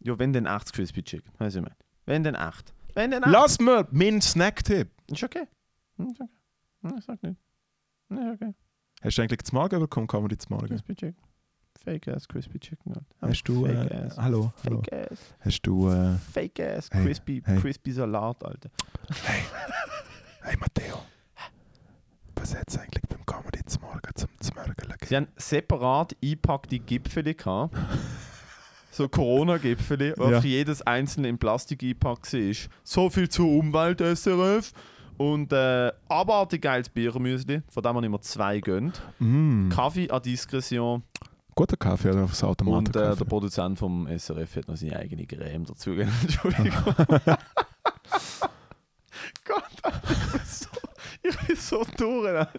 Ja, 0.00 0.18
wenn 0.18 0.32
denn 0.32 0.48
8 0.48 0.72
Crispy 0.72 1.04
Chicken. 1.04 1.30
Weißt 1.38 1.54
du, 1.54 1.60
ich 1.60 1.64
meine. 1.66 1.76
Wenn 2.04 2.24
denn 2.24 2.34
8. 2.34 2.73
Denn 2.96 3.14
8. 3.14 3.30
Lass 3.30 3.58
mir 3.60 3.86
meinen 3.90 4.20
Snack-Tipp. 4.20 4.90
Ist 5.10 5.22
okay. 5.22 5.46
Ist 5.98 6.20
okay. 6.20 6.30
Ich 6.98 7.04
sag 7.04 7.22
nicht. 7.22 7.40
Nee, 8.08 8.30
okay. 8.34 8.54
Hast 9.02 9.18
du 9.18 9.22
eigentlich 9.22 9.42
zum 9.44 9.58
Morgen 9.58 9.80
bekommen? 9.80 10.06
Kann 10.06 10.20
man 10.20 10.28
die 10.28 10.38
zum 10.38 10.54
Morgen? 10.56 10.68
Crispy 10.68 10.94
Chicken. 10.94 11.22
Fake 11.82 12.08
ass 12.08 12.26
Crispy 12.28 12.58
Chicken. 12.58 12.92
Hast 13.20 13.42
du. 13.48 13.66
Fake 13.66 13.90
Äh, 13.90 13.94
ass. 14.06 14.16
hallo, 14.18 14.52
hallo. 14.64 14.82
Fake 14.82 15.10
ass. 15.10 15.18
Hast 15.40 15.62
du. 15.62 15.88
Äh, 15.90 16.16
Fake 16.32 16.60
ass 16.60 16.88
Hey, 16.92 17.04
Crispy, 17.04 17.42
hey. 17.44 17.58
Crispy 17.60 17.92
Salat, 17.92 18.42
Alter. 18.44 18.70
hey 20.42 20.56
Matteo. 20.58 21.02
Was 22.36 22.54
hat 22.54 22.64
es 22.68 22.78
eigentlich 22.78 23.02
beim 23.08 23.24
Comedy 23.26 23.64
zum 23.66 23.82
Morgen 23.82 24.00
zum 24.14 24.28
Zmörgeln 24.40 24.94
Sie 25.06 25.16
haben 25.16 25.28
separat 25.36 26.16
eingepackte 26.22 26.78
Gipfeli 26.78 27.34
gehabt. 27.34 27.74
So 28.94 29.08
Corona-Gipfeli, 29.08 30.14
wo 30.16 30.30
Ja. 30.30 30.38
jedes 30.40 30.82
einzelne 30.82 31.28
in 31.28 31.38
Plastik 31.38 31.82
eingepackt 31.82 32.32
war. 32.32 32.54
So 32.82 33.10
viel 33.10 33.28
zur 33.28 33.46
Umwelt, 33.48 34.00
SRF. 34.00 34.72
Und 35.16 35.52
äh, 35.52 35.92
abartig 36.08 36.62
geiles 36.62 36.88
Biermüsli, 36.88 37.62
von 37.68 37.82
dem 37.82 37.94
man 37.94 38.02
immer 38.04 38.20
zwei 38.20 38.58
gönnt. 38.60 39.00
mm, 39.20 39.68
Kaffee 39.68 40.10
an 40.10 40.20
Diskretion. 40.22 41.02
Guter 41.54 41.76
Kaffee 41.76 42.10
oder 42.10 42.24
aufs 42.24 42.42
Automat? 42.42 42.74
Und 42.78 42.96
äh, 42.96 43.14
der 43.14 43.24
Produzent 43.24 43.78
vom 43.78 44.08
SRF 44.08 44.56
hat 44.56 44.66
noch 44.68 44.76
seine 44.76 44.96
eigene 44.98 45.24
Creme 45.24 45.64
dazugegeben. 45.64 46.12
Entschuldigung. 46.22 46.72
Gott, 49.44 49.64
ich 50.10 50.32
bin 50.32 50.40
so, 50.44 50.68
ich 51.22 51.36
bin 51.46 51.56
so 51.56 51.84
durch, 51.96 52.28
Alter. 52.28 52.50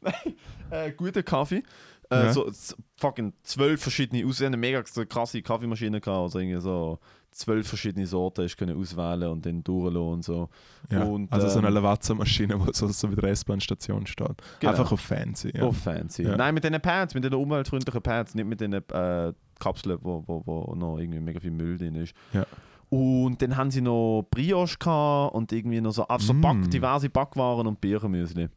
Nein, 0.00 0.34
äh, 0.70 0.92
guter 0.92 1.22
Kaffee. 1.22 1.62
Äh, 2.10 2.26
Ja. 2.26 2.32
so 2.32 2.50
fucking 2.98 3.32
zwölf 3.42 3.82
verschiedene 3.82 4.26
Aussehen, 4.26 4.48
eine 4.48 4.56
mega 4.56 4.82
krasse 4.82 5.42
Kaffeemaschine 5.42 6.00
gehabt, 6.00 6.22
also 6.22 6.38
irgendwie 6.38 6.60
so 6.60 6.98
zwölf 7.32 7.68
verschiedene 7.68 8.06
Sorten 8.06 8.44
hast 8.44 8.56
können 8.56 8.78
auswählen 8.80 9.28
und 9.30 9.44
dann 9.44 9.62
durchlassen 9.62 10.08
und 10.08 10.24
so. 10.24 10.48
ja. 10.90 11.02
und, 11.02 11.30
also 11.30 11.48
so 11.48 11.58
eine 11.58 11.68
ähm, 11.68 11.74
Lavazza-Maschine, 11.74 12.58
wo 12.58 12.72
so, 12.72 12.88
so 12.88 13.10
wie 13.10 13.14
der 13.16 13.30
S-Bahn-Station 13.30 14.06
steht. 14.06 14.36
Genau. 14.60 14.70
Einfach 14.72 14.90
auf 14.92 15.00
fancy. 15.00 15.52
Ja. 15.54 15.64
Oh, 15.64 15.72
fancy. 15.72 16.22
Ja. 16.22 16.36
Nein, 16.36 16.54
mit 16.54 16.64
den 16.64 16.80
Pads, 16.80 17.14
mit 17.14 17.24
den 17.24 17.34
umweltfreundlichen 17.34 18.00
Pads, 18.00 18.34
nicht 18.34 18.46
mit 18.46 18.60
den 18.62 18.72
äh, 18.72 19.32
Kapseln, 19.58 19.98
wo, 20.00 20.24
wo, 20.26 20.42
wo 20.46 20.74
noch 20.74 20.98
irgendwie 20.98 21.20
mega 21.20 21.38
viel 21.40 21.50
Müll 21.50 21.76
drin 21.76 21.96
ist. 21.96 22.14
Ja. 22.32 22.46
Und 22.88 23.42
dann 23.42 23.56
haben 23.56 23.70
sie 23.70 23.80
noch 23.82 24.22
Brioche 24.30 24.78
gehabt 24.78 25.34
und 25.34 25.52
irgendwie 25.52 25.80
noch 25.80 25.92
so, 25.92 26.06
also 26.08 26.32
Mm. 26.32 26.40
Back, 26.40 26.70
diverse 26.70 27.10
Backwaren 27.10 27.66
und 27.66 27.80
Biermüsli. 27.80 28.48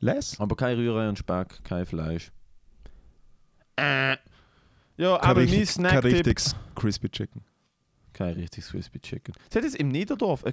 Les? 0.00 0.38
Aber 0.38 0.54
kein 0.54 0.76
Rührei 0.76 1.08
und 1.08 1.18
Speck, 1.18 1.64
kein 1.64 1.84
Fleisch. 1.84 2.30
Äh. 3.80 4.16
Ja, 4.96 5.16
Kein, 5.16 5.30
aber 5.30 5.40
mein 5.40 5.48
richtig, 5.48 5.82
kein 5.82 5.98
richtiges 5.98 6.56
Crispy 6.74 7.08
Chicken. 7.08 7.42
Kein 8.12 8.34
richtiges 8.34 8.70
Crispy 8.70 9.00
Chicken. 9.00 9.34
Sie 9.50 9.58
hat 9.58 9.64
jetzt 9.64 9.76
im 9.76 9.88
Niederdorf... 9.88 10.44
Äh, 10.44 10.52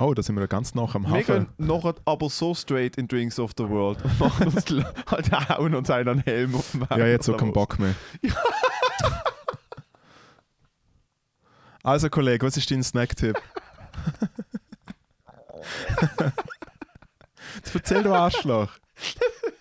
Oh, 0.00 0.14
da 0.14 0.22
sind 0.22 0.36
wir 0.36 0.42
ja 0.42 0.46
ganz 0.46 0.76
nach 0.76 0.94
am 0.94 1.02
wir 1.02 1.10
Hafen. 1.10 1.46
gehen 1.56 1.66
nachher 1.66 1.96
aber 2.04 2.30
so 2.30 2.54
straight 2.54 2.96
in 2.96 3.08
Drinks 3.08 3.40
of 3.40 3.50
the 3.58 3.68
World 3.68 4.00
und 4.04 4.20
machen 4.20 4.46
uns 4.46 4.64
halt 5.06 5.32
hauen 5.48 5.74
uns 5.74 5.90
einen 5.90 6.20
Helm 6.20 6.54
auf 6.54 6.70
den 6.70 6.82
Weg. 6.82 6.90
Ja, 6.92 7.06
jetzt 7.06 7.26
so 7.26 7.32
oder 7.32 7.40
kein 7.40 7.48
was? 7.48 7.54
Bock 7.54 7.80
mehr. 7.80 7.96
also, 11.82 12.08
Kollege, 12.10 12.46
was 12.46 12.56
ist 12.56 12.70
dein 12.70 12.84
Snack-Tipp? 12.84 13.36
Jetzt 17.56 17.74
erzähl 17.74 18.02
du 18.02 18.14
Arschloch. 18.14 18.70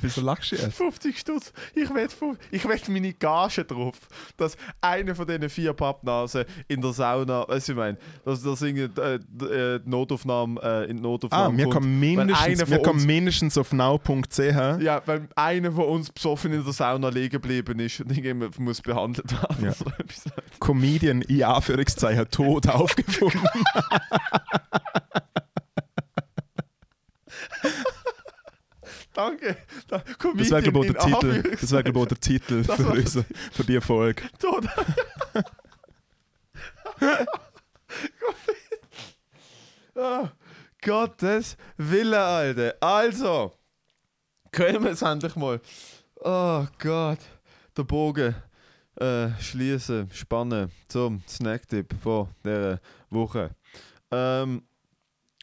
Wieso 0.00 0.20
lachst 0.20 0.52
du 0.52 0.56
jetzt? 0.56 0.76
50 0.76 1.18
Stutz. 1.18 1.52
Ich 1.74 1.92
wette 1.92 2.14
ich 2.50 2.68
wett 2.68 2.88
meine 2.88 3.12
Gage 3.12 3.64
drauf, 3.64 3.96
dass 4.36 4.56
einer 4.80 5.14
von 5.14 5.26
diesen 5.26 5.48
vier 5.48 5.72
Pappnasen 5.72 6.44
in 6.68 6.80
der 6.80 6.92
Sauna, 6.92 7.46
weißt 7.48 7.68
du, 7.68 7.72
ich 7.72 7.78
meine, 7.78 7.98
dass 8.24 8.42
das 8.42 8.62
irgendwie 8.62 9.00
äh, 9.00 9.18
äh, 9.76 9.80
Notaufnahme 9.84 10.60
äh, 10.62 10.90
in 10.90 10.98
die 10.98 11.02
Ah, 11.02 11.06
Notaufnahme 11.06 11.58
wir 11.58 11.64
kommt. 11.64 11.74
kommen 11.74 12.00
mindestens, 12.00 12.70
wir 12.70 12.82
kommen 12.82 13.06
mindestens 13.06 13.58
auf 13.58 13.72
now.ch. 13.72 14.38
Ja, 14.38 15.02
weil 15.06 15.28
einer 15.34 15.72
von 15.72 15.84
uns 15.86 16.10
besoffen 16.10 16.52
in 16.52 16.62
der 16.62 16.72
Sauna 16.72 17.08
liegen 17.08 17.30
geblieben 17.30 17.78
ist 17.80 18.00
und 18.00 18.16
irgendwie 18.16 18.60
muss 18.60 18.80
behandelt 18.82 19.32
werden. 19.32 19.64
Ja. 19.64 19.72
So. 20.16 20.30
Comedian 20.60 21.22
in 21.22 21.42
Anführungszeichen 21.42 22.28
tot 22.30 22.68
aufgefunden. 22.68 23.40
Danke. 29.16 29.56
Da, 29.88 29.98
Das 30.36 30.50
wäre, 30.50 30.62
glaube 30.62 30.86
ich, 30.86 30.92
der 30.92 31.00
Titel. 31.00 31.42
Das 31.58 31.72
wäre, 31.72 31.98
auch 31.98 32.06
der 32.06 32.20
Titel 32.20 32.62
Das 32.62 32.76
für, 32.76 32.84
war- 32.86 32.92
unser, 32.92 33.24
für 33.50 33.64
die 33.64 33.80
Folge. 33.80 34.22
Tot. 34.38 34.66
oh, 39.94 40.28
Gottes 40.82 41.56
Wille, 41.78 42.22
Alter. 42.22 42.74
Also, 42.80 43.52
können 44.52 44.84
wir 44.84 44.90
es 44.90 45.00
endlich 45.02 45.34
mal. 45.36 45.60
Oh 46.16 46.66
Gott. 46.78 47.18
Der 47.76 47.84
Bogen 47.84 48.34
äh, 48.96 49.28
schließen, 49.40 50.10
spannen 50.12 50.70
zum 50.88 51.22
Snacktipp 51.26 51.94
von 52.02 52.28
dieser 52.44 52.80
Woche. 53.10 53.50
Ähm, 54.10 54.62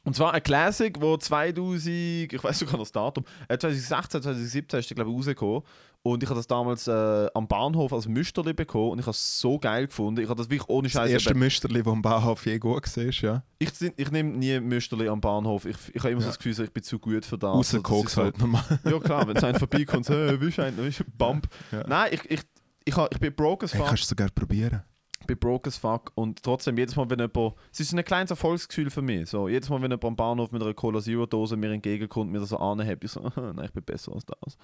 Und 0.06 0.16
zwar 0.16 0.34
ein 0.34 0.44
Classic, 0.44 0.94
wo 1.00 1.16
2000, 1.16 1.88
ich 2.34 2.44
weiß 2.44 2.60
sogar 2.60 2.78
das 2.78 2.92
Datum, 2.92 3.24
äh, 3.48 3.58
2016, 3.58 4.22
2017 4.22 4.80
ist 4.82 4.90
der 4.90 4.96
glaube 4.96 5.12
ich 5.12 5.18
rausgekommen. 5.18 5.62
Und 6.06 6.22
ich 6.22 6.28
habe 6.28 6.38
das 6.38 6.48
damals 6.48 6.86
äh, 6.90 7.28
am 7.34 7.48
Bahnhof 7.48 7.94
als 7.94 8.10
Müsterli 8.10 8.52
bekommen 8.52 8.90
und 8.92 9.00
ich 9.00 9.06
habe 9.06 9.12
es 9.12 9.40
so 9.40 9.58
geil 9.58 9.88
gefunden. 9.88 10.22
Ich 10.22 10.28
habe 10.28 10.38
das 10.38 10.50
wirklich 10.50 10.68
ohne 10.68 10.90
Das 10.90 10.92
Scheiß. 10.92 11.12
erste 11.12 11.34
Müsterli, 11.34 11.82
das 11.82 11.94
am 11.94 12.02
Bahnhof 12.02 12.46
je 12.46 12.60
gut 12.60 12.98
war, 12.98 13.04
ja. 13.06 13.44
Ich, 13.60 13.70
ich 13.96 14.12
nehme 14.12 14.32
nie 14.38 14.60
Müsterli 14.60 15.08
am 15.08 15.22
Bahnhof. 15.22 15.64
Ich, 15.64 15.78
ich 15.94 16.00
habe 16.02 16.10
immer 16.12 16.20
so 16.20 16.26
Ja. 16.26 16.32
das 16.32 16.38
Gefühl, 16.40 16.54
so, 16.56 16.64
ich 16.66 16.74
bin 16.74 16.84
zu 16.84 17.00
gut 17.00 17.24
für 17.26 17.38
das. 17.38 17.50
Außer 17.50 17.58
Also, 17.58 17.78
das 17.78 17.84
Koks 17.84 18.14
so- 18.16 18.24
halt 18.24 18.38
normal. 18.38 18.64
Ja 18.84 19.00
klar, 19.00 19.26
wenn 19.26 19.38
es 19.38 19.44
einen 19.46 19.58
vorbeikommt, 19.58 20.06
so, 20.06 20.14
hey, 20.14 20.38
willst 20.42 20.58
du 20.58 20.64
einen, 20.66 20.76
willst 20.76 21.00
du 21.00 21.04
einen 21.06 21.14
Bump? 21.18 21.48
Ja. 21.72 21.88
Nein, 21.88 22.10
ich, 22.12 22.30
ich, 22.30 22.42
ich, 22.84 22.98
ha- 22.98 23.08
ich 23.10 23.20
bin 23.22 23.34
broke 23.34 23.64
as 23.64 23.72
Hey, 23.74 23.80
fuck. 23.80 23.88
kannst 23.88 24.04
du 24.04 24.08
sogar 24.10 24.28
probieren. 24.36 24.84
Ich 25.24 25.28
bin 25.28 25.38
broke 25.38 25.70
as 25.70 25.78
fuck 25.78 26.12
und 26.16 26.44
trotzdem 26.44 26.78
jedes 26.78 26.98
Mal, 26.98 27.10
wenn 27.10 27.18
jemand... 27.20 27.54
Es 27.72 27.80
ist 27.80 27.94
ein 27.94 28.04
kleines 28.04 28.30
Erfolgsgefühl 28.32 28.90
für 28.90 29.02
mich. 29.02 29.30
So, 29.30 29.48
jedes 29.48 29.70
Mal, 29.70 29.78
wenn 29.78 29.84
jemand 29.90 30.04
am 30.04 30.16
Bahnhof 30.18 30.52
mit 30.52 30.62
einer 30.62 30.74
Cola 30.74 31.00
Zero 31.00 31.26
Dose 31.26 31.56
mir 31.56 31.72
entgegenkommt, 31.72 32.30
mir 32.30 32.40
das 32.42 32.50
so 32.50 32.58
anhebt, 32.58 33.06
ich 33.06 33.12
so, 33.12 33.22
nein, 33.38 33.62
ich 33.64 33.72
bin 33.72 33.84
besser 33.84 34.12
als 34.14 34.26
das. 34.26 34.58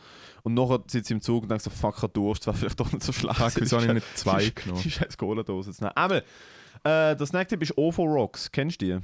Und 0.44 0.56
nachher 0.56 0.80
sitze 0.88 1.14
ich 1.14 1.16
im 1.16 1.22
Zug 1.22 1.44
und 1.44 1.50
denke 1.50 1.64
so, 1.64 1.70
fuck, 1.70 1.96
ich 1.96 2.02
habe 2.04 2.12
Durst, 2.12 2.46
war 2.46 2.54
vielleicht 2.54 2.78
doch 2.78 2.92
nicht 2.92 3.04
so 3.04 3.14
schlecht. 3.14 3.38
Fuck, 3.38 3.54
wieso 3.62 3.78
habe 3.78 3.88
ich 3.88 3.94
nicht 3.94 4.18
zwei 4.18 4.44
die 4.44 4.54
genommen? 4.56 4.82
Die 4.84 4.92
scheiß 4.92 5.18
Cola-Dose 5.18 5.72
zu 5.72 5.82
nehmen. 5.86 5.94
Aber, 5.96 6.18
äh, 6.18 7.16
der 7.16 7.26
Snacktipp 7.26 7.62
ist 7.62 7.78
OVO 7.78 8.04
Rocks. 8.04 8.52
Kennst 8.52 8.82
du 8.82 8.86
die? 8.86 8.98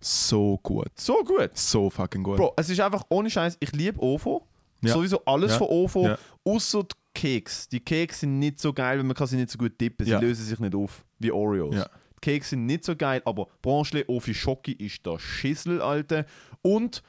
So 0.00 0.58
gut. 0.62 0.88
So 0.96 1.22
gut. 1.22 1.50
So 1.54 1.90
fucking 1.90 2.22
gut. 2.22 2.38
Bro, 2.38 2.54
es 2.56 2.70
ist 2.70 2.80
einfach 2.80 3.04
ohne 3.10 3.28
Scheiß, 3.28 3.58
ich 3.60 3.72
liebe 3.72 4.00
OVO. 4.02 4.46
Ja. 4.80 4.92
Sowieso 4.94 5.22
alles 5.26 5.52
Ja. 5.52 5.58
von 5.58 5.66
OVO, 5.68 6.06
Ja. 6.08 6.18
außer 6.44 6.82
die 6.84 6.94
Keks. 7.14 7.68
Die 7.68 7.80
Keks 7.80 8.20
sind 8.20 8.38
nicht 8.38 8.58
so 8.60 8.72
geil, 8.72 8.98
weil 8.98 9.04
man 9.04 9.14
kann 9.16 9.26
sie 9.26 9.36
nicht 9.36 9.50
so 9.50 9.58
gut 9.58 9.78
tippen. 9.78 10.04
Sie 10.04 10.12
Ja. 10.12 10.20
lösen 10.20 10.44
sich 10.44 10.58
nicht 10.58 10.74
auf, 10.74 11.04
wie 11.18 11.30
Oreos. 11.32 11.74
Ja. 11.74 11.84
Die 12.16 12.20
Keks 12.30 12.50
sind 12.50 12.66
nicht 12.66 12.84
so 12.84 12.96
geil, 12.96 13.22
aber 13.24 13.46
Branchle 13.62 14.04
Ofi 14.08 14.34
Schocki 14.34 14.72
ist 14.72 15.04
der 15.06 15.18
Schissel, 15.18 15.80
Alter. 15.80 16.26
Und 16.62 17.02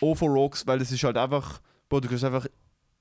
OVO 0.00 0.26
Rocks, 0.26 0.66
weil 0.66 0.78
das 0.78 0.92
ist 0.92 1.02
halt 1.04 1.16
einfach, 1.16 1.60
Bro, 1.88 2.00
du 2.00 2.08
kannst 2.08 2.24
einfach 2.24 2.46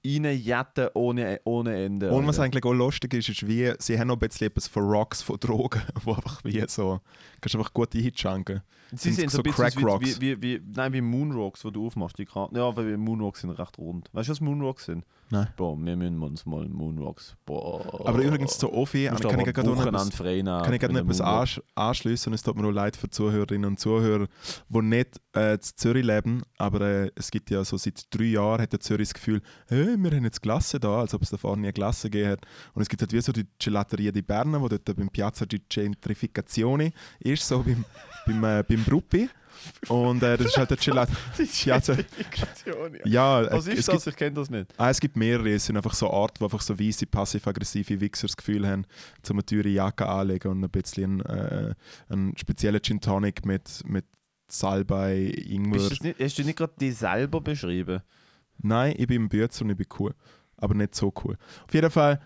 reinjetten 0.05 0.89
ohne, 0.93 1.39
ohne 1.43 1.84
Ende. 1.84 2.10
Und 2.12 2.26
was 2.28 2.39
eigentlich 2.39 2.64
auch 2.64 2.74
lustig 2.74 3.14
ist, 3.14 3.30
ist 3.30 3.47
wie, 3.47 3.72
sie 3.80 3.99
haben 3.99 4.07
noch 4.07 4.16
ein 4.16 4.28
bisschen 4.28 4.47
etwas 4.47 4.68
von 4.68 4.84
Rocks, 4.84 5.22
von 5.22 5.39
Drogen, 5.39 5.82
wo 6.03 6.14
einfach 6.14 6.43
wie 6.43 6.64
so, 6.68 6.99
kannst 7.41 7.55
einfach 7.55 7.74
gut 7.74 7.93
einschanken. 7.95 8.62
Sie 8.91 9.12
sind 9.12 9.30
sind 9.30 9.32
so 9.32 9.38
so 9.38 9.43
Crack 9.43 9.78
wie, 9.78 9.84
Rocks. 9.84 10.20
wie, 10.22 10.41
wie, 10.41 10.41
wie, 10.41 10.62
nein, 10.74 10.93
wie 10.93 11.01
Moonrocks, 11.01 11.64
wo 11.64 11.70
du 11.70 11.86
aufmachst, 11.86 12.18
die 12.18 12.26
Karten. 12.26 12.55
Ja, 12.55 12.76
weil 12.76 12.97
Moonrocks 12.97 13.41
sind 13.41 13.51
recht 13.51 13.78
rund. 13.78 14.10
Weißt 14.14 14.30
du, 14.30 14.32
was 14.32 14.41
Moonrocks 14.41 14.86
sind? 14.86 15.05
Nein. 15.32 15.48
Boah, 15.58 15.78
wir 15.78 15.96
müssen 15.96 16.22
uns 16.24 16.46
mal 16.46 16.68
Moonrocks. 16.68 17.36
Boah. 17.46 18.08
Aber 18.08 18.20
übrigens 18.20 18.58
zu 18.58 18.74
Ofi, 18.74 19.06
kann 19.06 19.40
ich 19.40 19.54
gerade 19.54 19.70
noch 19.70 19.86
etwas, 19.86 20.10
kann 20.18 20.74
ich 20.74 20.80
gerade 20.80 20.94
noch 20.94 21.02
etwas 21.02 21.22
ansch 21.22 21.62
anschließen 21.76 22.32
und 22.32 22.36
es 22.36 22.42
tut 22.42 22.56
mir 22.56 22.68
auch 22.68 22.72
leid 22.72 22.96
für 22.96 23.10
Zuhörerinnen 23.10 23.70
und 23.70 23.80
Zuhörer, 23.80 24.28
die 24.70 24.82
nicht 24.82 25.22
äh, 25.36 25.54
in 25.54 25.62
Zürich 25.62 26.04
leben, 26.04 26.42
aber 26.58 26.82
äh, 26.82 27.12
es 27.16 27.30
gibt 27.30 27.52
ja 27.52 27.64
so 27.64 27.78
seit 27.78 28.08
drei 28.10 28.26
Jahren 28.26 28.62
hat 28.62 28.74
der 28.74 28.80
Zürich 28.80 29.10
das 29.10 29.14
Gefühl, 29.14 29.42
hey, 29.68 29.96
wir 29.98 30.12
haben 30.12 30.24
jetzt 30.24 30.42
Glasse 30.42 30.80
da, 30.80 31.02
als 31.02 31.14
ob 31.14 31.22
es 31.22 31.30
davor 31.30 31.56
nie 31.58 31.72
Glasse 31.72 32.10
gegeben 32.10 32.32
hat. 32.32 32.46
Und 32.74 32.82
es 32.82 32.90
gibt 32.90 33.02
halt 33.02 33.14
wie 33.14 33.22
so 33.22 33.32
die 33.32 33.46
Gelateria 33.60 34.12
di 34.12 34.24
Berna, 34.24 34.60
wo 34.60 34.68
dort 34.68 34.86
beim 34.96 35.10
Piazza 35.10 35.46
di 35.46 35.62
Gentrificazione 35.70 36.92
ist, 37.20 37.48
so 37.48 37.62
beim, 37.62 37.86
beim, 38.26 38.44
äh, 38.44 38.64
beim 38.68 38.84
Bruppi. 38.84 39.30
Und 39.88 40.24
äh, 40.24 40.38
das 40.38 40.47
ist 40.47 40.57
halt 40.57 40.70
der 40.70 40.78
Gelat 40.84 41.10
Die 41.38 41.43
Piazza. 41.43 41.93
Gentrifikation, 41.95 42.95
ja. 43.05 43.41
Ja, 43.41 43.51
Was 43.51 43.68
äh, 43.68 43.74
ist 43.74 43.88
das? 43.88 44.03
Gibt, 44.05 44.07
Ich 44.07 44.16
kenne 44.18 44.34
das 44.36 44.49
nicht. 44.49 44.74
ah, 44.78 44.89
es 44.89 44.99
gibt 44.99 45.16
mehrere, 45.16 45.51
es 45.53 45.66
sind 45.66 45.78
einfach 45.78 45.93
so 45.93 46.12
Arten, 46.12 46.39
wo 46.41 46.45
einfach 46.45 46.62
so 46.62 46.80
weisse, 46.80 47.05
passiv-aggressive 47.05 47.99
Wichser 47.99 48.28
das 48.28 48.38
Gefühl 48.38 48.68
haben, 48.68 48.86
zum 49.22 49.38
eine 49.38 49.45
teure 49.45 49.70
Jacke 49.70 50.07
anlegen 50.07 50.49
und 50.49 50.64
ein 50.64 50.70
bisschen 50.70 51.22
äh, 51.26 51.74
einen 52.10 52.36
speziellen 52.38 52.82
Gin 52.82 52.99
Tonic 53.01 53.45
mit, 53.45 53.84
mit 53.86 54.05
Salbei, 54.47 55.32
Ingwer. 55.45 55.89
Nicht, 56.01 56.20
hast 56.20 56.38
du 56.39 56.43
nicht 56.43 56.57
gerade 56.57 56.74
die 56.80 56.91
selber 56.91 57.39
beschrieben? 57.41 58.01
Nein, 58.57 58.95
ich 58.97 59.07
bin 59.07 59.24
im 59.24 59.30
Bützer 59.30 59.64
und 59.64 59.72
ich 59.72 59.78
bin 59.78 59.88
cool. 59.99 60.14
Aber 60.57 60.74
nicht 60.74 60.95
so 60.95 61.14
cool. 61.24 61.38
Auf 61.68 61.74
jeden 61.74 61.89
Fall 61.91 62.20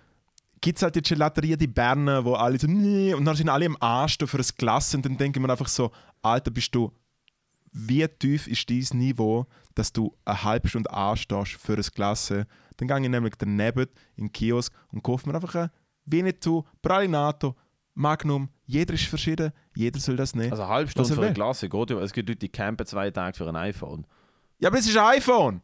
gibt 0.62 0.78
es 0.78 0.82
halt 0.84 0.96
die 0.96 1.02
Gelateria 1.02 1.56
die 1.58 1.68
Berner, 1.68 2.24
wo 2.24 2.34
alle 2.36 2.58
so 2.58 2.68
nee, 2.68 3.14
und 3.14 3.26
dann 3.26 3.36
sind 3.36 3.50
alle 3.50 3.66
im 3.66 3.78
Arsch 3.80 4.18
für 4.26 4.38
ein 4.38 4.46
Glas 4.58 4.96
und 4.96 5.06
dann 5.06 5.18
denke 5.18 5.38
ich 5.40 5.46
mir 5.46 5.52
einfach 5.52 5.68
so, 5.68 5.92
Alter, 6.22 6.50
bist 6.52 6.74
du, 6.74 6.92
wie 7.74 8.08
tief 8.08 8.48
ist 8.48 8.70
dieses 8.70 8.94
Niveau, 8.94 9.46
dass 9.76 9.92
du 9.92 10.16
eine 10.26 10.44
halbe 10.44 10.68
Stunde 10.68 10.92
anstehst 10.92 11.54
für 11.54 11.76
ein 11.76 11.86
Glas? 11.94 12.28
Dann 12.28 12.88
gehe 12.88 13.00
ich 13.02 13.10
nämlich 13.10 13.34
daneben 13.38 13.88
in 14.16 14.26
den 14.26 14.32
Kiosk 14.32 14.74
und 14.92 15.04
kaufe 15.04 15.28
mir 15.28 15.36
einfach 15.36 15.56
ein 15.56 15.70
Veneto, 16.06 16.66
Pralinato, 16.82 17.56
Magnum. 17.96 18.50
Jeder 18.66 18.94
ist 18.94 19.06
verschieden, 19.06 19.52
jeder 19.76 20.00
soll 20.00 20.16
das 20.16 20.36
nehmen. 20.36 20.52
Also 20.52 20.64
eine 20.64 20.72
halbe 20.72 20.92
Stunde 20.92 21.14
für 21.14 21.22
eine. 21.22 21.34
Klasse 21.34 21.70
geht 21.70 21.90
ja. 21.90 22.00
Es 22.00 22.14
gibt 22.14 22.30
Leute, 22.30 22.40
die 22.40 22.50
campen 22.50 22.86
zwei 22.86 23.12
Tage 23.12 23.38
für 23.38 23.48
ein 23.48 23.56
iPhone. 23.56 24.06
ja, 24.60 24.70
aber 24.70 24.78
es 24.80 24.88
ist 24.88 24.98
ein 24.98 25.18
iPhone. 25.18 25.62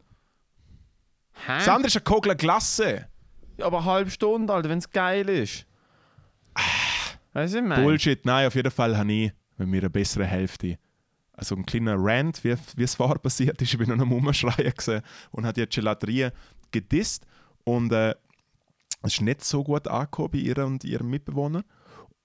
Hä? 1.46 1.58
Das 1.58 1.68
andere 1.68 1.88
ist 1.88 1.96
eine 1.96 2.04
Kogler 2.04 2.34
Glasse. 2.34 3.06
Ja, 3.56 3.66
aber 3.66 3.78
eine 3.78 3.86
halbe 3.86 4.10
Stunde, 4.10 4.52
Alter, 4.52 4.68
wenn 4.68 4.78
es 4.78 4.90
geil 4.90 5.28
ist. 5.28 5.66
Weißt 7.32 7.54
du, 7.54 7.58
ich 7.58 7.64
meine? 7.64 7.82
Bullshit, 7.82 8.24
nein, 8.24 8.46
auf 8.46 8.54
jeden 8.54 8.70
Fall 8.70 8.96
habe 8.96 9.12
ich 9.12 9.32
mit 9.56 9.68
mir 9.68 9.80
eine 9.80 9.90
bessere 9.90 10.24
Hälfte. 10.24 10.78
Also 11.40 11.56
ein 11.56 11.64
kleiner 11.64 11.96
Rant, 11.96 12.44
wie, 12.44 12.54
es 12.84 12.94
vorher 12.96 13.18
passiert 13.18 13.62
ist. 13.62 13.72
Ich 13.72 13.78
bin 13.78 13.90
am 13.90 14.12
Umschreien 14.12 15.02
und 15.30 15.46
habe 15.46 15.54
die 15.54 15.74
Gelaterie 15.74 16.32
gedisst. 16.70 17.26
Und 17.64 17.92
äh, 17.92 18.14
es 19.02 19.14
ist 19.14 19.22
nicht 19.22 19.42
so 19.42 19.64
gut 19.64 19.88
angekommen 19.88 20.32
bei 20.32 20.38
ihr 20.38 20.58
und 20.58 20.84
ihrem 20.84 21.08
Mitbewohner. 21.08 21.64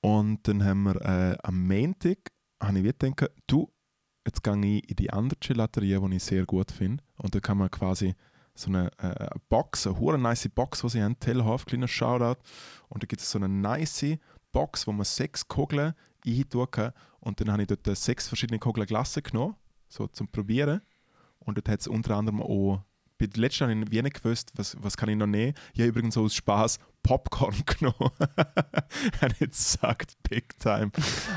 Und 0.01 0.45
dann 0.45 0.65
haben 0.65 0.83
wir 0.83 1.01
äh, 1.01 1.37
am 1.43 1.65
Montag, 1.65 2.17
habe 2.61 2.79
ich 2.79 2.83
gedacht, 2.83 3.31
du, 3.47 3.71
jetzt 4.27 4.43
gehe 4.43 4.65
ich 4.65 4.89
in 4.89 4.95
die 4.97 5.09
andere 5.11 5.39
Gelaterie, 5.39 5.97
die 5.97 6.15
ich 6.17 6.23
sehr 6.23 6.45
gut 6.45 6.71
finde. 6.71 7.01
Und 7.15 7.33
da 7.33 7.39
kann 7.39 7.57
man 7.57 7.71
quasi 7.71 8.15
so 8.53 8.67
eine 8.67 8.91
äh, 8.97 9.29
Box, 9.47 9.87
eine 9.87 9.97
hure 9.97 10.19
nice 10.19 10.49
Box, 10.53 10.81
die 10.81 10.89
sie 10.89 11.01
haben, 11.01 11.17
Tellerhof, 11.19 11.65
kleiner 11.65 11.87
Shoutout. 11.87 12.41
Und 12.89 13.01
da 13.01 13.07
gibt 13.07 13.21
es 13.21 13.31
so 13.31 13.39
eine 13.39 13.47
nice 13.47 14.17
Box, 14.51 14.85
wo 14.87 14.91
man 14.91 15.05
sechs 15.05 15.47
Kugeln 15.47 15.93
eintun 16.25 16.69
kann. 16.69 16.93
Und 17.19 17.39
dann 17.39 17.51
habe 17.51 17.63
ich 17.63 17.67
dort 17.67 17.97
sechs 17.97 18.27
verschiedene 18.27 18.59
Kugeln 18.59 18.85
Glasse 18.87 19.21
genommen, 19.21 19.55
so 19.87 20.07
zum 20.07 20.27
Probieren. 20.27 20.81
Und 21.39 21.57
dort 21.57 21.69
hat 21.69 21.79
es 21.81 21.87
unter 21.87 22.15
anderem 22.15 22.41
auch, 22.41 22.81
bei 23.17 23.27
der 23.27 23.39
letzten 23.39 23.63
habe 23.63 23.73
ich 23.73 23.91
wie 23.91 24.01
nicht 24.01 24.21
gewusst, 24.21 24.51
was, 24.55 24.75
was 24.81 24.97
kann 24.97 25.07
ich 25.09 25.15
noch 25.15 25.27
nehmen. 25.27 25.53
Ich 25.73 25.79
habe 25.79 25.89
übrigens 25.89 26.15
so 26.15 26.23
aus 26.23 26.35
Spaß 26.35 26.79
Popcorn 27.01 27.55
genommen. 27.65 28.11
habe 28.37 29.33
ich 29.33 29.39
jetzt 29.39 29.73
gesagt, 29.73 30.17
Big 30.29 30.57
Time. 30.59 30.91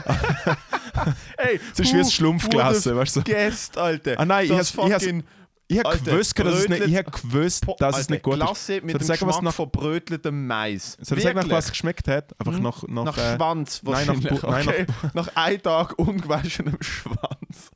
Ey, 1.36 1.61
Es 1.72 1.78
ist 1.78 1.93
wie 1.93 1.99
ein 1.99 2.11
Schlumpfglasse, 2.11 2.97
weißt 2.97 3.16
du? 3.16 3.22
Gäst, 3.22 3.78
Alter. 3.78 4.18
Ah 4.18 4.24
nein, 4.24 4.47
ich 4.47 4.51
das 4.51 4.70
ich 4.70 4.74
fucking 4.74 5.22
Ich 5.71 5.79
habe 5.85 5.99
gewusst, 5.99 6.39
dass 6.39 6.55
es 6.61 6.69
nicht, 6.69 6.87
ich 6.87 7.05
gewusst, 7.05 7.66
dass 7.79 7.95
es 7.97 8.01
Alter, 8.03 8.12
nicht 8.12 8.23
gut 8.23 8.35
ist. 8.35 8.41
Klasse 8.41 8.73
mit 8.81 8.91
Soll 8.93 8.99
dem 9.01 9.07
sagen, 9.07 9.19
Geschmack 9.27 9.43
nach- 9.43 9.55
von 9.55 9.71
bröteltem 9.71 10.47
Mais. 10.47 10.97
Soll 11.01 11.19
ich 11.19 11.25
sagen, 11.25 11.39
nach 11.39 11.51
was 11.51 11.66
es 11.66 11.71
geschmeckt 11.73 12.09
hat? 12.09 12.33
Einfach 12.41 12.53
Mhm. 12.59 12.62
nach, 12.62 12.83
nach, 12.89 13.05
Nach 13.05 13.19
äh, 13.19 13.37
Schwanz 13.37 13.83
nein, 13.85 14.07
nach. 14.07 14.14
Bu- 14.41 14.47
nein, 14.51 14.69
okay? 14.69 14.87
nach 15.12 15.29
einem 15.37 15.62
Tag 15.62 15.99
ungewaschenem 15.99 16.79
Schwanz. 16.81 17.71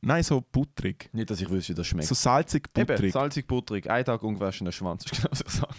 nein, 0.00 0.22
so 0.24 0.40
butterig. 0.40 1.08
Nicht, 1.12 1.30
dass 1.30 1.40
ich 1.40 1.48
wüsste, 1.48 1.72
wie 1.72 1.76
das 1.76 1.86
schmeckt. 1.86 2.08
So 2.08 2.14
salzig, 2.16 2.68
Eben, 2.76 2.86
butterig. 2.86 3.12
salzig, 3.12 3.46
butterig, 3.46 3.88
ein 3.88 4.04
Tag 4.04 4.22
ungewaschener 4.24 4.72
Schwanz, 4.72 5.04
ist 5.04 5.12
genau 5.14 5.28
was 5.30 5.40
ich 5.46 5.52
sage. 5.52 5.74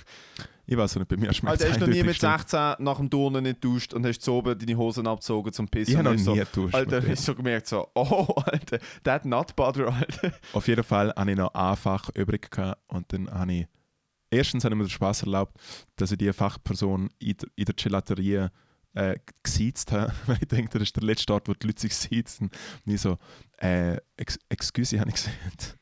Ich 0.68 0.78
weiß 0.78 0.96
nicht, 0.96 1.08
bei 1.08 1.18
mir 1.18 1.34
schmeckt 1.34 1.62
es 1.62 1.70
hast 1.70 1.76
du 1.78 1.82
noch 1.82 1.94
nie 1.94 2.04
mit 2.04 2.24
eindeutig 2.24 2.50
16 2.50 2.84
nach 2.84 2.98
dem 2.98 3.10
Turnen 3.10 3.44
nicht 3.44 3.64
duscht 3.64 3.94
und 3.94 4.06
hast 4.06 4.22
so 4.22 4.38
oben 4.38 4.58
deine 4.58 4.78
Hosen 4.78 5.06
abgezogen 5.06 5.54
zum 5.54 5.68
Pissen? 5.68 5.92
Ich 5.92 5.98
habe 5.98 6.10
noch 6.10 6.16
nie 6.16 6.24
so, 6.24 6.34
getauscht. 6.34 6.74
Alter, 6.74 7.02
hast 7.08 7.28
du 7.28 7.32
so 7.32 7.36
gemerkt, 7.36 7.68
so, 7.68 7.88
oh, 7.96 8.34
Alter, 8.46 8.80
that 9.04 9.26
nut 9.26 9.56
butter, 9.56 9.94
Alter. 9.94 10.34
Auf 10.54 10.68
jeden 10.68 10.84
Fall 10.84 11.14
hatte 11.16 11.32
ich 11.32 11.38
noch 11.38 11.54
ein 11.54 11.76
Fach 11.76 12.10
übrig 12.16 12.50
gehabt 12.50 12.82
und 12.88 13.12
dann 13.14 13.30
habe 13.32 13.54
ich. 13.54 13.68
Erstens 14.32 14.66
habe 14.66 14.74
ich 14.74 14.78
mir 14.80 14.86
den 14.86 14.90
Spaß 14.90 15.24
erlaubt, 15.24 15.56
dass 15.96 16.12
ich 16.12 16.18
die 16.18 16.34
Fachperson 16.34 17.10
in 17.20 17.38
der, 17.38 17.50
in 17.56 17.66
der 17.66 17.76
Gelaterie 17.76 18.50
äh, 18.96 19.18
gesiezt 19.44 19.92
habe, 19.92 20.12
weil 20.26 20.38
ich 20.42 20.48
denke, 20.48 20.72
das 20.72 20.84
ist 20.84 20.96
der 20.96 21.04
letzte 21.04 21.34
Ort, 21.34 21.48
wo 21.48 21.54
die 21.54 21.68
Leute 21.68 21.82
sich 21.82 21.96
siezen. 21.96 22.50
Und 22.86 22.94
ich 22.94 23.02
so, 23.02 23.18
äh, 23.58 23.98
ex 24.18 24.40
excuse, 24.50 25.00
habe 25.00 25.10
ich 25.10 25.16
gesagt. 25.16 25.78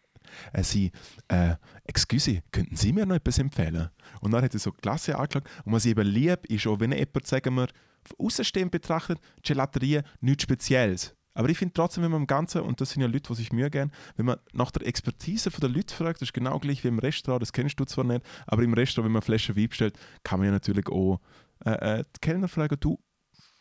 Äh, 0.51 0.63
sie, 0.63 0.91
äh, 1.27 1.55
excuse, 1.85 2.41
könnten 2.51 2.75
Sie 2.75 2.93
mir 2.93 3.05
noch 3.05 3.15
etwas 3.15 3.39
empfehlen? 3.39 3.89
Und 4.21 4.31
dann 4.31 4.43
hat 4.43 4.53
er 4.53 4.59
so 4.59 4.71
Klasse 4.71 5.17
angeschaut. 5.17 5.43
Und 5.65 5.73
was 5.73 5.85
ich 5.85 5.91
eben 5.91 6.07
liebe, 6.07 6.41
ist 6.47 6.67
auch, 6.67 6.79
wenn 6.79 6.91
jemand, 6.91 7.27
sagen 7.27 7.55
wir, 7.55 7.67
von 8.03 8.25
außenstehend 8.25 8.71
betrachtet, 8.71 9.19
Gelaterie 9.43 10.01
nichts 10.21 10.43
Spezielles. 10.43 11.15
Aber 11.35 11.49
ich 11.49 11.57
finde 11.57 11.73
trotzdem, 11.73 12.03
wenn 12.03 12.11
man 12.11 12.21
im 12.21 12.27
Ganzen, 12.27 12.61
und 12.61 12.79
das 12.79 12.91
sind 12.91 13.01
ja 13.01 13.07
Leute, 13.07 13.27
die 13.29 13.35
sich 13.35 13.51
Mühe 13.51 13.69
geben, 13.69 13.91
wenn 14.15 14.25
man 14.25 14.37
nach 14.53 14.71
der 14.71 14.85
Expertise 14.85 15.49
der 15.49 15.69
Leute 15.69 15.93
fragt, 15.93 16.21
das 16.21 16.29
ist 16.29 16.33
genau 16.33 16.59
gleich 16.59 16.83
wie 16.83 16.89
im 16.89 16.99
Restaurant, 16.99 17.41
das 17.41 17.53
kennst 17.53 17.79
du 17.79 17.85
zwar 17.85 18.03
nicht, 18.03 18.23
aber 18.45 18.61
im 18.61 18.73
Restaurant, 18.73 19.07
wenn 19.07 19.13
man 19.13 19.21
Flaschen 19.21 19.55
Wein 19.55 19.69
bestellt, 19.69 19.97
kann 20.23 20.39
man 20.39 20.47
ja 20.47 20.51
natürlich 20.51 20.87
auch 20.87 21.19
äh, 21.65 21.99
äh, 21.99 22.03
die 22.15 22.19
Kellner 22.21 22.47
fragen, 22.47 22.77
du, 22.79 22.99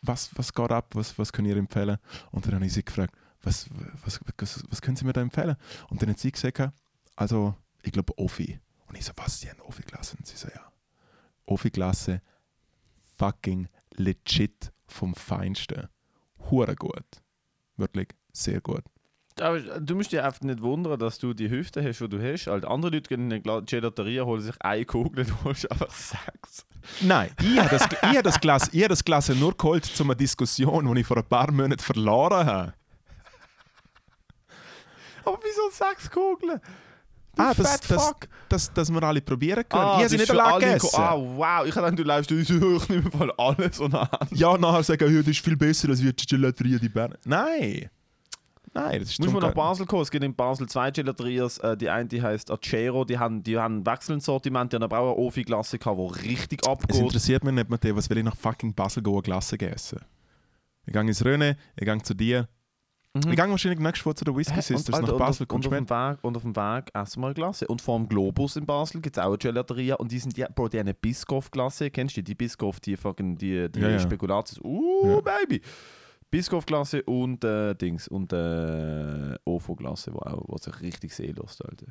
was, 0.01 0.29
was 0.35 0.53
geht 0.53 0.71
ab, 0.71 0.91
was, 0.93 1.17
was 1.17 1.31
könnt 1.31 1.47
ihr 1.47 1.57
empfehlen? 1.57 1.97
Und 2.31 2.45
dann 2.45 2.55
habe 2.55 2.65
ich 2.65 2.73
sie 2.73 2.83
gefragt, 2.83 3.15
was, 3.43 3.69
was, 4.03 4.19
was, 4.37 4.63
was 4.69 4.81
können 4.81 4.95
Sie 4.97 5.05
mir 5.05 5.13
da 5.13 5.21
empfehlen? 5.21 5.55
Und 5.89 6.01
dann 6.01 6.09
hat 6.09 6.19
sie 6.19 6.31
gesagt, 6.31 6.73
also, 7.15 7.55
ich 7.83 7.91
glaube 7.91 8.17
Offi. 8.17 8.59
Und 8.87 8.97
ich 8.97 9.05
so, 9.05 9.11
was, 9.17 9.39
Sie 9.39 9.49
haben 9.49 9.59
Offi-Klasse? 9.61 10.17
Und 10.17 10.25
sie 10.25 10.37
so, 10.37 10.47
ja. 10.47 10.71
Offi-Klasse, 11.45 12.21
fucking 13.17 13.67
legit 13.95 14.71
vom 14.87 15.13
Feinsten. 15.13 15.89
Hure 16.49 16.75
gut. 16.75 17.05
Wirklich 17.77 18.09
sehr 18.31 18.61
gut. 18.61 18.83
aber 19.39 19.59
du 19.59 19.95
musst 19.95 20.11
dir 20.11 20.23
einfach 20.25 20.41
nicht 20.41 20.61
wundern, 20.61 20.99
dass 20.99 21.17
du 21.19 21.33
die 21.33 21.49
Hüfte 21.49 21.83
hast, 21.83 21.99
die 21.99 22.09
du 22.09 22.21
hast. 22.21 22.47
Halt 22.47 22.65
andere 22.65 22.91
Leute 22.91 23.09
gehen 23.09 23.31
in 23.31 23.43
eine 23.45 23.63
Gelateria, 23.65 24.23
holen 24.23 24.41
sich 24.41 24.55
eine 24.61 24.85
Kugel, 24.85 25.25
du 25.25 25.43
holst 25.43 25.69
einfach 25.71 25.91
sechs. 25.91 26.65
Nein, 27.01 27.31
ich 27.41 27.57
habe 27.57 27.69
das, 27.69 27.85
ich 27.85 28.17
hab 28.17 28.23
das, 28.23 28.39
Glas, 28.39 28.69
ich 28.73 28.81
hab 28.83 28.89
das 28.89 29.03
Glas 29.03 29.29
nur 29.29 29.55
geholt 29.55 29.85
zu 29.85 30.03
einer 30.03 30.15
Diskussion, 30.15 30.93
die 30.93 31.01
ich 31.01 31.07
vor 31.07 31.17
ein 31.17 31.25
paar 31.25 31.51
Monaten 31.51 31.79
verloren 31.81 32.45
habe. 32.45 32.73
Aber 35.25 35.39
wieso 35.43 35.69
sechs 35.71 36.09
Kugeln? 36.09 36.59
Du 37.35 37.41
Ah, 37.41 37.51
das, 37.55 37.79
das, 37.81 38.11
das, 38.47 38.73
dass 38.73 38.91
wir 38.91 39.01
alle 39.01 39.19
probieren 39.19 39.63
können. 39.67 39.83
Ah, 39.83 39.97
ich 39.97 40.03
habe 40.03 40.17
das 40.17 40.29
nicht 40.29 40.39
alle 40.39 40.65
gegessen. 40.65 40.99
Ah, 41.01 41.15
wow. 41.17 41.65
Ich 41.65 41.73
dachte, 41.73 41.95
du 41.95 42.03
läufst 42.03 42.31
uns 42.31 42.49
hoch, 42.51 42.87
mehr 42.89 43.01
voll 43.11 43.31
alles 43.37 43.79
und 43.79 43.95
an. 43.95 44.07
Ja, 44.31 44.55
nachher 44.55 44.83
sagen, 44.83 45.11
ja, 45.11 45.19
das 45.19 45.29
ist 45.29 45.39
viel 45.43 45.57
besser 45.57 45.89
als 45.89 45.99
die 45.99 46.13
Gelateria 46.29 46.77
die 46.77 46.89
Bern. 46.89 47.15
Nein! 47.25 47.89
Nein, 48.75 48.99
das 48.99 49.09
ist 49.09 49.19
Muss 49.19 49.31
man 49.31 49.41
nach 49.43 49.53
Basel 49.53 49.85
kommen. 49.85 50.01
Es 50.01 50.09
gibt 50.11 50.23
in 50.23 50.35
Basel 50.35 50.67
zwei 50.67 50.89
Gelaterias. 50.91 51.59
Äh, 51.59 51.77
die 51.77 51.89
eine 51.89 52.07
die 52.07 52.21
heißt 52.21 52.49
Acero. 52.49 53.05
Die 53.05 53.17
haben, 53.17 53.43
die 53.43 53.57
haben 53.57 53.79
ein 53.79 53.85
wechselndes 53.85 54.25
Sortiment. 54.25 54.71
Die 54.71 54.75
haben 54.77 54.83
aber 54.83 54.99
auch 54.99 55.13
eine 55.13 55.17
Ofi-Glasse 55.17 55.77
gehabt, 55.77 55.99
die 55.99 56.27
richtig 56.29 56.61
Es 56.63 56.67
abgeht. 56.67 56.97
interessiert 56.97 57.43
mich 57.43 57.53
nicht, 57.53 57.69
Matteo, 57.69 57.95
was 57.95 58.09
will 58.09 58.17
ich 58.17 58.23
nach 58.23 58.35
fucking 58.35 58.73
Basel 58.73 59.03
gehen, 59.03 59.21
Glasse 59.21 59.59
essen? 59.59 59.99
Ich 60.85 60.93
gehe 60.93 61.01
ins 61.01 61.23
Röne, 61.23 61.57
ich 61.75 61.85
gehe 61.85 62.01
zu 62.01 62.13
dir. 62.15 62.47
Mhm. 63.15 63.29
Ich 63.31 63.35
gehe 63.37 63.47
wahrscheinlich 63.49 63.79
nächstes 63.79 64.05
Woche 64.07 64.15
zu 64.15 64.25
den 64.25 64.35
Whisky? 64.35 64.59
Sisters 64.59 64.95
Alter, 64.95 65.11
nach 65.11 65.19
Basel. 65.19 65.45
Und, 65.47 65.65
auf, 65.67 65.71
und, 65.71 65.73
auf 65.81 65.87
dem 65.87 65.89
Weg, 65.89 66.17
und 66.23 66.35
auf 66.37 66.41
dem 66.43 66.55
Weg 66.55 66.89
essen 66.95 67.21
wir 67.21 67.27
eine 67.27 67.33
Glasse. 67.35 67.67
Und 67.67 67.79
vor 67.81 67.97
dem 67.99 68.09
Globus 68.09 68.55
in 68.55 68.65
Basel 68.65 69.01
gibt 69.01 69.17
es 69.17 69.21
auch 69.23 69.27
eine 69.27 69.37
Gelateria. 69.37 69.95
Und 69.95 70.11
die 70.11 70.17
sind 70.17 70.35
die, 70.35 70.43
Bro, 70.55 70.69
die 70.69 70.79
haben 70.79 70.87
eine 70.87 70.95
Biscoff-Glasse. 70.95 71.91
Kennst 71.91 72.17
du 72.17 72.21
die? 72.21 72.31
Die 72.31 72.35
Biscoff, 72.35 72.79
die 72.79 72.97
fucking, 72.97 73.37
die, 73.37 73.71
die 73.71 73.79
Ja, 73.79 73.89
ja. 73.89 73.99
Spekulatius. 73.99 74.59
Uh, 74.63 75.07
Ja. 75.07 75.21
Baby! 75.21 75.61
Biscoff-Glasse 76.31 77.03
und 77.03 77.43
äh, 77.43 77.75
Dings. 77.75 78.07
Und 78.07 78.33
äh, 78.33 79.35
Ofo-Glasse, 79.45 80.11
wo, 80.15 80.17
auch- 80.17 80.43
wo 80.47 80.57
sich 80.57 80.81
richtig 80.81 81.13
sehen 81.13 81.35
lässt, 81.39 81.63
Alter. 81.63 81.85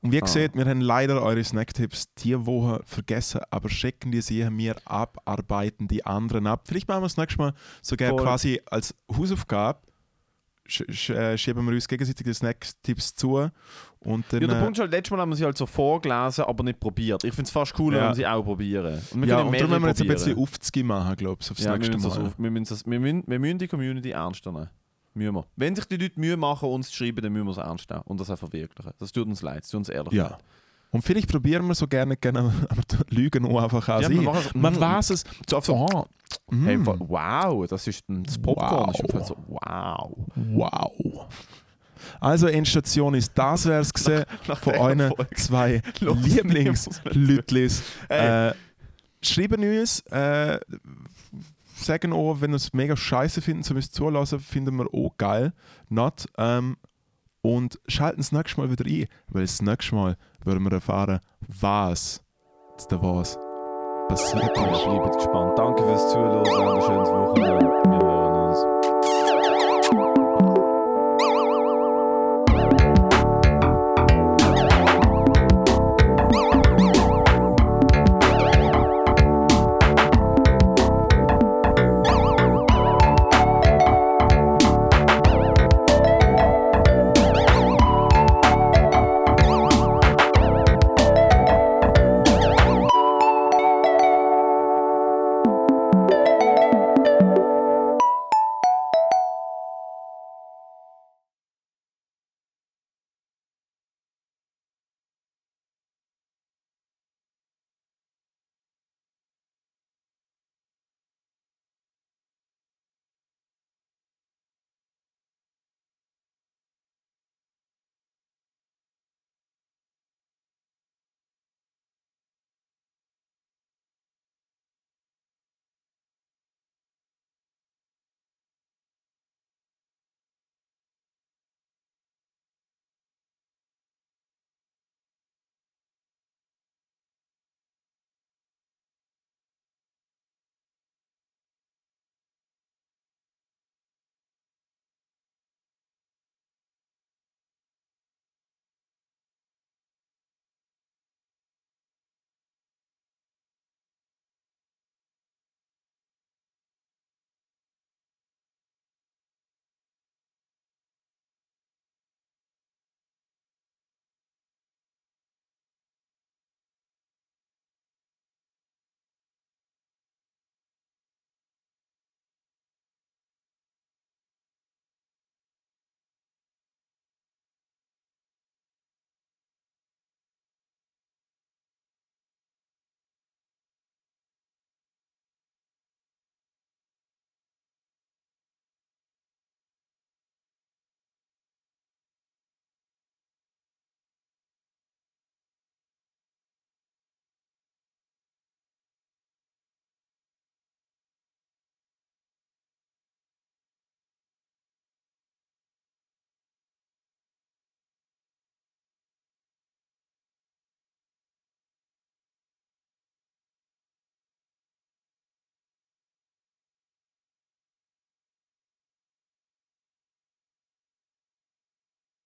Und 0.00 0.12
wie 0.12 0.16
ihr 0.16 0.22
Ah. 0.22 0.26
seht, 0.26 0.54
wir 0.56 0.64
haben 0.64 0.80
leider 0.80 1.20
eure 1.22 1.44
Snacktipps 1.44 2.14
diese 2.14 2.46
Woche 2.46 2.80
vergessen, 2.86 3.42
aber 3.50 3.68
schicken 3.68 4.10
die 4.10 4.22
sie 4.22 4.48
mir 4.48 4.76
ab, 4.86 5.18
arbeiten 5.26 5.86
die 5.88 6.06
anderen 6.06 6.46
ab. 6.46 6.62
Vielleicht 6.66 6.88
machen 6.88 7.02
wir 7.02 7.08
das 7.08 7.18
nächste 7.18 7.38
Mal 7.38 7.52
sogar 7.82 8.08
Voll. 8.10 8.22
quasi 8.22 8.62
als 8.70 8.94
Hausaufgabe. 9.14 9.80
Sch 10.66 10.82
sch 10.90 11.10
äh, 11.10 11.36
schieben 11.36 11.64
wir 11.66 11.72
uns 11.74 11.88
gegenseitig 11.88 12.24
die 12.24 12.32
Snacktipps 12.32 13.14
zu. 13.14 13.48
Und 14.00 14.24
dann, 14.32 14.42
Ja, 14.42 14.48
der 14.48 14.56
äh, 14.58 14.62
Punkt 14.62 14.76
ist 14.76 14.80
halt, 14.80 14.90
letztes 14.92 15.10
Mal 15.10 15.20
haben 15.20 15.30
wir 15.30 15.36
sie 15.36 15.44
halt 15.44 15.56
so 15.58 15.66
vorgelesen, 15.66 16.44
aber 16.44 16.62
nicht 16.64 16.78
probiert. 16.80 17.24
Ich 17.24 17.34
finde 17.34 17.46
es 17.48 17.50
fast 17.50 17.74
cooler, 17.74 17.96
Ja. 17.98 18.02
wenn 18.04 18.10
wir 18.10 18.14
sie 18.14 18.26
auch 18.26 18.42
probieren. 18.44 19.00
Und 19.12 19.22
wir 19.22 19.28
ja, 19.28 19.40
und 19.40 19.52
darum 19.52 19.70
müssen 19.70 19.82
wir 19.82 19.88
jetzt 19.88 20.00
ein 20.02 20.08
bisschen. 20.08 20.38
Aufzgi 20.38 20.82
machen, 20.82 21.16
glaube 21.16 21.38
ich, 21.42 21.50
aufs 21.50 21.62
Ja, 21.62 21.72
wir 21.72 21.78
nächste 21.78 21.94
müssen, 21.96 22.08
das 22.08 22.18
Mal. 22.18 22.26
auf, 22.26 22.34
wir, 22.38 22.50
müssen 22.50 22.64
das, 22.64 22.86
wir, 22.86 23.00
müssen, 23.00 23.24
wir 23.26 23.38
müssen 23.38 23.58
die 23.58 23.68
Community 23.68 24.10
ernst 24.10 24.46
nehmen. 24.46 24.68
Müssen 25.14 25.34
wir. 25.34 25.46
Wenn 25.56 25.74
sich 25.76 25.84
die 25.86 25.96
Leute 25.96 26.18
Mühe 26.18 26.36
machen, 26.36 26.68
uns 26.68 26.88
zu 26.90 26.96
schreiben, 26.96 27.20
dann 27.22 27.32
müssen 27.32 27.46
wir 27.46 27.50
es 27.52 27.58
ernst 27.58 27.90
nehmen 27.90 28.02
und 28.06 28.20
das 28.20 28.30
auch 28.30 28.38
verwirklichen. 28.38 28.92
Das 28.98 29.12
tut 29.12 29.26
uns 29.26 29.42
leid, 29.42 29.62
das 29.62 29.68
tut 29.70 29.78
uns 29.78 29.88
ehrlich 29.88 30.12
Ja. 30.14 30.28
leid. 30.30 30.38
Und 30.92 31.02
vielleicht 31.02 31.28
probieren 31.30 31.66
wir 31.66 31.74
so 31.74 31.88
gerne, 31.88 32.16
gerne 32.16 32.52
aber 32.68 32.82
Lügen 33.08 33.44
auch 33.46 33.62
einfach 33.62 33.88
an 33.88 34.02
Ja, 34.02 34.08
machen 34.22 34.42
es- 34.46 34.54
Man 34.54 34.74
Mm. 34.74 34.80
weiß 34.80 35.10
es. 35.10 35.24
So, 35.48 35.60
so, 35.60 35.74
Oh, 35.90 36.04
hey, 36.64 36.76
mm, 36.76 36.86
wow, 37.08 37.66
das 37.66 37.86
ist 37.88 38.08
ein 38.08 38.22
Popcorn. 38.42 38.92
Wow. 38.94 39.14
Ist 39.20 39.26
so, 39.26 39.36
wow. 39.48 40.16
wow. 40.36 41.26
Also 42.20 42.46
Endstation 42.48 43.14
ist 43.14 43.32
das 43.34 43.64
gewesen 43.92 44.24
Nach 44.48 44.58
von 44.58 44.74
euren 44.74 45.12
zwei 45.36 45.80
Lieblingslütlis. 46.00 47.82
Hey. 48.08 48.50
Äh, 48.50 48.54
schreiben 49.22 49.62
uns, 49.62 50.00
äh, 50.10 50.58
sagen 51.76 52.12
auch, 52.12 52.40
wenn 52.40 52.52
ihr 52.52 52.56
es 52.56 52.72
mega 52.72 52.96
scheiße 52.96 53.40
finden, 53.40 53.62
so 53.62 53.74
müsst 53.74 53.94
zulassen, 53.94 54.40
finden 54.40 54.76
wir 54.76 54.86
auch 54.92 55.16
geil. 55.16 55.52
Not. 55.88 56.26
Ähm, 56.38 56.76
und 57.42 57.78
schalten 57.88 58.18
das 58.18 58.32
nächste 58.32 58.60
Mal 58.60 58.70
wieder 58.70 58.84
ein, 58.86 59.06
weil 59.28 59.42
das 59.42 59.60
nächste 59.60 59.94
Mal 59.94 60.16
werden 60.44 60.62
wir 60.62 60.72
erfahren, 60.72 61.20
was 61.60 62.22
das 62.76 62.88
da 62.88 63.02
was 63.02 63.36
passiert 64.08 64.42
Ich 64.56 64.62
ist. 64.62 64.84
bin 64.84 65.12
gespannt. 65.12 65.58
Danke 65.58 65.82
fürs 65.82 66.10
Zuhören. 66.12 66.46
Ein 66.46 66.82
schönes 66.82 67.08
Wochenende. 67.10 68.01